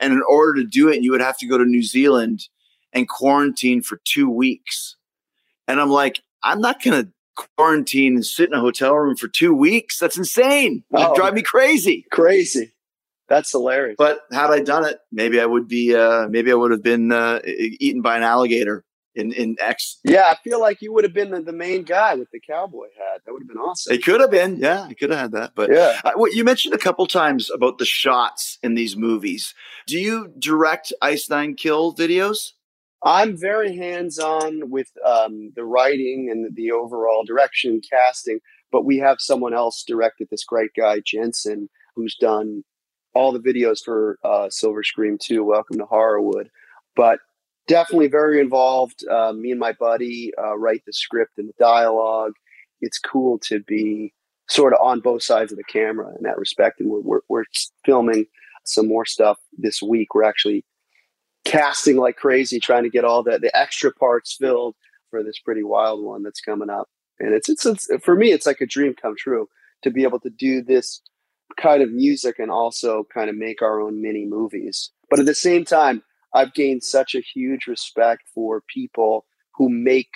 And 0.00 0.12
in 0.12 0.22
order 0.28 0.62
to 0.62 0.66
do 0.66 0.88
it, 0.88 1.02
you 1.02 1.10
would 1.10 1.20
have 1.20 1.36
to 1.38 1.48
go 1.48 1.58
to 1.58 1.64
New 1.64 1.82
Zealand 1.82 2.48
and 2.92 3.08
quarantine 3.08 3.82
for 3.82 4.00
two 4.04 4.30
weeks. 4.30 4.96
And 5.66 5.80
I'm 5.80 5.90
like, 5.90 6.20
I'm 6.42 6.60
not 6.60 6.82
going 6.82 7.02
to 7.02 7.12
quarantine 7.56 8.14
and 8.14 8.24
sit 8.24 8.48
in 8.48 8.54
a 8.54 8.60
hotel 8.60 8.94
room 8.94 9.16
for 9.16 9.28
two 9.28 9.54
weeks. 9.54 9.98
That's 9.98 10.16
insane. 10.16 10.84
That'd 10.90 11.08
oh, 11.08 11.14
drive 11.14 11.34
me 11.34 11.42
crazy. 11.42 12.06
Crazy. 12.10 12.72
That's 13.28 13.50
hilarious. 13.52 13.96
But 13.98 14.20
had 14.32 14.50
I 14.50 14.60
done 14.60 14.86
it, 14.86 14.98
maybe 15.12 15.40
I 15.40 15.46
would 15.46 15.68
be. 15.68 15.94
Uh, 15.94 16.28
maybe 16.28 16.50
I 16.50 16.54
would 16.54 16.70
have 16.70 16.82
been 16.82 17.12
uh, 17.12 17.40
eaten 17.44 18.00
by 18.00 18.16
an 18.16 18.22
alligator 18.22 18.84
in 19.14 19.32
in 19.32 19.56
X. 19.60 19.98
Yeah, 20.04 20.22
I 20.26 20.36
feel 20.42 20.60
like 20.60 20.80
you 20.80 20.92
would 20.94 21.04
have 21.04 21.12
been 21.12 21.30
the, 21.30 21.42
the 21.42 21.52
main 21.52 21.82
guy 21.82 22.14
with 22.14 22.30
the 22.32 22.40
cowboy 22.40 22.86
hat. 22.96 23.22
That 23.26 23.32
would 23.32 23.42
have 23.42 23.48
been 23.48 23.58
awesome. 23.58 23.92
It 23.92 24.04
could 24.04 24.20
have 24.20 24.30
been. 24.30 24.56
Yeah, 24.56 24.82
I 24.82 24.94
could 24.94 25.10
have 25.10 25.18
had 25.18 25.32
that. 25.32 25.52
But 25.54 25.70
yeah, 25.70 26.00
uh, 26.04 26.12
you 26.30 26.42
mentioned 26.44 26.74
a 26.74 26.78
couple 26.78 27.06
times 27.06 27.50
about 27.50 27.78
the 27.78 27.84
shots 27.84 28.58
in 28.62 28.74
these 28.74 28.96
movies. 28.96 29.54
Do 29.86 29.98
you 29.98 30.32
direct 30.38 30.92
Ice 31.02 31.28
Nine 31.28 31.54
Kill 31.54 31.94
videos? 31.94 32.52
I'm 33.04 33.36
very 33.36 33.76
hands 33.76 34.18
on 34.18 34.70
with 34.70 34.88
um, 35.06 35.52
the 35.54 35.64
writing 35.64 36.28
and 36.32 36.56
the 36.56 36.72
overall 36.72 37.24
direction, 37.24 37.80
casting. 37.88 38.40
But 38.72 38.84
we 38.84 38.98
have 38.98 39.18
someone 39.20 39.54
else 39.54 39.84
directed 39.86 40.28
this 40.30 40.44
great 40.44 40.70
guy 40.76 41.00
Jensen, 41.04 41.68
who's 41.94 42.16
done 42.16 42.64
all 43.14 43.32
the 43.32 43.40
videos 43.40 43.84
for 43.84 44.18
uh, 44.24 44.48
Silver 44.50 44.82
Scream 44.82 45.18
2, 45.20 45.44
Welcome 45.44 45.78
to 45.78 45.84
Horrorwood. 45.84 46.48
But 46.94 47.20
definitely 47.68 48.08
very 48.08 48.40
involved. 48.40 49.04
Uh, 49.08 49.32
me 49.32 49.52
and 49.52 49.60
my 49.60 49.72
buddy 49.72 50.32
uh, 50.38 50.56
write 50.56 50.82
the 50.86 50.92
script 50.92 51.38
and 51.38 51.48
the 51.48 51.54
dialogue. 51.58 52.32
It's 52.80 52.98
cool 52.98 53.38
to 53.40 53.60
be 53.60 54.12
sort 54.48 54.72
of 54.72 54.80
on 54.82 55.00
both 55.00 55.22
sides 55.22 55.52
of 55.52 55.58
the 55.58 55.64
camera 55.64 56.08
in 56.16 56.24
that 56.24 56.38
respect. 56.38 56.80
And 56.80 56.90
we're, 56.90 57.00
we're, 57.00 57.20
we're 57.28 57.44
filming 57.84 58.26
some 58.64 58.88
more 58.88 59.04
stuff 59.04 59.38
this 59.56 59.82
week. 59.82 60.14
We're 60.14 60.24
actually 60.24 60.64
casting 61.44 61.96
like 61.96 62.16
crazy, 62.16 62.58
trying 62.58 62.82
to 62.84 62.90
get 62.90 63.04
all 63.04 63.22
the, 63.22 63.38
the 63.38 63.54
extra 63.56 63.92
parts 63.92 64.36
filled 64.38 64.74
for 65.10 65.22
this 65.22 65.38
pretty 65.38 65.62
wild 65.62 66.04
one 66.04 66.22
that's 66.22 66.40
coming 66.40 66.70
up. 66.70 66.88
And 67.20 67.34
it's, 67.34 67.48
it's, 67.48 67.66
it's 67.66 68.04
for 68.04 68.14
me, 68.14 68.32
it's 68.32 68.46
like 68.46 68.60
a 68.60 68.66
dream 68.66 68.94
come 69.00 69.14
true 69.16 69.48
to 69.82 69.90
be 69.90 70.02
able 70.02 70.20
to 70.20 70.30
do 70.30 70.62
this 70.62 71.00
kind 71.56 71.82
of 71.82 71.90
music 71.90 72.38
and 72.38 72.50
also 72.50 73.06
kind 73.12 73.30
of 73.30 73.36
make 73.36 73.62
our 73.62 73.80
own 73.80 74.00
mini 74.02 74.26
movies. 74.26 74.90
But 75.10 75.20
at 75.20 75.26
the 75.26 75.34
same 75.34 75.64
time, 75.64 76.02
I've 76.34 76.54
gained 76.54 76.84
such 76.84 77.14
a 77.14 77.20
huge 77.20 77.66
respect 77.66 78.22
for 78.34 78.62
people 78.72 79.24
who 79.54 79.68
make 79.68 80.08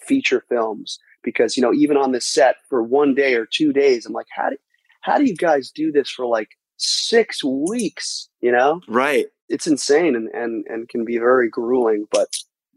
feature 0.00 0.44
films 0.48 0.98
because 1.22 1.56
you 1.56 1.62
know 1.62 1.72
even 1.72 1.96
on 1.96 2.12
the 2.12 2.20
set 2.20 2.56
for 2.68 2.82
one 2.82 3.14
day 3.14 3.34
or 3.34 3.46
two 3.46 3.72
days, 3.72 4.06
I'm 4.06 4.12
like, 4.12 4.26
how 4.30 4.50
do 4.50 4.56
how 5.00 5.18
do 5.18 5.24
you 5.24 5.34
guys 5.34 5.70
do 5.70 5.90
this 5.90 6.10
for 6.10 6.26
like 6.26 6.50
six 6.76 7.42
weeks? 7.42 8.28
You 8.40 8.52
know, 8.52 8.80
right? 8.88 9.26
It's 9.48 9.66
insane 9.66 10.14
and 10.14 10.28
and 10.28 10.64
and 10.68 10.88
can 10.88 11.04
be 11.04 11.18
very 11.18 11.48
grueling, 11.48 12.06
but 12.10 12.28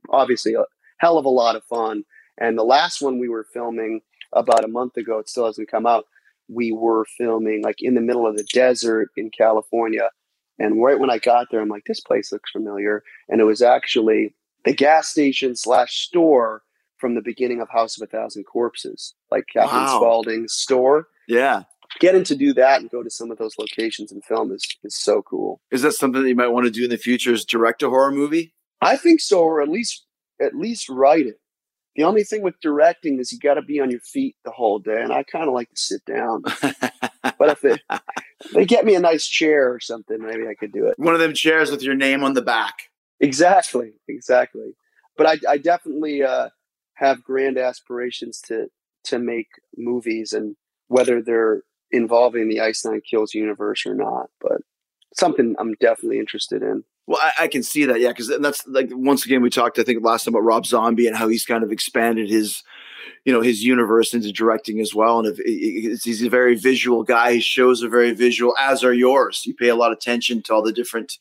obviously 0.10 0.54
a 0.54 0.63
hell 1.00 1.17
of 1.17 1.26
a 1.26 1.30
lot 1.30 1.56
of 1.56 1.63
fun. 1.65 2.04
And 2.39 2.58
the 2.58 2.63
last 2.63 3.02
one 3.02 3.20
we 3.20 3.30
were 3.30 3.48
filming 3.54 4.02
about 4.34 4.63
a 4.63 4.70
month 4.70 4.98
ago, 4.98 5.20
it 5.20 5.30
still 5.30 5.46
hasn't 5.46 5.72
come 5.72 5.86
out 5.86 6.06
we 6.50 6.72
were 6.72 7.06
filming 7.18 7.62
like 7.64 7.82
in 7.82 7.96
the 7.96 8.02
middle 8.02 8.28
of 8.28 8.38
the 8.38 8.48
desert 8.54 9.10
in 9.18 9.30
California. 9.30 10.10
And 10.60 10.82
right 10.82 11.00
when 11.00 11.12
I 11.12 11.20
got 11.20 11.48
there, 11.52 11.62
I'm 11.62 11.70
like, 11.70 11.86
this 11.86 12.00
place 12.00 12.32
looks 12.32 12.52
familiar. 12.52 13.04
And 13.30 13.42
it 13.42 13.46
was 13.46 13.62
actually 13.62 14.34
the 14.66 14.74
gas 14.74 15.08
station 15.08 15.56
slash 15.56 15.94
store 15.94 16.64
from 16.98 17.14
the 17.14 17.22
beginning 17.22 17.62
of 17.62 17.70
House 17.70 18.00
of 18.00 18.04
a 18.04 18.08
Thousand 18.08 18.46
Corpses, 18.46 19.14
like 19.30 19.46
Captain 19.54 19.78
wow. 19.78 19.98
Spaulding's 19.98 20.54
store. 20.54 21.08
Yeah. 21.28 21.64
Getting 22.00 22.24
to 22.26 22.36
do 22.36 22.54
that 22.54 22.82
and 22.82 22.90
go 22.90 23.04
to 23.04 23.10
some 23.10 23.32
of 23.32 23.38
those 23.38 23.58
locations 23.58 24.12
and 24.12 24.24
film 24.24 24.52
is, 24.52 24.66
is 24.84 24.96
so 24.96 25.22
cool. 25.22 25.62
Is 25.72 25.84
that 25.84 25.94
something 25.94 26.24
that 26.24 26.30
you 26.30 26.36
might 26.36 26.48
want 26.48 26.66
to 26.66 26.72
do 26.72 26.84
in 26.84 26.90
the 26.90 26.98
future 26.98 27.34
is 27.34 27.46
direct 27.46 27.84
a 27.84 27.90
horror 27.90 28.12
movie? 28.12 28.54
I 28.82 28.98
think 28.98 29.22
so, 29.22 29.42
or 29.42 29.62
at 29.62 29.70
least 29.70 30.06
at 30.42 30.56
least 30.56 30.90
write 30.90 31.26
it. 31.26 31.40
The 31.98 32.04
only 32.04 32.23
thing 32.23 32.43
with 32.43 32.60
directing 32.62 33.19
is 33.19 33.31
you 33.31 33.39
got 33.39 33.56
to 33.56 33.63
be 33.63 33.79
on 33.79 33.89
your 33.89 34.00
feet 34.00 34.35
the 34.45 34.52
whole 34.52 34.77
day, 34.77 35.02
and 35.02 35.12
I 35.12 35.23
kind 35.23 35.48
of 35.48 35.54
like 35.56 35.71
to 35.71 35.75
sit 35.75 36.06
down. 36.06 36.43
but 36.43 37.50
if 37.50 37.62
they, 37.62 37.77
they 38.54 38.65
get 38.65 38.85
me 38.85 38.93
a 38.93 39.00
nice 39.00 39.27
chair 39.27 39.73
or 39.73 39.79
something, 39.79 40.19
maybe 40.21 40.48
I 40.48 40.54
could 40.54 40.71
do 40.71 40.85
it. 40.85 40.93
One 40.98 41.15
of 41.15 41.19
them 41.19 41.33
chairs 41.33 41.71
with 41.71 41.81
your 41.81 41.95
name 41.95 42.23
on 42.23 42.33
the 42.33 42.43
back. 42.43 42.75
Exactly, 43.19 43.93
exactly. 44.08 44.75
But 45.17 45.25
I, 45.25 45.54
I 45.54 45.58
definitely 45.58 46.21
uh, 46.21 46.50
have 46.93 47.23
grand 47.23 47.58
aspirations 47.58 48.41
to 48.41 48.67
to 49.06 49.17
make 49.17 49.48
movies, 49.75 50.33
and 50.33 50.56
whether 50.89 51.21
they're 51.21 51.63
involving 51.91 52.48
the 52.48 52.60
Ice 52.60 52.85
Nine 52.85 53.02
Kills 53.10 53.33
universe 53.33 53.85
or 53.87 53.95
not, 53.95 54.29
but 54.39 54.62
something 55.15 55.56
I'm 55.58 55.73
definitely 55.79 56.19
interested 56.19 56.62
in. 56.62 56.83
Well, 57.08 57.20
I, 57.22 57.46
I, 57.46 57.48
can 57.48 57.64
see 57.64 57.86
that, 57.86 58.02
yeah, 58.02 58.10
because 58.10 58.32
that's 58.42 58.68
like 58.68 58.90
once 58.92 59.26
again 59.26 59.42
we 59.42 59.50
talked, 59.50 59.80
I 59.80 59.84
think 59.84 60.04
last 60.04 60.26
time 60.26 60.34
about 60.34 60.44
Rob 60.44 60.66
Zombie 60.66 61.08
and 61.08 61.16
how 61.16 61.30
he's 61.30 61.46
kind 61.46 61.64
of 61.64 61.72
expanded 61.72 62.30
his, 62.30 62.64
you 63.24 63.32
know, 63.32 63.40
his 63.42 63.64
universe 63.64 64.14
into 64.14 64.34
directing 64.34 64.82
as 64.82 64.94
well. 64.94 65.20
And 65.20 65.28
if, 65.40 66.04
he's 66.04 66.22
a 66.22 66.30
very 66.30 66.56
visual 66.56 67.04
guy, 67.04 67.36
his 67.36 67.46
shows 67.46 67.82
are 67.82 67.90
very 67.90 68.12
visual, 68.12 68.54
as 68.60 68.84
are 68.84 68.94
yours. 68.94 69.44
You 69.46 69.54
pay 69.54 69.70
a 69.70 69.76
lot 69.76 69.94
of 69.94 69.98
attention 69.98 70.44
to 70.44 70.54
all 70.54 70.62
the 70.62 70.74
different 70.74 71.18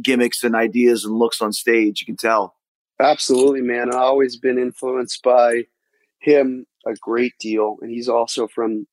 gimmicks 0.00 0.44
and 0.44 0.54
ideas 0.54 1.04
and 1.04 1.18
looks 1.18 1.42
on 1.42 1.52
stage. 1.52 2.00
You 2.00 2.06
can 2.06 2.16
tell. 2.16 2.54
Absolutely, 3.00 3.60
man. 3.60 3.88
I've 3.88 3.96
always 3.96 4.36
been 4.36 4.58
influenced 4.58 5.20
by 5.24 5.64
him 6.20 6.66
a 6.86 6.94
great 6.94 7.34
deal, 7.40 7.76
and 7.80 7.90
he's 7.90 8.08
also 8.08 8.46
from 8.46 8.86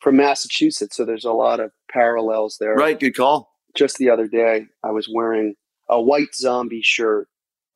from 0.00 0.16
Massachusetts, 0.16 0.96
so 0.96 1.04
there's 1.04 1.24
a 1.24 1.32
lot 1.32 1.58
of 1.58 1.72
parallels 1.90 2.58
there. 2.60 2.74
Right. 2.74 3.00
Good 3.00 3.16
call. 3.16 3.50
Just 3.74 3.96
the 3.96 4.10
other 4.10 4.28
day, 4.28 4.66
I 4.84 4.92
was 4.92 5.08
wearing 5.12 5.54
a 5.88 6.00
white 6.00 6.34
zombie 6.34 6.82
shirt 6.82 7.28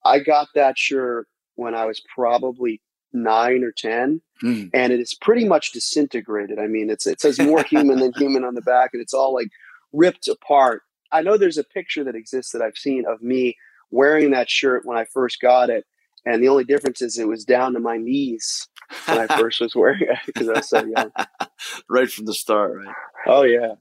I 0.05 0.19
got 0.19 0.49
that 0.55 0.77
shirt 0.77 1.29
when 1.55 1.75
I 1.77 1.85
was 1.87 2.01
probably 2.15 2.81
nine 3.13 3.63
or 3.63 3.73
ten, 3.73 4.21
Mm. 4.43 4.71
and 4.75 4.93
it 4.93 4.99
is 4.99 5.15
pretty 5.15 5.47
much 5.47 5.71
disintegrated. 5.71 6.59
I 6.59 6.67
mean, 6.67 6.91
it's 6.91 7.07
it 7.07 7.21
says 7.21 7.39
more 7.39 7.63
human 7.75 8.01
than 8.01 8.13
human 8.15 8.43
on 8.43 8.55
the 8.55 8.63
back, 8.63 8.91
and 8.93 9.01
it's 9.01 9.15
all 9.15 9.33
like 9.33 9.49
ripped 9.93 10.27
apart. 10.27 10.83
I 11.13 11.23
know 11.23 11.37
there's 11.37 11.59
a 11.59 11.63
picture 11.65 12.03
that 12.05 12.17
exists 12.17 12.51
that 12.53 12.63
I've 12.63 12.77
seen 12.77 13.05
of 13.07 13.23
me 13.23 13.57
wearing 13.93 14.31
that 14.33 14.51
shirt 14.51 14.85
when 14.85 14.97
I 14.99 15.05
first 15.05 15.41
got 15.41 15.71
it, 15.71 15.85
and 16.27 16.43
the 16.43 16.49
only 16.49 16.65
difference 16.65 17.01
is 17.03 17.17
it 17.19 17.29
was 17.29 17.45
down 17.45 17.75
to 17.75 17.79
my 17.81 17.97
knees 17.99 18.67
when 19.07 19.19
I 19.19 19.27
first 19.39 19.61
was 19.61 19.77
wearing 19.77 20.01
it 20.03 20.19
because 20.27 20.49
I 20.49 20.55
was 20.55 20.69
so 20.69 20.85
young. 20.85 21.13
right 21.89 22.11
from 22.11 22.25
the 22.25 22.35
start, 22.35 22.77
right? 22.85 22.95
Oh 23.29 23.43
yeah. 23.43 23.75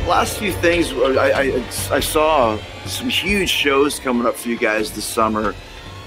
Last 0.00 0.38
few 0.38 0.52
things 0.52 0.92
I, 0.92 1.30
I, 1.30 1.64
I, 1.90 2.00
saw 2.00 2.58
some 2.86 3.08
huge 3.08 3.50
shows 3.50 3.98
coming 3.98 4.26
up 4.26 4.36
for 4.36 4.48
you 4.48 4.58
guys 4.58 4.92
this 4.92 5.04
summer 5.04 5.54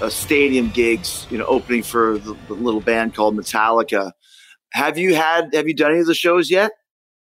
uh, 0.00 0.08
stadium 0.08 0.70
gigs 0.70 1.26
you 1.30 1.38
know 1.38 1.46
opening 1.46 1.82
for 1.82 2.18
the, 2.18 2.36
the, 2.48 2.54
little 2.54 2.80
band 2.80 3.14
called 3.14 3.36
metallica. 3.36 4.12
Have 4.72 4.98
you 4.98 5.14
had 5.14 5.54
have 5.54 5.68
you 5.68 5.74
done 5.74 5.92
any 5.92 6.00
of 6.00 6.06
the 6.06 6.14
shows 6.14 6.50
yet? 6.50 6.72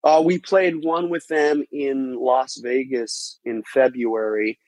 Uh, 0.03 0.23
we 0.25 0.39
played 0.39 0.85
one 0.85 1.11
with 1.11 1.27
them 1.29 1.65
in 1.71 2.17
las 2.19 2.59
vegas 2.63 3.39
in 3.45 3.63
february. 3.63 4.59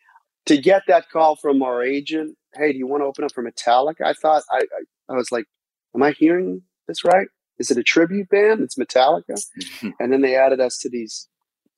To 0.46 0.56
get 0.56 0.82
that 0.86 1.10
call 1.10 1.36
from 1.36 1.62
our 1.62 1.82
agent 1.82 2.36
hey 2.54 2.72
do 2.72 2.78
you 2.78 2.86
want 2.86 3.00
to 3.02 3.06
open 3.06 3.24
up 3.24 3.32
for 3.32 3.42
metallica? 3.42 4.02
I 4.04 4.12
thought 4.12 4.42
i, 4.50 4.58
I, 4.58 5.12
I 5.12 5.16
was 5.16 5.32
like 5.32 5.46
am 5.94 6.02
i 6.02 6.12
hearing 6.12 6.62
this 6.88 7.04
right? 7.04 7.28
Is 7.58 7.70
it 7.70 7.78
a 7.78 7.82
tribute 7.82 8.28
band? 8.28 8.60
It's 8.60 8.76
metallica? 8.76 9.40
And 9.98 10.12
then 10.12 10.20
they 10.20 10.36
added 10.36 10.60
us 10.60 10.76
to 10.78 10.90
these 10.90 11.28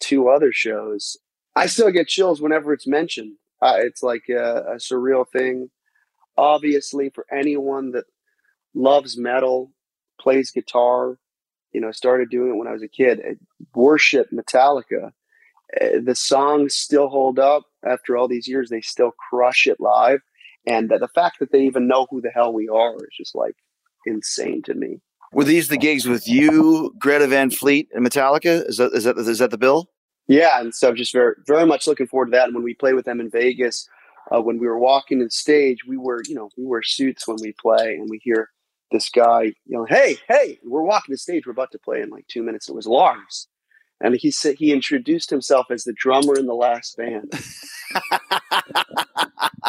two 0.00 0.28
other 0.28 0.52
shows. 0.52 1.16
I 1.56 1.66
still 1.66 1.90
get 1.90 2.08
chills 2.08 2.40
whenever 2.40 2.72
it's 2.72 2.86
mentioned. 2.86 3.36
Uh, 3.60 3.76
it's 3.78 4.02
like 4.02 4.24
a, 4.28 4.64
a, 4.72 4.74
surreal 4.76 5.24
thing. 5.28 5.70
Obviously, 6.36 7.10
for 7.10 7.26
anyone 7.32 7.90
that 7.92 8.04
loves 8.74 9.18
metal, 9.18 9.72
plays 10.20 10.52
guitar, 10.52 11.18
you 11.72 11.80
know, 11.80 11.90
started 11.90 12.30
doing 12.30 12.52
it 12.52 12.56
when 12.56 12.68
I 12.68 12.72
was 12.72 12.82
a 12.82 12.88
kid, 12.88 13.20
I 13.20 13.34
worship 13.74 14.28
Metallica. 14.30 15.12
Uh, 15.80 16.00
the 16.02 16.14
songs 16.14 16.74
still 16.74 17.08
hold 17.08 17.38
up 17.40 17.64
after 17.84 18.16
all 18.16 18.28
these 18.28 18.46
years. 18.46 18.70
They 18.70 18.80
still 18.80 19.12
crush 19.28 19.66
it 19.66 19.80
live. 19.80 20.20
And 20.66 20.88
the 20.88 21.08
fact 21.14 21.38
that 21.40 21.50
they 21.50 21.62
even 21.62 21.88
know 21.88 22.06
who 22.10 22.20
the 22.20 22.30
hell 22.30 22.52
we 22.52 22.68
are 22.68 22.94
is 22.96 23.16
just 23.16 23.34
like 23.34 23.56
insane 24.06 24.62
to 24.62 24.74
me. 24.74 25.00
Were 25.32 25.44
these 25.44 25.68
the 25.68 25.76
gigs 25.76 26.06
with 26.06 26.26
you, 26.26 26.94
Greta 26.98 27.26
Van 27.26 27.50
Fleet, 27.50 27.88
and 27.92 28.06
Metallica? 28.06 28.66
Is 28.68 28.78
that 28.78 28.92
is 28.92 29.04
that 29.04 29.18
is 29.18 29.38
that 29.38 29.50
the 29.50 29.58
bill? 29.58 29.90
Yeah, 30.26 30.60
and 30.60 30.74
so 30.74 30.88
I'm 30.88 30.96
just 30.96 31.12
very 31.12 31.34
very 31.46 31.66
much 31.66 31.86
looking 31.86 32.06
forward 32.06 32.26
to 32.26 32.30
that. 32.32 32.46
And 32.46 32.54
when 32.54 32.64
we 32.64 32.74
play 32.74 32.94
with 32.94 33.04
them 33.04 33.20
in 33.20 33.30
Vegas, 33.30 33.88
uh, 34.34 34.40
when 34.40 34.58
we 34.58 34.66
were 34.66 34.78
walking 34.78 35.20
in 35.20 35.30
stage, 35.30 35.84
we 35.86 35.96
were 35.96 36.22
you 36.26 36.34
know 36.34 36.50
we 36.56 36.64
wear 36.64 36.82
suits 36.82 37.28
when 37.28 37.38
we 37.40 37.52
play, 37.52 37.94
and 37.94 38.08
we 38.08 38.18
hear 38.22 38.50
this 38.90 39.10
guy 39.10 39.52
yelling, 39.66 39.88
"Hey, 39.88 40.16
hey!" 40.28 40.58
We're 40.64 40.82
walking 40.82 41.12
the 41.12 41.18
stage. 41.18 41.46
We're 41.46 41.52
about 41.52 41.72
to 41.72 41.78
play 41.78 42.00
in 42.00 42.10
like 42.10 42.26
two 42.28 42.42
minutes. 42.42 42.68
It 42.68 42.74
was 42.74 42.86
Lars, 42.86 43.48
and 44.00 44.14
he 44.16 44.30
said 44.30 44.56
he 44.56 44.72
introduced 44.72 45.30
himself 45.30 45.66
as 45.70 45.84
the 45.84 45.92
drummer 45.92 46.36
in 46.38 46.46
the 46.46 46.54
last 46.54 46.96
band. 46.96 47.32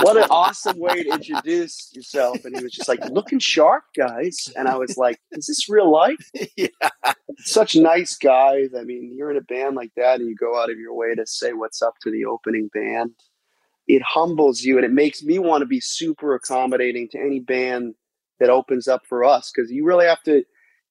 what 0.02 0.18
an 0.18 0.28
awesome 0.30 0.78
way 0.78 1.04
to 1.04 1.14
introduce 1.14 1.92
yourself. 1.94 2.46
And 2.46 2.56
he 2.56 2.64
was 2.64 2.74
just 2.74 2.88
like, 2.88 3.04
looking 3.10 3.40
sharp, 3.40 3.86
guys. 3.98 4.52
And 4.56 4.68
I 4.68 4.78
was 4.78 4.98
like, 4.98 5.20
is 5.32 5.48
this 5.48 5.68
real 5.68 5.92
life? 5.92 6.30
yeah. 6.56 6.68
Such 7.40 7.76
nice 7.76 8.18
guys. 8.18 8.70
I 8.78 8.84
mean, 8.84 9.14
you're 9.16 9.32
in 9.32 9.38
a 9.38 9.42
band 9.42 9.76
like 9.76 9.92
that 9.98 10.20
and 10.20 10.30
you 10.30 10.36
go 10.36 10.62
out 10.62 10.70
of 10.70 10.78
your 10.78 10.94
way 10.94 11.16
to 11.16 11.26
say 11.26 11.54
what's 11.54 11.82
up 11.82 11.96
to 12.02 12.12
the 12.12 12.26
opening 12.26 12.70
band. 12.72 13.12
It 13.88 14.04
humbles 14.04 14.62
you 14.62 14.76
and 14.78 14.86
it 14.86 14.92
makes 14.92 15.24
me 15.24 15.40
want 15.40 15.62
to 15.62 15.66
be 15.66 15.80
super 15.80 16.36
accommodating 16.36 17.10
to 17.10 17.20
any 17.20 17.40
band 17.40 17.96
that 18.40 18.52
opens 18.52 18.88
up 18.88 19.02
for 19.08 19.24
us 19.24 19.52
because 19.54 19.72
you 19.72 19.86
really 19.86 20.06
have 20.06 20.22
to, 20.24 20.44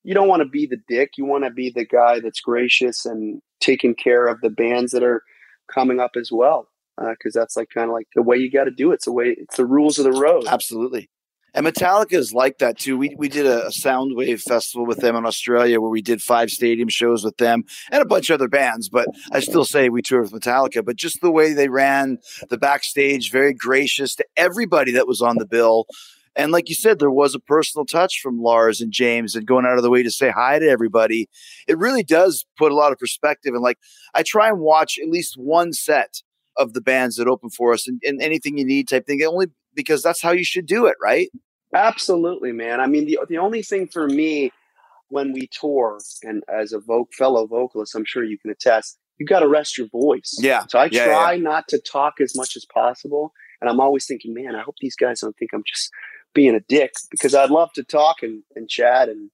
you 0.09 0.15
don't 0.15 0.27
want 0.27 0.41
to 0.41 0.49
be 0.49 0.65
the 0.65 0.81
dick. 0.89 1.19
You 1.19 1.27
want 1.27 1.45
to 1.45 1.51
be 1.51 1.69
the 1.69 1.85
guy 1.85 2.19
that's 2.19 2.41
gracious 2.41 3.05
and 3.05 3.43
taking 3.61 3.95
care 3.95 4.27
of 4.27 4.41
the 4.41 4.49
bands 4.49 4.93
that 4.93 5.03
are 5.03 5.23
coming 5.71 6.01
up 6.01 6.13
as 6.17 6.33
well 6.33 6.67
because 6.97 7.37
uh, 7.37 7.41
that's 7.41 7.59
like 7.59 7.69
kind 7.69 7.91
of 7.91 7.93
like 7.93 8.07
the 8.15 8.23
way 8.23 8.39
you 8.39 8.51
got 8.51 8.65
to 8.65 8.71
do 8.71 8.91
it. 8.91 8.95
It's 8.95 9.05
the 9.05 9.13
way 9.13 9.37
it's 9.37 9.59
the 9.59 9.67
rules 9.67 9.99
of 9.99 10.05
the 10.05 10.19
road. 10.19 10.47
Absolutely. 10.47 11.11
And 11.53 11.67
Metallica 11.67 12.15
is 12.15 12.33
like 12.33 12.57
that 12.59 12.79
too. 12.79 12.97
We 12.97 13.17
we 13.19 13.29
did 13.29 13.45
a, 13.45 13.67
a 13.67 13.71
Soundwave 13.71 14.41
festival 14.41 14.87
with 14.87 15.01
them 15.01 15.15
in 15.15 15.27
Australia 15.27 15.79
where 15.79 15.91
we 15.91 16.01
did 16.01 16.23
five 16.23 16.49
stadium 16.49 16.89
shows 16.89 17.23
with 17.23 17.37
them 17.37 17.65
and 17.91 18.01
a 18.01 18.07
bunch 18.07 18.31
of 18.31 18.35
other 18.35 18.49
bands. 18.49 18.89
But 18.89 19.09
I 19.33 19.41
still 19.41 19.67
say 19.67 19.91
we 19.91 20.01
toured 20.01 20.33
with 20.33 20.41
Metallica. 20.41 20.83
But 20.83 20.97
just 20.97 21.21
the 21.21 21.31
way 21.31 21.53
they 21.53 21.69
ran 21.69 22.17
the 22.49 22.57
backstage, 22.57 23.31
very 23.31 23.53
gracious 23.53 24.15
to 24.15 24.25
everybody 24.39 24.93
that 24.93 25.07
was 25.07 25.21
on 25.21 25.37
the 25.37 25.47
bill. 25.47 25.87
And 26.39 26.53
like 26.53 26.68
you 26.68 26.76
said, 26.76 27.01
there 27.01 27.11
was 27.11 27.34
a 27.34 27.41
personal 27.41 27.84
touch 27.84 28.20
from 28.22 28.41
Lars 28.41 28.80
and 28.80 28.93
James 28.93 29.34
and 29.34 29.45
going 29.45 29.66
out 29.66 29.76
of 29.76 29.82
the 29.82 29.91
way 29.91 30.05
to 30.05 30.11
say 30.11 30.30
hi 30.30 30.61
to 30.61 30.68
everybody. 30.68 31.28
It 31.66 31.76
really 31.76 32.05
does 32.05 32.47
put 32.57 32.70
a 32.70 32.76
lot 32.76 32.93
of 32.93 32.99
perspective. 32.99 33.55
And 33.55 33.62
like 33.62 33.78
I 34.14 34.22
try 34.22 34.49
and 34.49 34.61
watch 34.61 34.99
at 35.03 35.11
least 35.11 35.34
one 35.36 35.72
set 35.72 36.22
of 36.57 36.74
the 36.74 36.80
bands 36.80 37.16
that 37.16 37.26
open 37.26 37.51
for 37.51 37.72
us 37.72 37.89
and, 37.89 38.01
and 38.07 38.22
anything 38.22 38.57
you 38.57 38.64
need 38.64 38.89
type 38.89 39.07
thing. 39.07 39.20
Only 39.24 39.49
because 39.74 40.01
that's 40.01 40.22
how 40.22 40.30
you 40.30 40.45
should 40.45 40.66
do 40.66 40.86
it, 40.86 40.97
right? 41.03 41.28
Absolutely, 41.74 42.53
man. 42.53 42.80
I 42.80 42.86
mean, 42.86 43.07
the 43.07 43.18
the 43.28 43.39
only 43.39 43.62
thing 43.62 43.89
for 43.89 44.07
me 44.07 44.53
when 45.09 45.32
we 45.32 45.49
tour, 45.49 45.99
and 46.22 46.43
as 46.49 46.72
a 46.72 46.80
fellow 47.16 47.47
vocalist, 47.47 47.95
I'm 47.95 48.05
sure 48.05 48.22
you 48.22 48.39
can 48.39 48.51
attest, 48.51 48.99
you 49.18 49.26
got 49.26 49.41
to 49.41 49.49
rest 49.49 49.76
your 49.76 49.89
voice. 49.89 50.36
Yeah. 50.39 50.64
So 50.68 50.78
I 50.78 50.89
yeah, 50.93 51.05
try 51.05 51.32
yeah. 51.32 51.43
not 51.43 51.68
to 51.68 51.80
talk 51.80 52.14
as 52.20 52.36
much 52.36 52.57
as 52.57 52.64
possible, 52.72 53.32
and 53.61 53.68
I'm 53.68 53.80
always 53.80 54.07
thinking, 54.07 54.34
man, 54.34 54.55
I 54.55 54.62
hope 54.62 54.76
these 54.80 54.97
guys 54.97 55.20
don't 55.20 55.36
think 55.36 55.51
I'm 55.53 55.64
just 55.66 55.91
being 56.39 56.55
a 56.55 56.61
dick 56.61 56.93
because 57.11 57.34
I'd 57.34 57.51
love 57.51 57.72
to 57.72 57.82
talk 57.82 58.22
and, 58.22 58.45
and 58.55 58.68
chat 58.68 59.09
and 59.09 59.28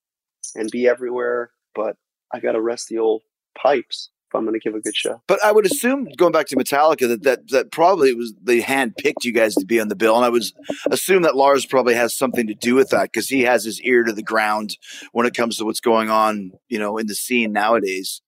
and 0.56 0.70
be 0.70 0.88
everywhere, 0.88 1.50
but 1.74 1.96
I 2.32 2.40
got 2.40 2.52
to 2.52 2.62
rest 2.62 2.88
the 2.88 2.96
old 2.98 3.20
pipes. 3.60 4.08
If 4.30 4.34
I'm 4.38 4.44
going 4.46 4.58
to 4.58 4.58
give 4.58 4.74
a 4.74 4.80
good 4.80 4.96
show. 4.96 5.20
But 5.28 5.38
I 5.44 5.52
would 5.52 5.66
assume, 5.66 6.08
going 6.16 6.32
back 6.32 6.46
to 6.46 6.56
Metallica, 6.56 7.06
that 7.08 7.22
that, 7.24 7.50
that 7.50 7.70
probably 7.72 8.08
it 8.08 8.16
was 8.16 8.32
they 8.42 8.60
handpicked 8.62 9.22
you 9.22 9.32
guys 9.32 9.54
to 9.56 9.66
be 9.66 9.78
on 9.78 9.88
the 9.88 9.94
bill, 9.94 10.16
and 10.16 10.24
I 10.24 10.30
would 10.30 10.44
assume 10.90 11.22
that 11.24 11.36
Lars 11.36 11.66
probably 11.66 11.94
has 11.94 12.16
something 12.16 12.46
to 12.46 12.54
do 12.54 12.74
with 12.74 12.88
that 12.88 13.12
because 13.12 13.28
he 13.28 13.42
has 13.42 13.64
his 13.64 13.82
ear 13.82 14.02
to 14.04 14.12
the 14.14 14.22
ground 14.22 14.78
when 15.12 15.26
it 15.26 15.34
comes 15.34 15.58
to 15.58 15.66
what's 15.66 15.80
going 15.80 16.08
on, 16.08 16.52
you 16.70 16.78
know, 16.78 16.96
in 16.96 17.06
the 17.06 17.14
scene 17.14 17.52
nowadays. 17.52 18.22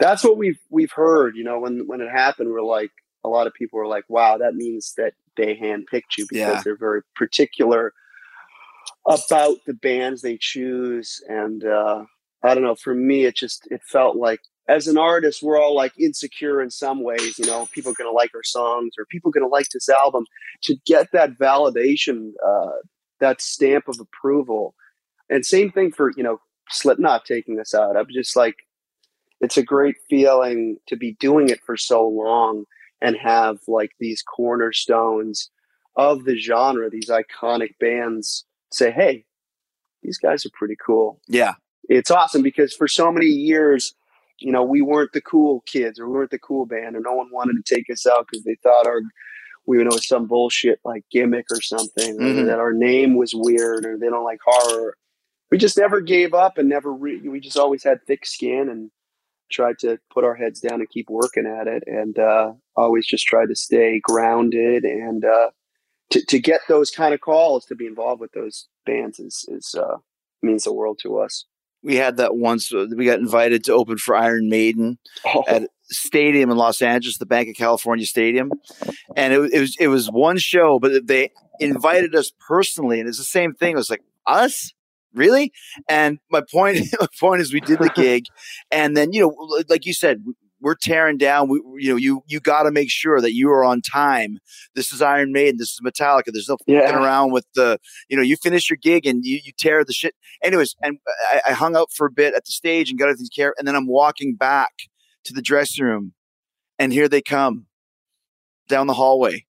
That's 0.00 0.24
what 0.24 0.36
we've 0.36 0.58
we've 0.68 0.92
heard. 0.92 1.36
You 1.36 1.44
know, 1.44 1.60
when 1.60 1.86
when 1.86 2.00
it 2.00 2.10
happened, 2.10 2.50
we're 2.50 2.60
like 2.60 2.90
a 3.24 3.28
lot 3.28 3.46
of 3.46 3.54
people 3.54 3.78
were 3.78 3.86
like, 3.86 4.04
"Wow, 4.08 4.38
that 4.38 4.56
means 4.56 4.94
that 4.96 5.14
they 5.36 5.54
handpicked 5.54 6.18
you 6.18 6.26
because 6.28 6.56
Yeah. 6.56 6.62
they're 6.64 6.76
very 6.76 7.02
particular 7.14 7.92
about 9.06 9.58
the 9.66 9.74
bands 9.74 10.22
they 10.22 10.38
choose." 10.40 11.22
And 11.28 11.64
uh, 11.64 12.04
I 12.42 12.54
don't 12.54 12.64
know. 12.64 12.76
For 12.76 12.94
me, 12.94 13.24
it 13.24 13.36
just 13.36 13.66
it 13.70 13.82
felt 13.82 14.16
like 14.16 14.40
as 14.68 14.88
an 14.88 14.98
artist, 14.98 15.42
we're 15.42 15.60
all 15.60 15.74
like 15.74 15.92
insecure 15.98 16.60
in 16.60 16.70
some 16.70 17.02
ways. 17.02 17.38
You 17.38 17.46
know, 17.46 17.68
people 17.72 17.94
to 17.94 18.10
like 18.10 18.34
our 18.34 18.42
songs 18.42 18.94
or 18.98 19.06
people 19.06 19.32
to 19.32 19.46
like 19.46 19.68
this 19.72 19.88
album. 19.88 20.24
To 20.64 20.76
get 20.86 21.08
that 21.12 21.38
validation, 21.38 22.32
uh, 22.44 22.78
that 23.20 23.40
stamp 23.40 23.88
of 23.88 23.98
approval, 24.00 24.74
and 25.30 25.44
same 25.44 25.70
thing 25.70 25.92
for 25.92 26.12
you 26.16 26.22
know 26.22 26.40
Slipknot 26.70 27.24
taking 27.24 27.60
us 27.60 27.74
out. 27.74 27.96
I'm 27.96 28.06
just 28.12 28.36
like, 28.36 28.56
it's 29.40 29.56
a 29.56 29.62
great 29.62 29.96
feeling 30.08 30.78
to 30.88 30.96
be 30.96 31.16
doing 31.20 31.48
it 31.48 31.60
for 31.64 31.76
so 31.76 32.06
long 32.06 32.64
and 33.00 33.16
have 33.16 33.58
like 33.68 33.92
these 34.00 34.22
cornerstones 34.22 35.50
of 35.96 36.24
the 36.24 36.36
genre, 36.36 36.90
these 36.90 37.10
iconic 37.10 37.78
bands 37.78 38.44
say, 38.70 38.90
"Hey, 38.90 39.24
these 40.02 40.18
guys 40.18 40.44
are 40.46 40.50
pretty 40.52 40.76
cool." 40.84 41.20
Yeah, 41.28 41.54
it's 41.88 42.10
awesome 42.10 42.42
because 42.42 42.74
for 42.74 42.88
so 42.88 43.10
many 43.12 43.26
years, 43.26 43.94
you 44.38 44.52
know, 44.52 44.62
we 44.64 44.82
weren't 44.82 45.12
the 45.12 45.20
cool 45.20 45.62
kids 45.66 45.98
or 45.98 46.06
we 46.08 46.14
weren't 46.14 46.30
the 46.30 46.38
cool 46.38 46.66
band, 46.66 46.96
or 46.96 47.00
no 47.00 47.14
one 47.14 47.28
wanted 47.32 47.64
to 47.64 47.74
take 47.74 47.90
us 47.90 48.06
out 48.06 48.26
because 48.30 48.44
they 48.44 48.56
thought 48.62 48.86
our 48.86 49.00
we 49.66 49.82
know 49.82 49.90
some 49.96 50.26
bullshit 50.26 50.78
like 50.84 51.04
gimmick 51.10 51.46
or 51.50 51.60
something, 51.60 52.16
or 52.20 52.24
Mhm. 52.26 52.46
that 52.46 52.60
our 52.60 52.72
name 52.72 53.16
was 53.16 53.32
weird, 53.34 53.84
or 53.84 53.98
they 53.98 54.08
don't 54.08 54.24
like 54.24 54.38
horror. 54.44 54.96
We 55.50 55.58
just 55.58 55.76
never 55.76 56.00
gave 56.00 56.34
up 56.34 56.58
and 56.58 56.68
never. 56.68 56.92
Re- 56.92 57.20
we 57.28 57.40
just 57.40 57.56
always 57.58 57.82
had 57.82 58.04
thick 58.06 58.26
skin 58.26 58.68
and 58.68 58.90
tried 59.50 59.78
to 59.80 59.98
put 60.12 60.24
our 60.24 60.34
heads 60.34 60.60
down 60.60 60.80
and 60.80 60.88
keep 60.90 61.08
working 61.10 61.46
at 61.46 61.66
it, 61.68 61.82
and 61.86 62.18
uh, 62.18 62.52
always 62.76 63.06
just 63.06 63.26
tried 63.26 63.46
to 63.48 63.56
stay 63.56 64.00
grounded 64.00 64.84
and 64.84 65.24
uh, 65.24 65.50
to 66.10 66.24
to 66.26 66.38
get 66.38 66.60
those 66.68 66.90
kind 66.90 67.14
of 67.14 67.20
calls 67.20 67.64
to 67.66 67.74
be 67.74 67.86
involved 67.86 68.20
with 68.20 68.32
those 68.32 68.68
bands 68.84 69.18
is 69.18 69.44
is 69.48 69.74
uh, 69.74 69.96
means 70.42 70.64
the 70.64 70.72
world 70.72 70.98
to 71.02 71.18
us. 71.18 71.44
we 71.82 71.96
had 71.96 72.16
that 72.18 72.36
once. 72.36 72.72
uh, 72.72 72.86
We 72.96 73.04
got 73.06 73.18
invited 73.18 73.64
to 73.64 73.72
open 73.74 73.96
for 73.98 74.14
Iron 74.16 74.48
Maiden 74.48 74.98
Oh, 75.24 75.44
at 75.48 75.62
stadium 75.90 76.50
in 76.50 76.56
Los 76.56 76.82
Angeles, 76.82 77.18
the 77.18 77.26
Bank 77.26 77.48
of 77.48 77.54
California 77.56 78.06
Stadium, 78.06 78.50
and 79.16 79.32
it, 79.32 79.38
was- 79.38 79.50
it 79.52 79.60
was 79.60 79.76
it 79.80 79.88
was 79.88 80.06
one 80.10 80.38
show, 80.38 80.78
but 80.78 81.06
they 81.06 81.30
invited 81.60 82.14
us 82.14 82.32
personally, 82.48 82.98
and 83.00 83.08
it's 83.08 83.18
the 83.18 83.24
same 83.24 83.52
thing. 83.54 83.72
It 83.72 83.76
was 83.76 83.90
like 83.90 84.02
us. 84.26 84.72
Really? 85.14 85.50
And 85.88 86.18
my 86.30 86.42
point, 86.52 86.78
my 87.00 87.06
point 87.18 87.40
is, 87.40 87.52
we 87.52 87.60
did 87.60 87.78
the 87.78 87.90
gig, 87.94 88.24
and 88.70 88.94
then 88.96 89.12
you 89.12 89.22
know, 89.22 89.64
like 89.68 89.86
you 89.86 89.94
said, 89.94 90.22
we're 90.60 90.74
tearing 90.74 91.18
down. 91.18 91.48
We, 91.48 91.60
you 91.78 91.90
know, 91.90 91.96
you 91.96 92.22
you 92.26 92.40
got 92.40 92.62
to 92.62 92.70
make 92.70 92.90
sure 92.90 93.20
that 93.20 93.34
you 93.34 93.50
are 93.50 93.62
on 93.64 93.82
time. 93.82 94.38
This 94.74 94.92
is 94.92 95.02
Iron 95.02 95.32
Maiden. 95.32 95.56
This 95.58 95.70
is 95.70 95.80
Metallica. 95.84 96.32
There's 96.32 96.48
no 96.48 96.56
Yeah. 96.66 96.80
fucking 96.80 96.96
around 96.96 97.32
with 97.32 97.46
the, 97.54 97.78
you 98.08 98.16
know, 98.16 98.22
you 98.22 98.36
finish 98.36 98.70
your 98.70 98.78
gig 98.78 99.06
and 99.06 99.24
you 99.24 99.40
you 99.44 99.52
tear 99.58 99.84
the 99.84 99.92
shit. 99.92 100.14
Anyways, 100.42 100.74
and 100.82 100.98
I, 101.30 101.40
I 101.48 101.52
hung 101.52 101.76
out 101.76 101.92
for 101.92 102.06
a 102.06 102.10
bit 102.10 102.34
at 102.34 102.44
the 102.46 102.52
stage 102.52 102.88
and 102.90 102.98
got 102.98 103.06
everything 103.08 103.28
care, 103.34 103.54
and 103.58 103.68
then 103.68 103.76
I'm 103.76 103.86
walking 103.86 104.34
back 104.34 104.70
to 105.24 105.32
the 105.34 105.42
dressing 105.42 105.84
room, 105.84 106.14
and 106.78 106.92
here 106.92 107.08
they 107.08 107.20
come 107.22 107.66
down 108.68 108.86
the 108.86 108.94
hallway, 108.94 109.44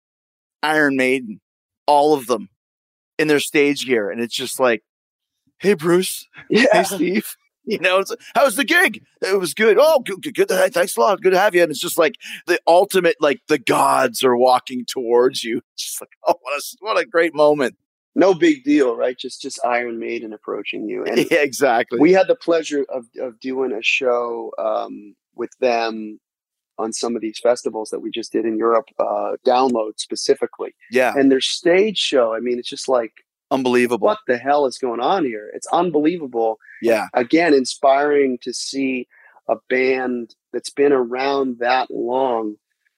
Iron 0.62 0.96
Maiden, 0.96 1.40
all 1.86 2.14
of 2.14 2.26
them 2.26 2.48
in 3.18 3.28
their 3.28 3.40
stage 3.40 3.86
gear, 3.86 4.10
and 4.10 4.20
it's 4.20 4.34
just 4.34 4.58
like, 4.60 4.82
hey 5.58 5.74
Bruce, 5.74 6.26
yeah. 6.50 6.66
hey 6.72 6.82
Steve. 6.84 7.36
You 7.68 7.78
know, 7.80 7.98
it's, 7.98 8.14
how's 8.36 8.54
the 8.54 8.64
gig? 8.64 9.02
It 9.20 9.40
was 9.40 9.52
good. 9.52 9.76
Oh, 9.80 10.00
good, 10.00 10.22
good, 10.22 10.34
good. 10.36 10.72
Thanks 10.72 10.96
a 10.96 11.00
lot. 11.00 11.20
Good 11.20 11.32
to 11.32 11.38
have 11.38 11.52
you. 11.52 11.62
And 11.62 11.70
it's 11.72 11.80
just 11.80 11.98
like 11.98 12.14
the 12.46 12.60
ultimate, 12.68 13.16
like 13.18 13.40
the 13.48 13.58
gods 13.58 14.22
are 14.22 14.36
walking 14.36 14.84
towards 14.86 15.42
you. 15.42 15.60
It's 15.74 15.84
just 15.86 16.00
like, 16.00 16.10
oh, 16.28 16.36
what 16.40 16.56
a 16.56 16.62
what 16.78 16.96
a 16.96 17.04
great 17.04 17.34
moment. 17.34 17.76
No 18.14 18.34
big 18.34 18.62
deal, 18.62 18.96
right? 18.96 19.18
Just 19.18 19.42
just 19.42 19.58
Iron 19.64 19.98
Maiden 19.98 20.32
approaching 20.32 20.88
you. 20.88 21.04
And 21.04 21.18
yeah, 21.28 21.38
exactly. 21.42 21.98
we 21.98 22.12
had 22.12 22.28
the 22.28 22.36
pleasure 22.36 22.86
of 22.88 23.06
of 23.20 23.40
doing 23.40 23.72
a 23.72 23.82
show 23.82 24.52
um, 24.58 25.16
with 25.34 25.50
them 25.58 26.20
on 26.78 26.92
some 26.92 27.16
of 27.16 27.22
these 27.22 27.38
festivals 27.38 27.90
that 27.90 28.00
we 28.00 28.10
just 28.10 28.32
did 28.32 28.44
in 28.44 28.56
Europe, 28.56 28.88
uh, 28.98 29.32
download 29.46 29.92
specifically. 29.96 30.74
yeah, 30.90 31.14
And 31.16 31.30
their 31.32 31.40
stage 31.40 31.98
show, 31.98 32.34
I 32.34 32.40
mean, 32.40 32.58
it's 32.58 32.68
just 32.68 32.88
like, 32.88 33.12
unbelievable. 33.50 34.06
what 34.06 34.18
the 34.26 34.38
hell 34.38 34.66
is 34.66 34.78
going 34.78 35.00
on 35.00 35.24
here? 35.24 35.50
It's 35.54 35.66
unbelievable. 35.72 36.58
Yeah, 36.82 37.06
Again, 37.14 37.54
inspiring 37.54 38.38
to 38.42 38.52
see 38.52 39.08
a 39.48 39.56
band 39.68 40.34
that's 40.52 40.70
been 40.70 40.92
around 40.92 41.58
that 41.60 41.90
long 41.90 42.56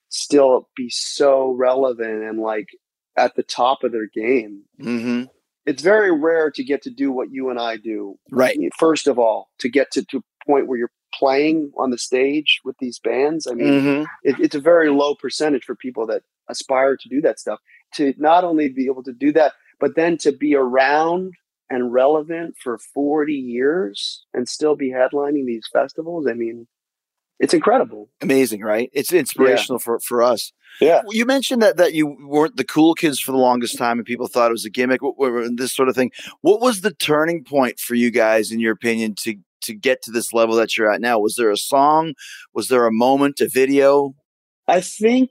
still 0.08 0.68
be 0.74 0.88
so 0.90 1.50
relevant 1.52 2.22
and 2.24 2.38
like 2.40 2.68
at 3.16 3.34
the 3.34 3.42
top 3.42 3.84
of 3.84 3.92
their 3.92 4.06
game. 4.06 4.62
hmm 4.80 5.24
It's 5.66 5.82
very 5.82 6.10
rare 6.10 6.50
to 6.52 6.64
get 6.64 6.82
to 6.82 6.90
do 6.90 7.12
what 7.12 7.30
you 7.30 7.50
and 7.50 7.58
I 7.60 7.76
do 7.76 8.18
right. 8.30 8.58
first 8.78 9.06
of 9.06 9.18
all, 9.18 9.50
to 9.58 9.68
get 9.68 9.90
to, 9.92 10.04
to 10.06 10.18
a 10.18 10.46
point 10.46 10.66
where 10.66 10.78
you're 10.78 10.90
playing 11.12 11.72
on 11.76 11.90
the 11.90 11.98
stage 11.98 12.60
with 12.64 12.76
these 12.78 12.98
bands, 12.98 13.46
I 13.46 13.52
mean, 13.54 13.68
hmm 13.80 14.04
it, 14.24 14.40
it's 14.40 14.54
a 14.54 14.60
very 14.60 14.90
low 14.90 15.14
percentage 15.14 15.64
for 15.64 15.74
people 15.76 16.06
that 16.06 16.22
aspire 16.48 16.96
to 16.96 17.08
do 17.08 17.20
that 17.20 17.38
stuff. 17.38 17.60
To 17.94 18.14
not 18.18 18.44
only 18.44 18.68
be 18.68 18.86
able 18.86 19.02
to 19.04 19.12
do 19.12 19.32
that, 19.32 19.52
but 19.80 19.96
then 19.96 20.16
to 20.18 20.32
be 20.32 20.54
around 20.54 21.34
and 21.70 21.92
relevant 21.92 22.56
for 22.62 22.78
40 22.78 23.32
years 23.32 24.24
and 24.32 24.48
still 24.48 24.74
be 24.74 24.90
headlining 24.90 25.46
these 25.46 25.68
festivals. 25.72 26.26
I 26.26 26.32
mean, 26.32 26.66
it's 27.38 27.54
incredible. 27.54 28.08
Amazing, 28.20 28.62
right? 28.62 28.90
It's 28.92 29.12
inspirational 29.12 29.78
for 29.78 30.00
for 30.00 30.22
us. 30.22 30.52
Yeah. 30.80 31.02
You 31.08 31.24
mentioned 31.24 31.62
that 31.62 31.76
that 31.76 31.94
you 31.94 32.16
weren't 32.26 32.56
the 32.56 32.64
cool 32.64 32.94
kids 32.94 33.20
for 33.20 33.32
the 33.32 33.38
longest 33.38 33.78
time, 33.78 33.98
and 33.98 34.06
people 34.06 34.26
thought 34.26 34.50
it 34.50 34.52
was 34.52 34.64
a 34.64 34.70
gimmick. 34.70 35.00
This 35.56 35.74
sort 35.74 35.88
of 35.88 35.94
thing. 35.94 36.10
What 36.40 36.60
was 36.60 36.80
the 36.80 36.92
turning 36.92 37.44
point 37.44 37.78
for 37.78 37.94
you 37.94 38.10
guys, 38.10 38.50
in 38.50 38.58
your 38.58 38.72
opinion, 38.72 39.14
to 39.20 39.36
to 39.62 39.74
get 39.74 40.02
to 40.02 40.10
this 40.10 40.32
level 40.32 40.56
that 40.56 40.76
you're 40.76 40.92
at 40.92 41.00
now? 41.00 41.18
Was 41.18 41.36
there 41.36 41.50
a 41.50 41.56
song? 41.56 42.14
Was 42.54 42.68
there 42.68 42.86
a 42.86 42.92
moment? 42.92 43.40
A 43.40 43.48
video? 43.48 44.14
I 44.66 44.80
think 44.80 45.30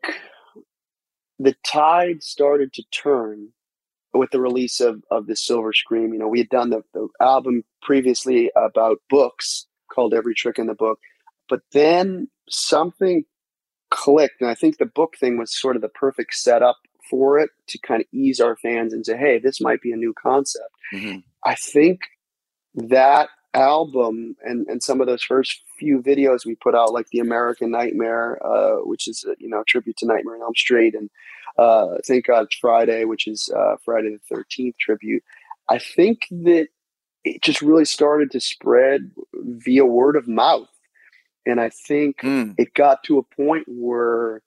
the 1.39 1.55
tide 1.65 2.23
started 2.23 2.73
to 2.73 2.83
turn 2.91 3.49
with 4.17 4.31
the 4.31 4.41
release 4.41 4.79
of, 4.79 5.03
of 5.11 5.27
the 5.27 5.35
Silver 5.35 5.73
Scream. 5.73 6.13
You 6.13 6.19
know, 6.19 6.27
we 6.27 6.39
had 6.39 6.49
done 6.49 6.69
the, 6.69 6.83
the 6.93 7.07
album 7.21 7.63
previously 7.81 8.51
about 8.55 9.01
books 9.09 9.67
called 9.91 10.13
Every 10.13 10.35
Trick 10.35 10.59
in 10.59 10.67
the 10.67 10.73
Book, 10.73 10.99
but 11.49 11.61
then 11.71 12.29
something 12.49 13.23
clicked. 13.89 14.41
And 14.41 14.49
I 14.49 14.55
think 14.55 14.77
the 14.77 14.85
book 14.85 15.15
thing 15.19 15.37
was 15.37 15.59
sort 15.59 15.75
of 15.75 15.81
the 15.81 15.89
perfect 15.89 16.33
setup 16.33 16.77
for 17.09 17.39
it 17.39 17.49
to 17.67 17.79
kind 17.79 18.01
of 18.01 18.07
ease 18.11 18.39
our 18.39 18.57
fans 18.57 18.93
and 18.93 19.05
say, 19.05 19.17
hey, 19.17 19.39
this 19.39 19.61
might 19.61 19.81
be 19.81 19.91
a 19.91 19.97
new 19.97 20.13
concept. 20.21 20.69
Mm-hmm. 20.93 21.19
I 21.45 21.55
think 21.55 22.01
that 22.75 23.29
album 23.53 24.35
and, 24.43 24.67
and 24.67 24.83
some 24.83 25.01
of 25.01 25.07
those 25.07 25.23
first 25.23 25.61
few 25.79 25.99
videos 25.99 26.45
we 26.45 26.55
put 26.55 26.75
out, 26.75 26.93
like 26.93 27.07
the 27.11 27.19
American 27.19 27.71
Nightmare, 27.71 28.39
uh, 28.45 28.77
which 28.83 29.07
is 29.07 29.25
a, 29.27 29.35
you 29.39 29.49
know 29.49 29.61
a 29.61 29.65
tribute 29.65 29.97
to 29.97 30.05
Nightmare 30.05 30.35
on 30.35 30.41
Elm 30.41 30.55
Street, 30.55 30.93
and 30.93 31.09
uh, 31.57 31.97
Thank 32.07 32.27
God 32.27 32.45
It's 32.45 32.57
Friday, 32.57 33.05
which 33.05 33.27
is 33.27 33.49
uh, 33.55 33.77
Friday 33.85 34.11
the 34.11 34.35
Thirteenth 34.35 34.77
tribute. 34.79 35.23
I 35.69 35.79
think 35.79 36.27
that 36.31 36.69
it 37.25 37.41
just 37.43 37.61
really 37.61 37.85
started 37.85 38.31
to 38.31 38.39
spread 38.41 39.11
via 39.33 39.85
word 39.85 40.15
of 40.17 40.27
mouth, 40.27 40.69
and 41.45 41.59
I 41.61 41.69
think 41.69 42.17
Mm. 42.23 42.55
it 42.57 42.73
got 42.75 43.03
to 43.05 43.19
a 43.19 43.23
point 43.35 43.65
where 43.67 44.41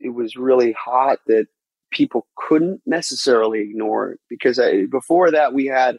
it 0.00 0.10
was 0.10 0.36
really 0.36 0.72
hot 0.72 1.18
that 1.26 1.46
people 1.90 2.26
couldn't 2.36 2.82
necessarily 2.86 3.60
ignore 3.60 4.12
it 4.12 4.20
because 4.28 4.58
I, 4.58 4.86
before 4.86 5.30
that 5.30 5.54
we 5.54 5.66
had 5.66 5.98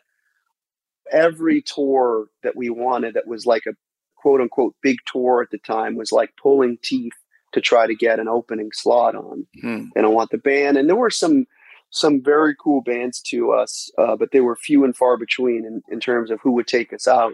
every 1.11 1.61
tour 1.61 2.27
that 2.43 2.55
we 2.55 2.69
wanted 2.69 3.15
that 3.15 3.27
was 3.27 3.45
like 3.45 3.63
a 3.67 3.73
quote 4.17 4.41
unquote 4.41 4.75
big 4.83 4.97
tour 5.11 5.41
at 5.41 5.51
the 5.51 5.59
time 5.59 5.95
was 5.95 6.11
like 6.11 6.31
pulling 6.41 6.77
teeth 6.83 7.13
to 7.55 7.61
try 7.61 7.87
to 7.87 7.95
get 7.95 8.19
an 8.19 8.27
opening 8.27 8.69
slot 8.73 9.15
on 9.15 9.47
Hmm. 9.61 9.85
and 9.95 10.05
I 10.05 10.09
want 10.09 10.29
the 10.31 10.37
band 10.37 10.77
and 10.77 10.87
there 10.87 10.95
were 10.95 11.09
some 11.09 11.47
some 11.89 12.21
very 12.21 12.53
cool 12.63 12.81
bands 12.81 13.21
to 13.31 13.51
us 13.51 13.89
uh, 13.97 14.15
but 14.15 14.29
they 14.31 14.41
were 14.41 14.55
few 14.55 14.83
and 14.83 14.95
far 14.95 15.17
between 15.17 15.65
in, 15.65 15.81
in 15.89 15.99
terms 15.99 16.29
of 16.31 16.39
who 16.41 16.51
would 16.53 16.67
take 16.67 16.93
us 16.93 17.07
out 17.07 17.33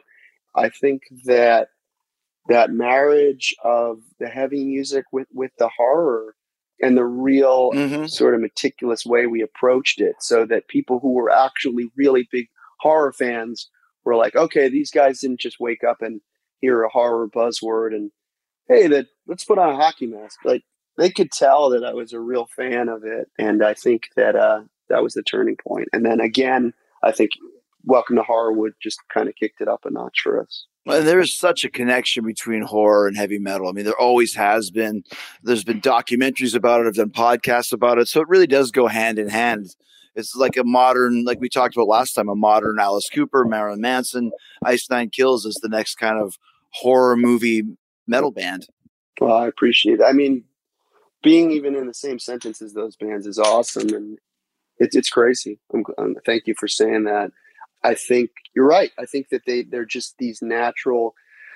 I 0.56 0.70
think 0.70 1.02
that 1.26 1.68
that 2.50 2.72
marriage 2.72 3.56
of 3.64 4.00
the 4.20 4.28
heavy 4.28 4.64
music 4.66 5.06
with 5.12 5.28
with 5.34 5.52
the 5.58 5.70
horror 5.78 6.36
and 6.84 6.98
the 6.98 7.06
real 7.06 7.72
Mhm. 7.74 8.10
sort 8.10 8.34
of 8.36 8.42
meticulous 8.42 9.06
way 9.06 9.28
we 9.28 9.42
approached 9.42 10.02
it 10.02 10.16
so 10.20 10.46
that 10.46 10.68
people 10.68 11.00
who 11.00 11.14
were 11.14 11.30
actually 11.32 11.92
really 11.96 12.28
big 12.32 12.48
horror 12.80 13.14
fans 13.14 13.70
were 14.06 14.16
like 14.16 14.36
okay 14.36 14.68
these 14.70 14.92
guys 14.92 15.20
didn't 15.20 15.40
just 15.40 15.60
wake 15.60 15.84
up 15.84 16.02
and 16.02 16.22
hear 16.60 16.84
a 16.84 16.90
horror 16.90 17.28
buzzword 17.28 17.94
and 17.96 18.12
hey 18.68 18.88
that 18.88 19.07
let's 19.28 19.45
put 19.45 19.57
on 19.57 19.70
a 19.70 19.76
hockey 19.76 20.07
mask 20.07 20.39
like 20.45 20.64
they 20.97 21.09
could 21.09 21.32
tell 21.32 21.70
that 21.70 21.84
i 21.84 21.93
was 21.93 22.14
a 22.14 22.20
real 22.20 22.47
fan 22.47 22.89
of 22.89 23.03
it 23.03 23.30
and 23.38 23.64
i 23.64 23.74
think 23.74 24.09
that 24.16 24.36
uh 24.36 24.62
that 24.89 25.03
was 25.03 25.14
the 25.14 25.24
turning 25.24 25.57
point 25.68 25.88
and 25.93 26.05
then 26.05 26.20
again 26.20 26.74
i 27.03 27.12
think 27.12 27.32
welcome 27.86 28.16
to 28.16 28.22
horrorwood 28.22 28.72
just 28.82 28.99
kind 29.14 29.28
of 29.28 29.36
kicked 29.36 29.62
it 29.62 29.68
up 29.68 29.86
a 29.86 29.89
notch 29.91 30.20
for 30.22 30.39
us 30.39 30.66
Well, 30.86 31.03
there 31.03 31.20
is 31.20 31.38
such 31.38 31.64
a 31.64 31.70
connection 31.70 32.26
between 32.26 32.62
horror 32.62 33.07
and 33.07 33.18
heavy 33.18 33.39
metal. 33.39 33.68
I 33.68 33.72
mean, 33.72 33.86
there 33.86 33.99
always 33.99 34.34
has 34.36 34.72
been. 34.72 35.03
There's 35.43 35.64
been 35.64 35.80
documentaries 35.82 36.55
about 36.55 36.82
it. 36.82 36.88
I've 36.88 36.95
done 36.95 37.12
podcasts 37.12 37.72
about 37.72 37.99
it. 37.99 38.07
So 38.07 38.22
it 38.22 38.28
really 38.28 38.47
does 38.47 38.72
go 38.72 38.88
hand 38.88 39.20
in 39.20 39.30
hand. 39.30 39.76
It's 40.16 40.36
like 40.36 40.57
a 40.57 40.64
modern, 40.64 41.24
like 41.24 41.39
we 41.39 41.49
talked 41.49 41.76
about 41.76 41.88
last 41.88 42.14
time, 42.14 42.30
a 42.30 42.36
modern 42.36 42.80
Alice 42.80 43.09
Cooper, 43.09 43.45
Marilyn 43.45 43.80
Manson, 43.80 44.32
Ice 44.66 44.89
Nine 44.89 45.09
Kills 45.09 45.45
is 45.45 45.55
the 45.62 45.70
next 45.70 45.95
kind 45.95 46.20
of 46.20 46.38
horror 46.72 47.16
movie 47.16 47.64
metal 48.12 48.32
band. 48.32 48.68
Well, 49.20 49.36
I 49.36 49.47
appreciate 49.47 49.99
it. 49.99 50.05
I 50.05 50.14
mean, 50.14 50.43
being 51.24 51.51
even 51.51 51.76
in 51.76 51.88
the 51.88 51.93
same 51.93 52.20
sentence 52.20 52.62
as 52.62 52.74
those 52.74 52.95
bands 52.95 53.26
is 53.26 53.39
awesome, 53.39 53.89
and 53.93 54.20
it's 54.78 54.95
it's 54.95 55.09
crazy. 55.09 55.59
I'm, 55.74 55.84
um, 55.97 56.16
thank 56.26 56.45
you 56.45 56.53
for 56.59 56.68
saying 56.68 57.05
that. 57.05 57.32
I 57.84 57.95
think 57.95 58.30
you're 58.55 58.68
right. 58.68 58.91
I 58.99 59.05
think 59.05 59.30
that 59.30 59.43
they 59.47 59.64
they're 59.64 59.86
just 59.86 60.16
these 60.20 60.41
natural, 60.41 61.16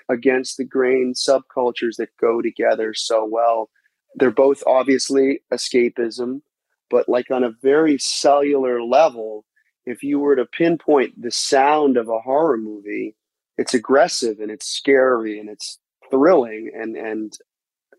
against 0.09 0.57
the 0.57 0.63
grain 0.63 1.13
subcultures 1.15 1.97
that 1.97 2.17
go 2.19 2.41
together 2.41 2.93
so 2.93 3.27
well. 3.29 3.69
They're 4.15 4.31
both 4.31 4.63
obviously 4.65 5.41
escapism, 5.53 6.41
but 6.89 7.09
like 7.09 7.31
on 7.31 7.43
a 7.43 7.55
very 7.61 7.97
cellular 7.97 8.81
level, 8.81 9.45
if 9.85 10.03
you 10.03 10.19
were 10.19 10.35
to 10.35 10.45
pinpoint 10.45 11.21
the 11.21 11.31
sound 11.31 11.97
of 11.97 12.09
a 12.09 12.19
horror 12.19 12.57
movie, 12.57 13.15
it's 13.57 13.73
aggressive 13.73 14.39
and 14.39 14.51
it's 14.51 14.67
scary 14.67 15.39
and 15.39 15.49
it's 15.49 15.79
thrilling 16.09 16.71
and 16.75 16.95
and 16.95 17.37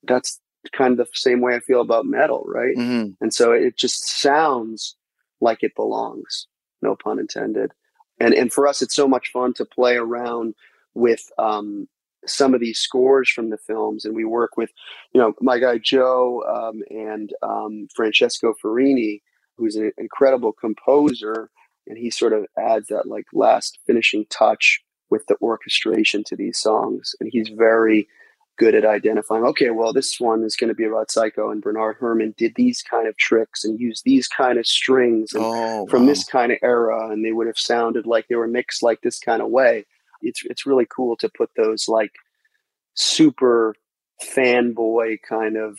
that's 0.04 0.40
kind 0.72 0.92
of 0.92 0.98
the 0.98 1.06
same 1.14 1.40
way 1.40 1.54
I 1.54 1.60
feel 1.60 1.80
about 1.80 2.06
metal, 2.06 2.44
right? 2.46 2.74
hmm 2.74 3.10
And 3.20 3.32
so 3.32 3.52
it 3.52 3.76
just 3.76 4.20
sounds 4.20 4.96
like 5.40 5.62
it 5.62 5.74
belongs, 5.76 6.46
no 6.82 6.96
pun 6.96 7.18
intended. 7.18 7.72
And 8.18 8.34
and 8.34 8.52
for 8.52 8.66
us, 8.66 8.82
it's 8.82 8.94
so 8.94 9.08
much 9.08 9.30
fun 9.32 9.52
to 9.54 9.64
play 9.64 9.96
around 9.96 10.54
with 10.94 11.30
um, 11.38 11.88
some 12.26 12.54
of 12.54 12.60
these 12.60 12.78
scores 12.78 13.28
from 13.30 13.50
the 13.50 13.58
films, 13.58 14.04
and 14.04 14.16
we 14.16 14.24
work 14.24 14.56
with, 14.56 14.70
you 15.12 15.20
know, 15.20 15.34
my 15.40 15.58
guy 15.58 15.78
Joe 15.78 16.42
um, 16.48 16.82
and 16.90 17.32
um, 17.42 17.88
Francesco 17.94 18.54
Ferrini, 18.62 19.20
who's 19.56 19.76
an 19.76 19.92
incredible 19.98 20.52
composer, 20.52 21.50
and 21.86 21.98
he 21.98 22.10
sort 22.10 22.32
of 22.32 22.46
adds 22.58 22.88
that 22.88 23.06
like 23.06 23.26
last 23.32 23.78
finishing 23.86 24.24
touch 24.30 24.82
with 25.10 25.26
the 25.26 25.36
orchestration 25.42 26.24
to 26.24 26.36
these 26.36 26.58
songs, 26.58 27.14
and 27.20 27.28
he's 27.32 27.48
very 27.48 28.08
good 28.58 28.74
at 28.74 28.86
identifying 28.86 29.44
okay 29.44 29.68
well 29.68 29.92
this 29.92 30.18
one 30.18 30.42
is 30.42 30.56
going 30.56 30.68
to 30.68 30.74
be 30.74 30.84
about 30.86 31.10
psycho 31.10 31.50
and 31.50 31.60
bernard 31.60 31.94
herrmann 32.00 32.32
did 32.38 32.54
these 32.56 32.82
kind 32.82 33.06
of 33.06 33.14
tricks 33.18 33.64
and 33.64 33.78
used 33.78 34.02
these 34.06 34.26
kind 34.28 34.58
of 34.58 34.66
strings 34.66 35.34
and 35.34 35.44
Oh, 35.44 35.86
from 35.88 36.04
wow. 36.04 36.08
this 36.08 36.24
kind 36.24 36.50
of 36.50 36.56
era 36.62 37.10
and 37.10 37.22
they 37.22 37.32
would 37.32 37.46
have 37.48 37.58
sounded 37.58 38.06
like 38.06 38.28
they 38.28 38.34
were 38.34 38.48
mixed 38.48 38.82
like 38.82 39.02
this 39.02 39.18
kind 39.18 39.42
of 39.42 39.50
way 39.50 39.84
it's 40.22 40.40
it's 40.46 40.64
really 40.64 40.86
cool 40.86 41.16
to 41.18 41.28
put 41.36 41.50
those 41.54 41.86
like 41.86 42.12
super 42.94 43.74
fanboy 44.24 45.18
kind 45.28 45.56
of 45.56 45.78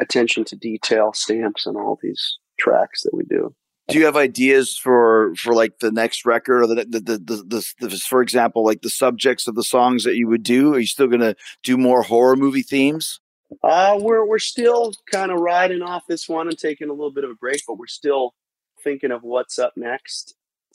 attention 0.00 0.44
to 0.44 0.56
detail 0.56 1.12
stamps 1.12 1.66
on 1.66 1.76
all 1.76 1.98
these 2.02 2.38
tracks 2.58 3.02
that 3.02 3.14
we 3.14 3.24
do. 3.24 3.54
Do 3.88 3.98
you 3.98 4.04
have 4.04 4.16
ideas 4.16 4.76
for 4.76 5.34
for 5.36 5.54
like 5.54 5.80
the 5.80 5.90
next 5.90 6.24
record 6.24 6.62
or 6.62 6.66
the 6.66 6.84
the 6.84 7.00
the, 7.00 7.18
the, 7.18 7.64
the, 7.80 7.88
the 7.88 7.96
for 7.98 8.22
example 8.22 8.64
like 8.64 8.82
the 8.82 8.90
subjects 8.90 9.48
of 9.48 9.54
the 9.54 9.64
songs 9.64 10.04
that 10.04 10.16
you 10.16 10.28
would 10.28 10.42
do? 10.42 10.74
Are 10.74 10.78
you 10.78 10.86
still 10.86 11.08
going 11.08 11.20
to 11.20 11.34
do 11.62 11.76
more 11.76 12.02
horror 12.02 12.36
movie 12.36 12.62
themes? 12.62 13.20
Uh, 13.62 13.98
we're 14.00 14.24
we're 14.24 14.38
still 14.38 14.92
kind 15.10 15.30
of 15.30 15.40
riding 15.40 15.82
off 15.82 16.06
this 16.08 16.28
one 16.28 16.48
and 16.48 16.58
taking 16.58 16.88
a 16.88 16.92
little 16.92 17.12
bit 17.12 17.24
of 17.24 17.30
a 17.30 17.34
break, 17.34 17.62
but 17.66 17.78
we're 17.78 17.86
still 17.86 18.34
thinking 18.82 19.10
of 19.10 19.22
what's 19.22 19.58
up 19.58 19.72
next. 19.76 20.34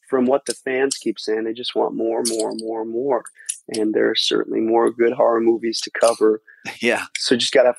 From 0.10 0.26
what 0.26 0.46
the 0.46 0.54
fans 0.54 0.96
keep 0.96 1.20
saying, 1.20 1.44
they 1.44 1.54
just 1.54 1.76
want 1.76 1.94
more, 1.94 2.24
more, 2.30 2.54
more, 2.56 2.86
more, 2.86 3.24
and 3.68 3.94
there 3.94 4.10
are 4.10 4.16
certainly 4.16 4.62
more 4.62 4.90
good 4.90 5.12
horror 5.12 5.42
movies 5.42 5.82
to 5.82 5.92
cover. 5.92 6.42
Yeah. 6.82 7.06
So 7.18 7.38
just 7.38 7.54
gotta 7.54 7.76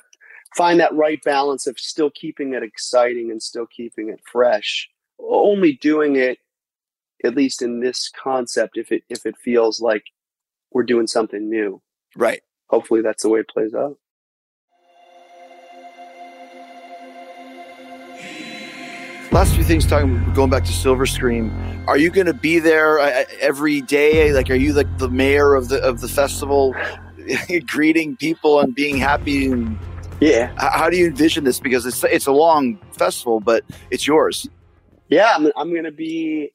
find 0.55 0.79
that 0.79 0.93
right 0.95 1.21
balance 1.23 1.67
of 1.67 1.77
still 1.79 2.09
keeping 2.09 2.53
it 2.53 2.63
exciting 2.63 3.29
and 3.29 3.41
still 3.41 3.67
keeping 3.67 4.09
it 4.09 4.19
fresh. 4.25 4.89
Only 5.19 5.73
doing 5.73 6.15
it, 6.15 6.39
at 7.23 7.35
least 7.35 7.61
in 7.61 7.79
this 7.79 8.09
concept, 8.09 8.77
if 8.77 8.91
it 8.91 9.03
if 9.09 9.25
it 9.25 9.37
feels 9.37 9.81
like 9.81 10.03
we're 10.71 10.83
doing 10.83 11.07
something 11.07 11.49
new. 11.49 11.81
Right. 12.15 12.41
Hopefully, 12.67 13.01
that's 13.01 13.23
the 13.23 13.29
way 13.29 13.39
it 13.39 13.49
plays 13.49 13.73
out. 13.73 13.97
last 19.31 19.53
few 19.53 19.63
things 19.63 19.85
talking 19.85 20.33
going 20.33 20.49
back 20.49 20.63
to 20.65 20.73
silver 20.73 21.05
scream 21.05 21.51
are 21.87 21.97
you 21.97 22.09
going 22.09 22.25
to 22.25 22.33
be 22.33 22.57
there 22.57 22.99
uh, 22.99 23.23
every 23.39 23.79
day 23.81 24.33
like 24.33 24.49
are 24.49 24.55
you 24.55 24.73
like 24.73 24.97
the 24.97 25.07
mayor 25.07 25.53
of 25.53 25.69
the 25.69 25.79
of 25.81 26.01
the 26.01 26.07
festival 26.07 26.75
greeting 27.67 28.17
people 28.17 28.59
and 28.59 28.73
being 28.73 28.97
happy 28.97 29.51
and 29.51 29.77
yeah 30.19 30.51
how 30.57 30.89
do 30.89 30.97
you 30.97 31.05
envision 31.05 31.43
this 31.43 31.59
because 31.59 31.85
it's 31.85 32.03
it's 32.05 32.25
a 32.25 32.31
long 32.31 32.79
festival 32.93 33.39
but 33.39 33.63
it's 33.91 34.07
yours 34.07 34.49
yeah 35.09 35.33
i'm, 35.35 35.51
I'm 35.57 35.71
going 35.71 35.85
to 35.85 35.91
be 35.91 36.51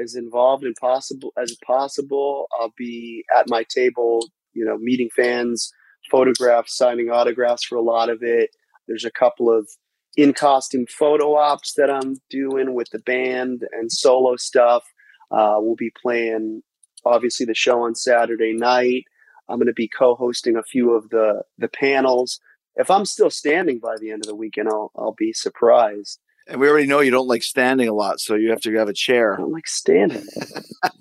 as 0.00 0.14
involved 0.14 0.64
in 0.64 0.74
possible 0.74 1.32
as 1.40 1.56
possible 1.66 2.46
i'll 2.60 2.74
be 2.76 3.24
at 3.36 3.48
my 3.48 3.64
table 3.74 4.26
you 4.52 4.64
know 4.64 4.78
meeting 4.78 5.10
fans 5.14 5.72
photographs 6.10 6.76
signing 6.76 7.10
autographs 7.10 7.64
for 7.64 7.76
a 7.76 7.82
lot 7.82 8.08
of 8.10 8.22
it 8.22 8.50
there's 8.86 9.04
a 9.04 9.10
couple 9.10 9.50
of 9.56 9.68
in 10.16 10.32
costume 10.32 10.86
photo 10.86 11.34
ops 11.36 11.74
that 11.76 11.90
I'm 11.90 12.16
doing 12.30 12.74
with 12.74 12.88
the 12.90 13.00
band 13.00 13.64
and 13.72 13.90
solo 13.90 14.36
stuff. 14.36 14.84
Uh, 15.30 15.56
we'll 15.58 15.74
be 15.76 15.92
playing 16.00 16.62
obviously 17.04 17.46
the 17.46 17.54
show 17.54 17.82
on 17.82 17.94
Saturday 17.94 18.52
night. 18.52 19.04
I'm 19.48 19.58
going 19.58 19.66
to 19.66 19.72
be 19.72 19.88
co-hosting 19.88 20.56
a 20.56 20.62
few 20.62 20.92
of 20.92 21.10
the 21.10 21.42
the 21.58 21.68
panels. 21.68 22.40
If 22.76 22.90
I'm 22.90 23.04
still 23.04 23.30
standing 23.30 23.78
by 23.78 23.96
the 24.00 24.10
end 24.10 24.24
of 24.24 24.28
the 24.28 24.36
weekend, 24.36 24.68
I'll 24.68 24.92
I'll 24.96 25.14
be 25.16 25.32
surprised. 25.32 26.20
And 26.46 26.60
we 26.60 26.68
already 26.68 26.86
know 26.86 27.00
you 27.00 27.10
don't 27.10 27.26
like 27.26 27.42
standing 27.42 27.88
a 27.88 27.94
lot, 27.94 28.20
so 28.20 28.34
you 28.34 28.50
have 28.50 28.60
to 28.62 28.74
have 28.74 28.88
a 28.88 28.92
chair. 28.92 29.34
I 29.34 29.38
don't 29.38 29.52
like 29.52 29.66
standing. 29.66 30.24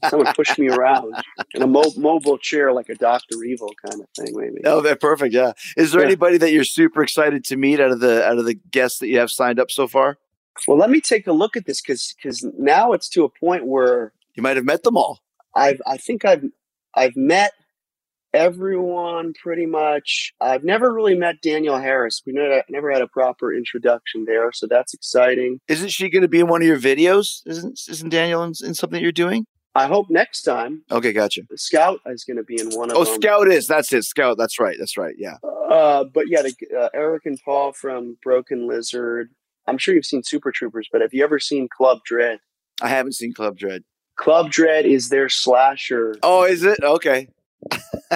Someone 0.09 0.33
push 0.35 0.57
me 0.57 0.69
around 0.69 1.13
in 1.53 1.61
a 1.61 1.67
mo- 1.67 1.91
mobile 1.97 2.37
chair, 2.37 2.71
like 2.71 2.87
a 2.87 2.95
Doctor 2.95 3.43
Evil 3.43 3.69
kind 3.85 4.01
of 4.01 4.07
thing, 4.17 4.33
maybe. 4.37 4.61
Oh, 4.63 4.79
that 4.81 5.01
perfect. 5.01 5.33
Yeah. 5.33 5.51
Is 5.75 5.91
there 5.91 6.01
yeah. 6.01 6.07
anybody 6.07 6.37
that 6.37 6.53
you're 6.53 6.63
super 6.63 7.03
excited 7.03 7.43
to 7.45 7.57
meet 7.57 7.81
out 7.81 7.91
of 7.91 7.99
the 7.99 8.25
out 8.25 8.37
of 8.37 8.45
the 8.45 8.53
guests 8.53 8.99
that 8.99 9.07
you 9.07 9.19
have 9.19 9.31
signed 9.31 9.59
up 9.59 9.69
so 9.69 9.85
far? 9.85 10.17
Well, 10.67 10.77
let 10.77 10.89
me 10.89 11.01
take 11.01 11.27
a 11.27 11.33
look 11.33 11.57
at 11.57 11.65
this 11.65 11.81
because 11.81 12.13
because 12.15 12.45
now 12.57 12.93
it's 12.93 13.09
to 13.09 13.25
a 13.25 13.29
point 13.29 13.65
where 13.65 14.13
you 14.35 14.43
might 14.43 14.55
have 14.55 14.65
met 14.65 14.83
them 14.83 14.95
all. 14.95 15.19
I've 15.55 15.81
I 15.85 15.97
think 15.97 16.23
I've 16.23 16.45
I've 16.95 17.17
met 17.17 17.51
everyone 18.34 19.34
pretty 19.41 19.65
much. 19.65 20.34
I've 20.41 20.63
never 20.63 20.93
really 20.93 21.15
met 21.15 21.41
danielle 21.41 21.79
Harris. 21.79 22.21
We 22.25 22.34
never, 22.34 22.91
had 22.91 23.01
a 23.01 23.07
proper 23.07 23.53
introduction 23.53 24.25
there, 24.25 24.51
so 24.51 24.67
that's 24.67 24.93
exciting. 24.93 25.59
Isn't 25.67 25.89
she 25.89 26.09
going 26.09 26.21
to 26.23 26.27
be 26.27 26.39
in 26.39 26.47
one 26.47 26.61
of 26.61 26.67
your 26.67 26.79
videos? 26.79 27.41
Isn't 27.45 27.79
isn't 27.88 28.09
Danielle 28.09 28.43
in, 28.43 28.53
in 28.63 28.73
something 28.73 29.01
you're 29.01 29.11
doing? 29.11 29.45
I 29.75 29.88
hope 29.88 30.09
next 30.09 30.43
time. 30.43 30.84
Okay, 30.91 31.13
gotcha. 31.13 31.41
Scout 31.55 31.99
is 32.05 32.23
going 32.23 32.38
to 32.38 32.43
be 32.43 32.59
in 32.59 32.69
one 32.71 32.91
of 32.91 32.97
oh, 32.97 33.05
them. 33.05 33.15
Scout 33.15 33.47
is. 33.47 33.65
That's 33.67 33.91
it. 33.91 34.03
Scout. 34.03 34.38
That's 34.38 34.59
right. 34.59 34.75
That's 34.77 34.97
right. 34.97 35.15
Yeah. 35.17 35.38
Uh, 35.43 36.03
but 36.03 36.25
yeah, 36.27 36.43
the, 36.43 36.53
uh, 36.77 36.89
Eric 36.93 37.25
and 37.25 37.39
Paul 37.43 37.73
from 37.73 38.17
Broken 38.21 38.67
Lizard. 38.67 39.29
I'm 39.65 39.77
sure 39.77 39.95
you've 39.95 40.05
seen 40.05 40.21
Super 40.23 40.51
Troopers, 40.51 40.89
but 40.91 41.01
have 41.01 41.13
you 41.13 41.23
ever 41.23 41.39
seen 41.39 41.67
Club 41.75 41.99
Dread? 42.05 42.39
I 42.81 42.89
haven't 42.89 43.13
seen 43.13 43.34
Club 43.34 43.57
Dread. 43.57 43.84
Club 44.15 44.51
Dread 44.51 44.86
is 44.86 45.09
their 45.09 45.29
slasher. 45.29 46.17
Oh, 46.21 46.43
is 46.43 46.63
it? 46.63 46.84
Okay 46.84 47.29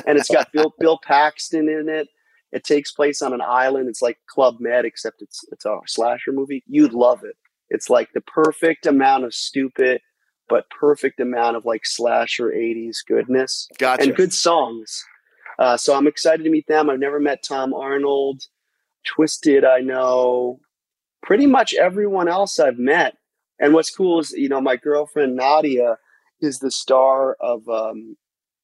and 0.05 0.17
it's 0.17 0.29
got 0.29 0.51
Bill 0.51 0.73
Bill 0.79 0.99
Paxton 1.03 1.69
in 1.69 1.89
it. 1.89 2.07
It 2.51 2.63
takes 2.63 2.91
place 2.91 3.21
on 3.21 3.33
an 3.33 3.41
island. 3.41 3.89
It's 3.89 4.01
like 4.01 4.17
Club 4.27 4.57
Med, 4.59 4.85
except 4.85 5.21
it's 5.21 5.43
it's 5.51 5.65
a 5.65 5.79
slasher 5.85 6.31
movie. 6.31 6.63
You'd 6.67 6.93
love 6.93 7.23
it. 7.23 7.35
It's 7.69 7.89
like 7.89 8.13
the 8.13 8.21
perfect 8.21 8.85
amount 8.85 9.25
of 9.25 9.33
stupid, 9.33 10.01
but 10.47 10.69
perfect 10.69 11.19
amount 11.19 11.57
of 11.57 11.65
like 11.65 11.85
slasher 11.85 12.49
'80s 12.49 12.97
goodness. 13.07 13.67
Gotcha. 13.77 14.03
And 14.03 14.15
good 14.15 14.33
songs. 14.33 15.03
Uh, 15.59 15.75
so 15.75 15.95
I'm 15.95 16.07
excited 16.07 16.43
to 16.43 16.49
meet 16.49 16.67
them. 16.67 16.89
I've 16.89 16.99
never 16.99 17.19
met 17.19 17.43
Tom 17.43 17.73
Arnold. 17.73 18.43
Twisted, 19.05 19.65
I 19.65 19.79
know. 19.79 20.59
Pretty 21.23 21.47
much 21.47 21.73
everyone 21.73 22.27
else 22.27 22.59
I've 22.59 22.77
met. 22.77 23.15
And 23.59 23.73
what's 23.73 23.89
cool 23.89 24.19
is, 24.19 24.31
you 24.31 24.49
know, 24.49 24.61
my 24.61 24.75
girlfriend 24.75 25.35
Nadia 25.35 25.97
is 26.41 26.59
the 26.59 26.69
star 26.69 27.35
of 27.39 27.67
um, 27.67 28.15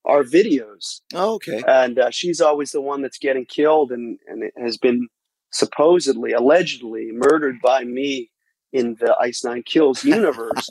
our 0.05 0.23
videos. 0.23 1.01
Oh, 1.13 1.35
okay. 1.35 1.63
And 1.67 1.99
uh, 1.99 2.09
she's 2.11 2.41
always 2.41 2.71
the 2.71 2.81
one 2.81 3.01
that's 3.01 3.17
getting 3.17 3.45
killed 3.45 3.91
and, 3.91 4.19
and 4.27 4.51
has 4.57 4.77
been 4.77 5.07
supposedly, 5.51 6.31
allegedly 6.33 7.11
murdered 7.13 7.57
by 7.61 7.83
me 7.83 8.31
in 8.73 8.95
the 8.99 9.15
Ice 9.19 9.43
Nine 9.43 9.63
Kills 9.63 10.03
universe. 10.03 10.69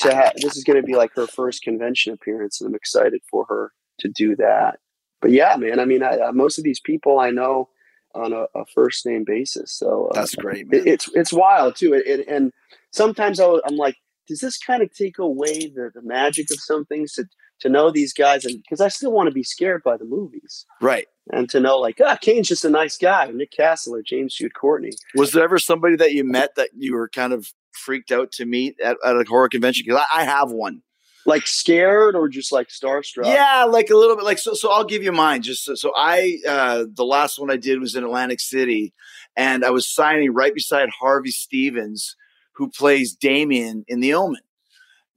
to 0.00 0.14
ha- 0.14 0.32
this 0.36 0.56
is 0.56 0.64
going 0.64 0.80
to 0.80 0.86
be 0.86 0.96
like 0.96 1.12
her 1.14 1.26
first 1.26 1.62
convention 1.62 2.12
appearance, 2.12 2.60
and 2.60 2.68
I'm 2.68 2.74
excited 2.74 3.20
for 3.30 3.44
her 3.48 3.72
to 4.00 4.08
do 4.08 4.34
that. 4.36 4.78
But 5.20 5.30
yeah, 5.30 5.54
man, 5.56 5.78
I 5.78 5.84
mean, 5.84 6.02
I, 6.02 6.18
uh, 6.18 6.32
most 6.32 6.58
of 6.58 6.64
these 6.64 6.80
people 6.80 7.20
I 7.20 7.30
know 7.30 7.68
on 8.14 8.32
a, 8.32 8.46
a 8.58 8.66
first 8.74 9.06
name 9.06 9.24
basis, 9.24 9.72
so 9.72 10.08
uh, 10.08 10.14
that's 10.14 10.34
great. 10.34 10.66
It, 10.72 10.86
it's 10.86 11.08
it's 11.14 11.32
wild 11.32 11.76
too, 11.76 11.94
it, 11.94 12.06
it, 12.06 12.28
and 12.28 12.52
sometimes 12.90 13.38
i 13.38 13.44
am 13.44 13.76
like, 13.76 13.96
does 14.26 14.40
this 14.40 14.58
kind 14.58 14.82
of 14.82 14.92
take 14.92 15.18
away 15.18 15.68
the, 15.68 15.90
the 15.94 16.02
magic 16.02 16.50
of 16.50 16.58
some 16.58 16.84
things 16.84 17.12
to 17.12 17.24
to 17.62 17.68
know 17.68 17.90
these 17.90 18.12
guys 18.12 18.44
and 18.44 18.60
because 18.62 18.80
I 18.80 18.88
still 18.88 19.12
want 19.12 19.28
to 19.28 19.32
be 19.32 19.44
scared 19.44 19.82
by 19.84 19.96
the 19.96 20.04
movies. 20.04 20.66
Right. 20.80 21.06
And 21.32 21.48
to 21.50 21.60
know 21.60 21.78
like, 21.78 22.00
ah, 22.04 22.18
Kane's 22.20 22.48
just 22.48 22.64
a 22.64 22.70
nice 22.70 22.98
guy. 22.98 23.30
Nick 23.32 23.52
Castle 23.52 23.94
or 23.94 24.02
James 24.02 24.34
Jude 24.34 24.54
Courtney. 24.54 24.90
Was 25.14 25.32
there 25.32 25.44
ever 25.44 25.58
somebody 25.58 25.96
that 25.96 26.12
you 26.12 26.24
met 26.24 26.56
that 26.56 26.70
you 26.76 26.94
were 26.94 27.08
kind 27.08 27.32
of 27.32 27.46
freaked 27.72 28.10
out 28.10 28.32
to 28.32 28.44
meet 28.44 28.78
at, 28.80 28.96
at 29.04 29.16
a 29.16 29.24
horror 29.28 29.48
convention? 29.48 29.84
Because 29.86 30.04
I, 30.12 30.22
I 30.22 30.24
have 30.24 30.50
one. 30.50 30.82
Like 31.24 31.46
scared 31.46 32.16
or 32.16 32.28
just 32.28 32.50
like 32.50 32.66
starstruck? 32.66 33.26
Yeah, 33.26 33.64
like 33.70 33.90
a 33.90 33.96
little 33.96 34.16
bit. 34.16 34.24
Like 34.24 34.38
so. 34.38 34.54
So 34.54 34.72
I'll 34.72 34.82
give 34.82 35.04
you 35.04 35.12
mine. 35.12 35.42
Just 35.42 35.64
so, 35.64 35.76
so 35.76 35.92
I, 35.96 36.38
uh, 36.48 36.86
the 36.92 37.04
last 37.04 37.38
one 37.38 37.48
I 37.48 37.56
did 37.56 37.78
was 37.78 37.94
in 37.94 38.02
Atlantic 38.02 38.40
City, 38.40 38.92
and 39.36 39.64
I 39.64 39.70
was 39.70 39.86
signing 39.86 40.34
right 40.34 40.52
beside 40.52 40.88
Harvey 40.98 41.30
Stephens, 41.30 42.16
who 42.56 42.68
plays 42.68 43.14
Damien 43.14 43.84
in 43.86 44.00
The 44.00 44.14
Omen. 44.14 44.40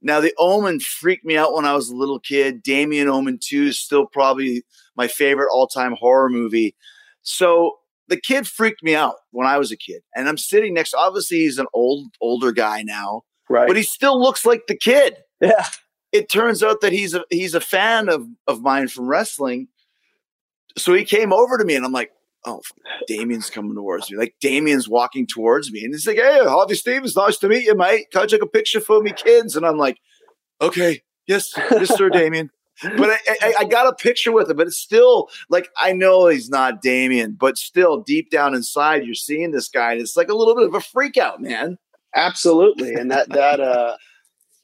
Now, 0.06 0.20
The 0.20 0.32
Omen 0.38 0.78
freaked 0.78 1.24
me 1.24 1.36
out 1.36 1.52
when 1.52 1.64
I 1.64 1.74
was 1.74 1.88
a 1.88 1.96
little 1.96 2.20
kid. 2.20 2.62
Damien 2.62 3.08
Omen 3.08 3.40
2 3.42 3.64
is 3.64 3.80
still 3.80 4.06
probably 4.06 4.62
my 4.96 5.08
favorite 5.08 5.48
all 5.52 5.66
time 5.66 5.96
horror 5.98 6.28
movie. 6.28 6.76
So 7.22 7.72
the 8.06 8.16
kid 8.16 8.46
freaked 8.46 8.84
me 8.84 8.94
out 8.94 9.16
when 9.32 9.48
I 9.48 9.58
was 9.58 9.72
a 9.72 9.76
kid. 9.76 10.02
And 10.14 10.28
I'm 10.28 10.38
sitting 10.38 10.74
next, 10.74 10.94
obviously, 10.94 11.38
he's 11.38 11.58
an 11.58 11.66
old, 11.74 12.06
older 12.20 12.52
guy 12.52 12.82
now, 12.82 13.22
right? 13.50 13.66
But 13.66 13.76
he 13.76 13.82
still 13.82 14.22
looks 14.22 14.46
like 14.46 14.68
the 14.68 14.76
kid. 14.76 15.16
Yeah. 15.40 15.66
It 16.12 16.30
turns 16.30 16.62
out 16.62 16.82
that 16.82 16.92
he's 16.92 17.12
a 17.12 17.24
he's 17.28 17.54
a 17.54 17.60
fan 17.60 18.08
of 18.08 18.26
of 18.46 18.62
mine 18.62 18.86
from 18.86 19.08
wrestling. 19.08 19.66
So 20.78 20.94
he 20.94 21.04
came 21.04 21.32
over 21.32 21.58
to 21.58 21.64
me 21.64 21.74
and 21.74 21.84
I'm 21.84 21.92
like, 21.92 22.12
oh, 22.46 22.62
Damien's 23.06 23.50
coming 23.50 23.74
towards 23.74 24.10
me. 24.10 24.16
Like 24.16 24.36
Damien's 24.40 24.88
walking 24.88 25.26
towards 25.26 25.70
me. 25.72 25.84
And 25.84 25.92
he's 25.92 26.06
like, 26.06 26.16
hey, 26.16 26.38
Harvey 26.42 26.74
Stephens, 26.74 27.16
nice 27.16 27.36
to 27.38 27.48
meet 27.48 27.64
you, 27.64 27.74
mate. 27.74 28.06
Can 28.12 28.22
I 28.22 28.26
take 28.26 28.42
a 28.42 28.46
picture 28.46 28.80
for 28.80 29.02
me 29.02 29.12
kids? 29.12 29.56
And 29.56 29.66
I'm 29.66 29.76
like, 29.76 29.98
okay, 30.60 31.02
yes, 31.26 31.52
yes, 31.56 31.94
sir, 31.94 32.08
Damien. 32.12 32.50
But 32.82 33.10
I, 33.10 33.18
I, 33.28 33.54
I, 33.60 33.64
got 33.64 33.86
a 33.86 33.94
picture 33.94 34.32
with 34.32 34.50
him, 34.50 34.56
but 34.58 34.66
it's 34.66 34.78
still 34.78 35.30
like 35.48 35.70
I 35.80 35.92
know 35.92 36.26
he's 36.26 36.50
not 36.50 36.82
Damien, 36.82 37.32
but 37.32 37.56
still 37.56 38.02
deep 38.02 38.30
down 38.30 38.54
inside, 38.54 39.02
you're 39.04 39.14
seeing 39.14 39.50
this 39.50 39.68
guy, 39.68 39.92
and 39.92 40.00
it's 40.02 40.14
like 40.14 40.28
a 40.28 40.34
little 40.34 40.54
bit 40.54 40.66
of 40.66 40.74
a 40.74 40.82
freak 40.82 41.16
out, 41.16 41.40
man. 41.40 41.78
Absolutely, 42.14 42.92
and 42.92 43.10
that 43.10 43.28
that 43.32 43.60
uh, 43.60 43.96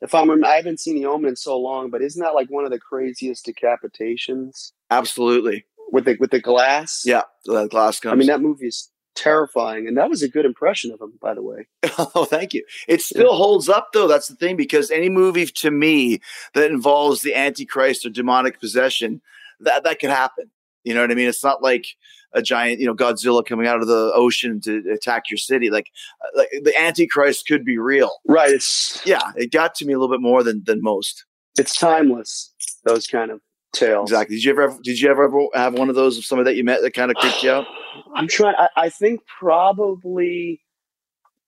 if 0.02 0.14
I'm 0.14 0.44
I 0.44 0.56
haven't 0.56 0.80
seen 0.80 0.96
the 0.96 1.06
Omen 1.06 1.30
in 1.30 1.36
so 1.36 1.58
long, 1.58 1.88
but 1.88 2.02
isn't 2.02 2.22
that 2.22 2.34
like 2.34 2.50
one 2.50 2.66
of 2.66 2.70
the 2.70 2.78
craziest 2.78 3.46
decapitations? 3.46 4.72
Absolutely 4.90 5.64
with 5.92 6.06
the 6.06 6.16
with 6.18 6.32
the 6.32 6.40
glass. 6.40 7.02
Yeah, 7.04 7.22
the 7.44 7.68
glass 7.68 8.00
comes. 8.00 8.12
I 8.12 8.16
mean, 8.16 8.26
that 8.26 8.40
movie 8.40 8.66
is 8.66 8.90
terrifying, 9.14 9.86
and 9.86 9.96
that 9.96 10.10
was 10.10 10.22
a 10.22 10.28
good 10.28 10.44
impression 10.44 10.90
of 10.90 11.00
him, 11.00 11.12
by 11.20 11.34
the 11.34 11.42
way. 11.42 11.68
oh, 12.14 12.24
thank 12.24 12.54
you. 12.54 12.64
It 12.88 13.02
still 13.02 13.30
yeah. 13.30 13.36
holds 13.36 13.68
up, 13.68 13.90
though. 13.92 14.08
That's 14.08 14.26
the 14.26 14.34
thing, 14.34 14.56
because 14.56 14.90
any 14.90 15.10
movie 15.10 15.46
to 15.46 15.70
me 15.70 16.20
that 16.54 16.70
involves 16.70 17.20
the 17.20 17.34
Antichrist 17.34 18.04
or 18.04 18.10
demonic 18.10 18.58
possession, 18.58 19.20
that 19.60 19.84
that 19.84 20.00
could 20.00 20.10
happen. 20.10 20.50
You 20.82 20.94
know 20.94 21.02
what 21.02 21.12
I 21.12 21.14
mean? 21.14 21.28
It's 21.28 21.44
not 21.44 21.62
like 21.62 21.86
a 22.32 22.42
giant, 22.42 22.80
you 22.80 22.86
know, 22.86 22.94
Godzilla 22.94 23.44
coming 23.44 23.66
out 23.66 23.82
of 23.82 23.86
the 23.86 24.10
ocean 24.14 24.60
to 24.62 24.82
attack 24.92 25.24
your 25.30 25.38
city. 25.38 25.70
Like, 25.70 25.90
uh, 26.24 26.38
like 26.38 26.48
the 26.62 26.72
Antichrist 26.80 27.46
could 27.46 27.64
be 27.64 27.78
real. 27.78 28.10
Right. 28.26 28.50
It's 28.50 29.00
yeah. 29.06 29.30
It 29.36 29.52
got 29.52 29.74
to 29.76 29.84
me 29.84 29.92
a 29.92 29.98
little 29.98 30.12
bit 30.12 30.22
more 30.22 30.42
than 30.42 30.62
than 30.64 30.82
most. 30.82 31.24
It's 31.58 31.76
timeless. 31.76 32.52
Those 32.84 33.06
kind 33.06 33.30
of 33.30 33.40
tales. 33.72 34.10
Exactly. 34.10 34.36
Did 34.36 34.44
you 34.44 34.50
ever 34.52 34.78
did 34.82 35.00
you 35.00 35.10
ever 35.10 35.48
have 35.54 35.74
one 35.74 35.88
of 35.88 35.94
those 35.94 36.18
of 36.18 36.24
somebody 36.24 36.50
that 36.50 36.56
you 36.56 36.64
met 36.64 36.82
that 36.82 36.92
kind 36.92 37.10
of 37.10 37.16
creeped 37.16 37.42
you 37.42 37.50
out? 37.50 37.66
I'm 38.14 38.28
trying. 38.28 38.54
I, 38.58 38.68
I 38.76 38.88
think 38.88 39.20
probably 39.38 40.60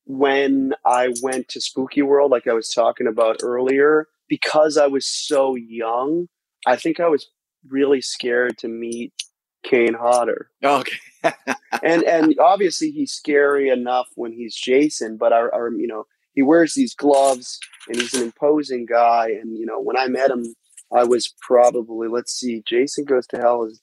when 0.07 0.75
I 0.85 1.13
went 1.23 1.49
to 1.49 1.61
Spooky 1.61 2.03
World, 2.03 2.31
like 2.31 2.47
I 2.47 2.53
was 2.53 2.73
talking 2.73 3.07
about 3.07 3.41
earlier, 3.43 4.07
because 4.29 4.77
I 4.77 4.87
was 4.87 5.07
so 5.07 5.55
young, 5.55 6.29
I 6.67 6.77
think 6.77 7.01
I 7.01 7.09
was 7.09 7.29
really 7.69 8.01
scared 8.01 8.59
to 8.59 8.69
meet 8.69 9.13
Kane 9.65 9.95
Hodder. 9.95 10.51
Oh, 10.63 10.81
okay. 10.81 11.33
and 11.83 12.05
and 12.05 12.35
obviously 12.39 12.91
he's 12.91 13.13
scary 13.13 13.69
enough 13.69 14.09
when 14.15 14.33
he's 14.33 14.55
Jason, 14.55 15.17
but 15.17 15.33
our, 15.33 15.53
our 15.55 15.71
you 15.73 15.87
know 15.87 16.05
he 16.35 16.43
wears 16.43 16.75
these 16.75 16.95
gloves 16.95 17.59
and 17.89 17.97
he's 17.97 18.15
an 18.15 18.23
imposing 18.23 18.87
guy. 18.87 19.29
And 19.29 19.57
you 19.59 19.67
know 19.67 19.81
when 19.81 19.97
I 19.97 20.07
met 20.09 20.31
him, 20.31 20.55
I 20.95 21.05
was 21.05 21.33
probably 21.41 22.09
let's 22.09 22.33
see, 22.33 22.63
Jason 22.67 23.05
Goes 23.05 23.27
to 23.29 23.39
Hell 23.39 23.65
is 23.65 23.81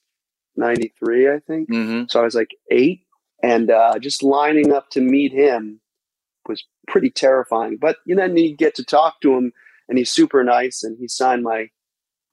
ninety 0.55 0.93
three, 0.99 1.29
I 1.29 1.39
think. 1.39 1.69
Mm-hmm. 1.69 2.03
So 2.09 2.21
I 2.21 2.23
was 2.23 2.35
like 2.35 2.51
eight, 2.71 3.01
and 3.43 3.69
uh, 3.69 3.99
just 3.99 4.23
lining 4.23 4.71
up 4.71 4.89
to 4.91 5.01
meet 5.01 5.31
him 5.31 5.81
was 6.47 6.63
pretty 6.87 7.09
terrifying. 7.09 7.77
But 7.79 7.97
you 8.05 8.15
know, 8.15 8.27
then 8.27 8.37
you 8.37 8.55
get 8.55 8.75
to 8.75 8.83
talk 8.83 9.21
to 9.21 9.33
him, 9.33 9.51
and 9.89 9.97
he's 9.97 10.09
super 10.09 10.43
nice, 10.43 10.83
and 10.83 10.97
he 10.99 11.07
signed 11.07 11.43
my 11.43 11.69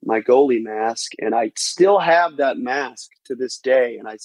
my 0.03 0.21
goalie 0.21 0.63
mask, 0.63 1.11
and 1.19 1.35
I 1.35 1.51
still 1.57 1.99
have 1.99 2.37
that 2.37 2.57
mask 2.57 3.09
to 3.25 3.35
this 3.35 3.59
day. 3.59 3.97
And 3.97 4.07
I, 4.07 4.15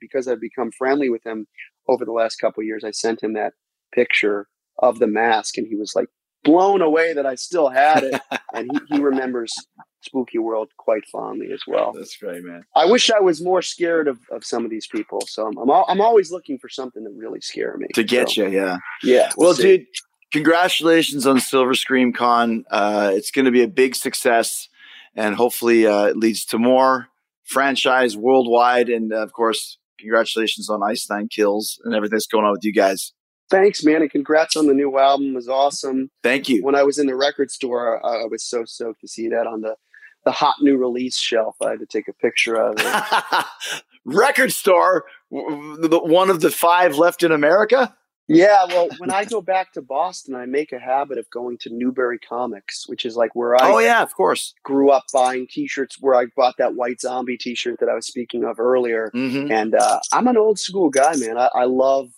because 0.00 0.26
I've 0.26 0.40
become 0.40 0.72
friendly 0.72 1.10
with 1.10 1.24
him 1.24 1.46
over 1.88 2.04
the 2.04 2.12
last 2.12 2.36
couple 2.36 2.62
years, 2.64 2.82
I 2.84 2.90
sent 2.90 3.22
him 3.22 3.34
that 3.34 3.52
picture 3.94 4.48
of 4.78 4.98
the 4.98 5.06
mask, 5.06 5.58
and 5.58 5.66
he 5.66 5.76
was 5.76 5.92
like 5.94 6.08
blown 6.44 6.82
away 6.82 7.12
that 7.12 7.26
I 7.26 7.36
still 7.36 7.68
had 7.68 8.02
it, 8.02 8.20
and 8.54 8.68
he, 8.72 8.96
he 8.96 9.00
remembers 9.00 9.54
Spooky 10.02 10.38
World 10.38 10.70
quite 10.76 11.04
fondly 11.06 11.52
as 11.52 11.62
well. 11.66 11.92
That's 11.92 12.16
great, 12.16 12.44
man. 12.44 12.64
I 12.74 12.86
wish 12.86 13.10
I 13.10 13.20
was 13.20 13.42
more 13.42 13.62
scared 13.62 14.08
of, 14.08 14.18
of 14.30 14.44
some 14.44 14.64
of 14.64 14.70
these 14.70 14.86
people. 14.86 15.20
So 15.26 15.46
I'm 15.46 15.58
I'm, 15.58 15.70
I'm 15.88 16.00
always 16.00 16.30
looking 16.30 16.58
for 16.58 16.68
something 16.68 17.04
that 17.04 17.12
really 17.16 17.40
scare 17.40 17.76
me 17.76 17.86
to 17.94 18.04
get 18.04 18.30
so, 18.30 18.42
you. 18.42 18.50
Yeah, 18.50 18.78
yeah. 19.02 19.30
We'll, 19.36 19.48
well 19.48 19.56
dude, 19.56 19.86
congratulations 20.32 21.26
on 21.26 21.40
Silver 21.40 21.74
Scream 21.74 22.12
Con. 22.12 22.64
Uh, 22.70 23.12
it's 23.14 23.30
going 23.30 23.44
to 23.44 23.50
be 23.50 23.62
a 23.62 23.68
big 23.68 23.94
success 23.94 24.68
and 25.14 25.34
hopefully 25.34 25.86
uh, 25.86 26.06
it 26.06 26.16
leads 26.16 26.44
to 26.46 26.58
more 26.58 27.08
franchise 27.44 28.16
worldwide. 28.16 28.88
And 28.88 29.12
uh, 29.12 29.22
of 29.22 29.32
course, 29.32 29.78
congratulations 29.98 30.68
on 30.68 30.82
Ice 30.82 31.08
Nine 31.08 31.28
Kills 31.28 31.80
and 31.84 31.94
everything 31.94 32.16
that's 32.16 32.26
going 32.26 32.44
on 32.44 32.52
with 32.52 32.64
you 32.64 32.72
guys. 32.72 33.12
Thanks, 33.50 33.84
man, 33.84 34.00
and 34.00 34.10
congrats 34.10 34.56
on 34.56 34.66
the 34.66 34.72
new 34.72 34.98
album. 34.98 35.32
It 35.32 35.34
was 35.34 35.48
awesome. 35.48 36.10
Thank 36.22 36.48
you. 36.48 36.64
When 36.64 36.74
I 36.74 36.84
was 36.84 36.98
in 36.98 37.06
the 37.06 37.14
record 37.14 37.50
store, 37.50 38.04
I 38.04 38.24
was 38.24 38.42
so 38.42 38.64
stoked 38.64 39.02
to 39.02 39.08
see 39.08 39.28
that 39.28 39.46
on 39.46 39.60
the 39.60 39.76
the 40.24 40.32
hot 40.32 40.56
new 40.60 40.76
release 40.76 41.16
shelf. 41.16 41.56
I 41.60 41.70
had 41.70 41.80
to 41.80 41.86
take 41.86 42.08
a 42.08 42.12
picture 42.12 42.56
of 42.56 42.76
it. 42.78 43.44
record 44.04 44.52
store, 44.52 45.04
one 45.30 46.30
of 46.30 46.40
the 46.40 46.50
five 46.50 46.96
left 46.96 47.22
in 47.22 47.32
America. 47.32 47.94
Yeah, 48.28 48.64
well, 48.68 48.88
when 48.98 49.10
I 49.10 49.24
go 49.24 49.42
back 49.42 49.72
to 49.72 49.82
Boston, 49.82 50.34
I 50.34 50.46
make 50.46 50.72
a 50.72 50.78
habit 50.78 51.18
of 51.18 51.28
going 51.30 51.58
to 51.58 51.70
Newbury 51.70 52.18
Comics, 52.18 52.88
which 52.88 53.04
is 53.04 53.16
like 53.16 53.34
where 53.34 53.56
I 53.56 53.70
oh 53.70 53.78
yeah, 53.78 54.00
of 54.00 54.14
course 54.14 54.54
grew 54.62 54.90
up 54.90 55.04
buying 55.12 55.46
T-shirts. 55.48 55.96
Where 56.00 56.14
I 56.14 56.26
bought 56.36 56.54
that 56.58 56.74
White 56.74 57.00
Zombie 57.00 57.36
T-shirt 57.36 57.80
that 57.80 57.88
I 57.88 57.94
was 57.94 58.06
speaking 58.06 58.44
of 58.44 58.60
earlier. 58.60 59.10
Mm-hmm. 59.14 59.50
And 59.50 59.74
uh, 59.74 60.00
I'm 60.12 60.28
an 60.28 60.36
old 60.36 60.58
school 60.58 60.88
guy, 60.88 61.14
man. 61.16 61.36
I, 61.36 61.50
I, 61.54 61.64
love 61.64 62.10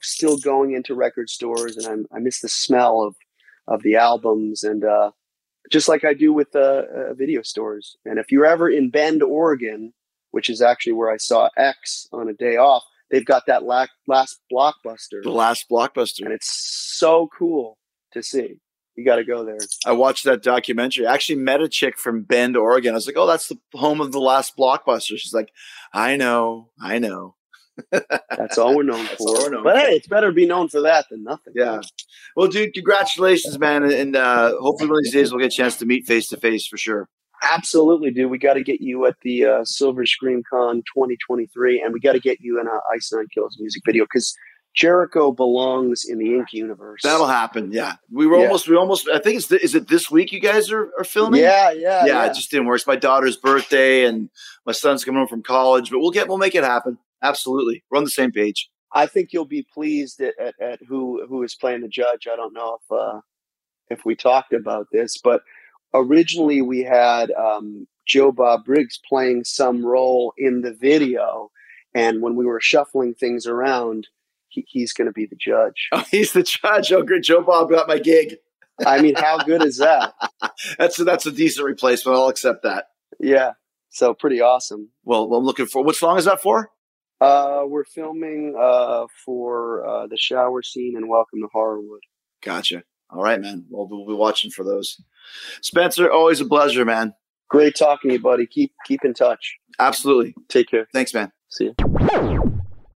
still 0.00 0.36
going 0.36 0.72
into 0.72 0.94
record 0.94 1.30
stores, 1.30 1.76
and 1.76 1.86
I'm, 1.86 2.06
i 2.12 2.20
miss 2.20 2.40
the 2.40 2.48
smell 2.48 3.02
of 3.02 3.16
of 3.66 3.82
the 3.82 3.96
albums, 3.96 4.62
and 4.62 4.84
uh, 4.84 5.10
just 5.70 5.88
like 5.88 6.04
I 6.04 6.14
do 6.14 6.32
with 6.32 6.54
uh, 6.54 6.82
uh, 6.94 7.14
video 7.14 7.42
stores. 7.42 7.96
And 8.04 8.18
if 8.18 8.30
you're 8.30 8.46
ever 8.46 8.68
in 8.68 8.90
Bend, 8.90 9.22
Oregon, 9.22 9.92
which 10.30 10.48
is 10.50 10.60
actually 10.62 10.92
where 10.92 11.10
I 11.10 11.16
saw 11.16 11.48
X 11.56 12.08
on 12.12 12.28
a 12.28 12.34
day 12.34 12.56
off 12.56 12.84
they've 13.10 13.24
got 13.24 13.46
that 13.46 13.64
last, 13.64 13.90
last 14.06 14.40
blockbuster. 14.52 15.22
The 15.22 15.30
last 15.30 15.66
blockbuster. 15.70 16.22
And 16.22 16.32
it's 16.32 16.50
so 16.96 17.28
cool 17.36 17.78
to 18.12 18.22
see. 18.22 18.56
You 18.96 19.04
got 19.04 19.16
to 19.16 19.24
go 19.24 19.44
there. 19.44 19.58
I 19.84 19.92
watched 19.92 20.24
that 20.24 20.42
documentary. 20.42 21.06
I 21.06 21.12
actually 21.12 21.38
met 21.38 21.60
a 21.60 21.68
chick 21.68 21.98
from 21.98 22.22
Bend, 22.22 22.56
Oregon. 22.56 22.92
I 22.92 22.94
was 22.94 23.06
like, 23.06 23.18
oh, 23.18 23.26
that's 23.26 23.48
the 23.48 23.58
home 23.74 24.00
of 24.00 24.12
the 24.12 24.20
last 24.20 24.56
blockbuster. 24.56 25.18
She's 25.18 25.34
like, 25.34 25.50
I 25.92 26.16
know, 26.16 26.70
I 26.80 26.98
know. 26.98 27.35
That's 27.90 28.58
all 28.58 28.76
we're 28.76 28.82
known 28.82 29.06
for. 29.06 29.34
We're 29.34 29.50
known 29.50 29.64
but 29.64 29.74
for. 29.74 29.80
hey, 29.80 29.94
it's 29.96 30.06
better 30.06 30.28
to 30.28 30.32
be 30.32 30.46
known 30.46 30.68
for 30.68 30.80
that 30.82 31.06
than 31.10 31.24
nothing. 31.24 31.52
Yeah. 31.56 31.80
Well, 32.34 32.48
dude, 32.48 32.74
congratulations, 32.74 33.58
man. 33.58 33.84
And 33.84 34.16
uh, 34.16 34.54
hopefully 34.60 34.90
one 34.90 34.98
of 34.98 35.04
these 35.04 35.12
days 35.12 35.30
we'll 35.32 35.40
get 35.40 35.52
a 35.52 35.56
chance 35.56 35.76
to 35.76 35.86
meet 35.86 36.06
face 36.06 36.28
to 36.28 36.36
face 36.36 36.66
for 36.66 36.76
sure. 36.76 37.08
Absolutely, 37.42 38.10
dude. 38.10 38.30
We 38.30 38.38
got 38.38 38.54
to 38.54 38.62
get 38.62 38.80
you 38.80 39.06
at 39.06 39.16
the 39.22 39.44
uh, 39.44 39.64
Silver 39.64 40.06
Scream 40.06 40.42
Con 40.48 40.76
2023, 40.94 41.82
and 41.82 41.92
we 41.92 42.00
got 42.00 42.12
to 42.12 42.20
get 42.20 42.40
you 42.40 42.60
in 42.60 42.66
a 42.66 42.78
Ice 42.94 43.12
Nine 43.12 43.26
Kills 43.32 43.56
music 43.60 43.82
video 43.84 44.04
because 44.04 44.34
Jericho 44.74 45.32
belongs 45.32 46.04
in 46.06 46.18
the 46.18 46.34
Ink 46.34 46.52
universe. 46.52 47.00
That'll 47.02 47.26
happen. 47.26 47.72
Yeah, 47.72 47.94
we 48.10 48.26
were 48.26 48.36
yeah. 48.36 48.44
almost. 48.44 48.68
We 48.68 48.76
almost. 48.76 49.08
I 49.08 49.18
think 49.18 49.36
it's. 49.36 49.46
The, 49.46 49.62
is 49.62 49.74
it 49.74 49.88
this 49.88 50.10
week? 50.10 50.32
You 50.32 50.40
guys 50.40 50.70
are, 50.70 50.90
are 50.98 51.04
filming? 51.04 51.40
Yeah, 51.40 51.72
yeah, 51.72 52.04
yeah, 52.04 52.06
yeah. 52.06 52.26
It 52.26 52.34
just 52.34 52.50
didn't 52.50 52.66
work. 52.66 52.76
It's 52.76 52.86
my 52.86 52.96
daughter's 52.96 53.36
birthday, 53.36 54.04
and 54.04 54.30
my 54.64 54.72
son's 54.72 55.04
coming 55.04 55.18
home 55.18 55.28
from 55.28 55.42
college. 55.42 55.90
But 55.90 56.00
we'll 56.00 56.10
get. 56.10 56.28
We'll 56.28 56.38
make 56.38 56.54
it 56.54 56.64
happen. 56.64 56.98
Absolutely, 57.22 57.84
we're 57.90 57.98
on 57.98 58.04
the 58.04 58.10
same 58.10 58.32
page. 58.32 58.68
I 58.92 59.06
think 59.06 59.32
you'll 59.32 59.44
be 59.44 59.66
pleased 59.74 60.20
at, 60.20 60.34
at, 60.38 60.54
at 60.60 60.80
who 60.86 61.26
who 61.28 61.42
is 61.42 61.54
playing 61.54 61.82
the 61.82 61.88
judge. 61.88 62.26
I 62.30 62.36
don't 62.36 62.54
know 62.54 62.78
if 62.80 62.92
uh, 62.92 63.20
if 63.90 64.04
we 64.04 64.14
talked 64.14 64.52
about 64.52 64.88
this, 64.92 65.18
but 65.18 65.42
originally 65.94 66.62
we 66.62 66.82
had 66.82 67.30
um, 67.32 67.86
Joe 68.06 68.32
Bob 68.32 68.64
Briggs 68.64 68.98
playing 69.08 69.44
some 69.44 69.84
role 69.84 70.32
in 70.38 70.62
the 70.62 70.72
video, 70.72 71.50
and 71.94 72.22
when 72.22 72.36
we 72.36 72.46
were 72.46 72.60
shuffling 72.60 73.14
things 73.14 73.46
around, 73.46 74.08
he, 74.48 74.64
he's 74.68 74.92
going 74.92 75.06
to 75.06 75.12
be 75.12 75.26
the 75.26 75.36
judge. 75.36 75.88
Oh, 75.92 76.04
he's 76.10 76.32
the 76.32 76.42
judge. 76.42 76.92
Oh, 76.92 77.02
good. 77.02 77.22
Joe 77.22 77.42
Bob 77.42 77.70
got 77.70 77.88
my 77.88 77.98
gig. 77.98 78.36
I 78.84 79.00
mean, 79.00 79.14
how 79.14 79.38
good 79.38 79.62
is 79.62 79.78
that? 79.78 80.14
that's 80.78 80.98
a, 80.98 81.04
that's 81.04 81.26
a 81.26 81.32
decent 81.32 81.66
replacement. 81.66 82.16
I'll 82.16 82.28
accept 82.28 82.62
that. 82.62 82.88
Yeah. 83.18 83.52
So 83.90 84.12
pretty 84.12 84.40
awesome. 84.40 84.90
Well, 85.04 85.32
I'm 85.34 85.44
looking 85.44 85.66
for. 85.66 85.82
What 85.82 85.96
song 85.96 86.18
is 86.18 86.26
that 86.26 86.42
for? 86.42 86.70
Uh, 87.20 87.62
we're 87.66 87.84
filming 87.84 88.54
uh, 88.60 89.06
for 89.24 89.86
uh, 89.86 90.06
the 90.06 90.16
shower 90.18 90.62
scene 90.62 90.96
and 90.96 91.08
Welcome 91.08 91.40
to 91.40 91.48
Horrorwood. 91.54 92.00
Gotcha. 92.42 92.82
All 93.10 93.22
right, 93.22 93.40
man. 93.40 93.64
Well, 93.70 93.88
we'll 93.90 94.06
be 94.06 94.14
watching 94.14 94.50
for 94.50 94.64
those. 94.64 95.00
Spencer, 95.62 96.10
always 96.10 96.40
a 96.40 96.44
pleasure, 96.44 96.84
man. 96.84 97.14
Great 97.48 97.74
talking 97.76 98.10
to 98.10 98.16
you, 98.16 98.22
buddy. 98.22 98.46
Keep 98.46 98.72
keep 98.84 99.04
in 99.04 99.14
touch. 99.14 99.56
Absolutely. 99.78 100.34
Take 100.48 100.68
care. 100.68 100.88
Thanks, 100.92 101.14
man. 101.14 101.32
See 101.48 101.70
you. 101.78 102.62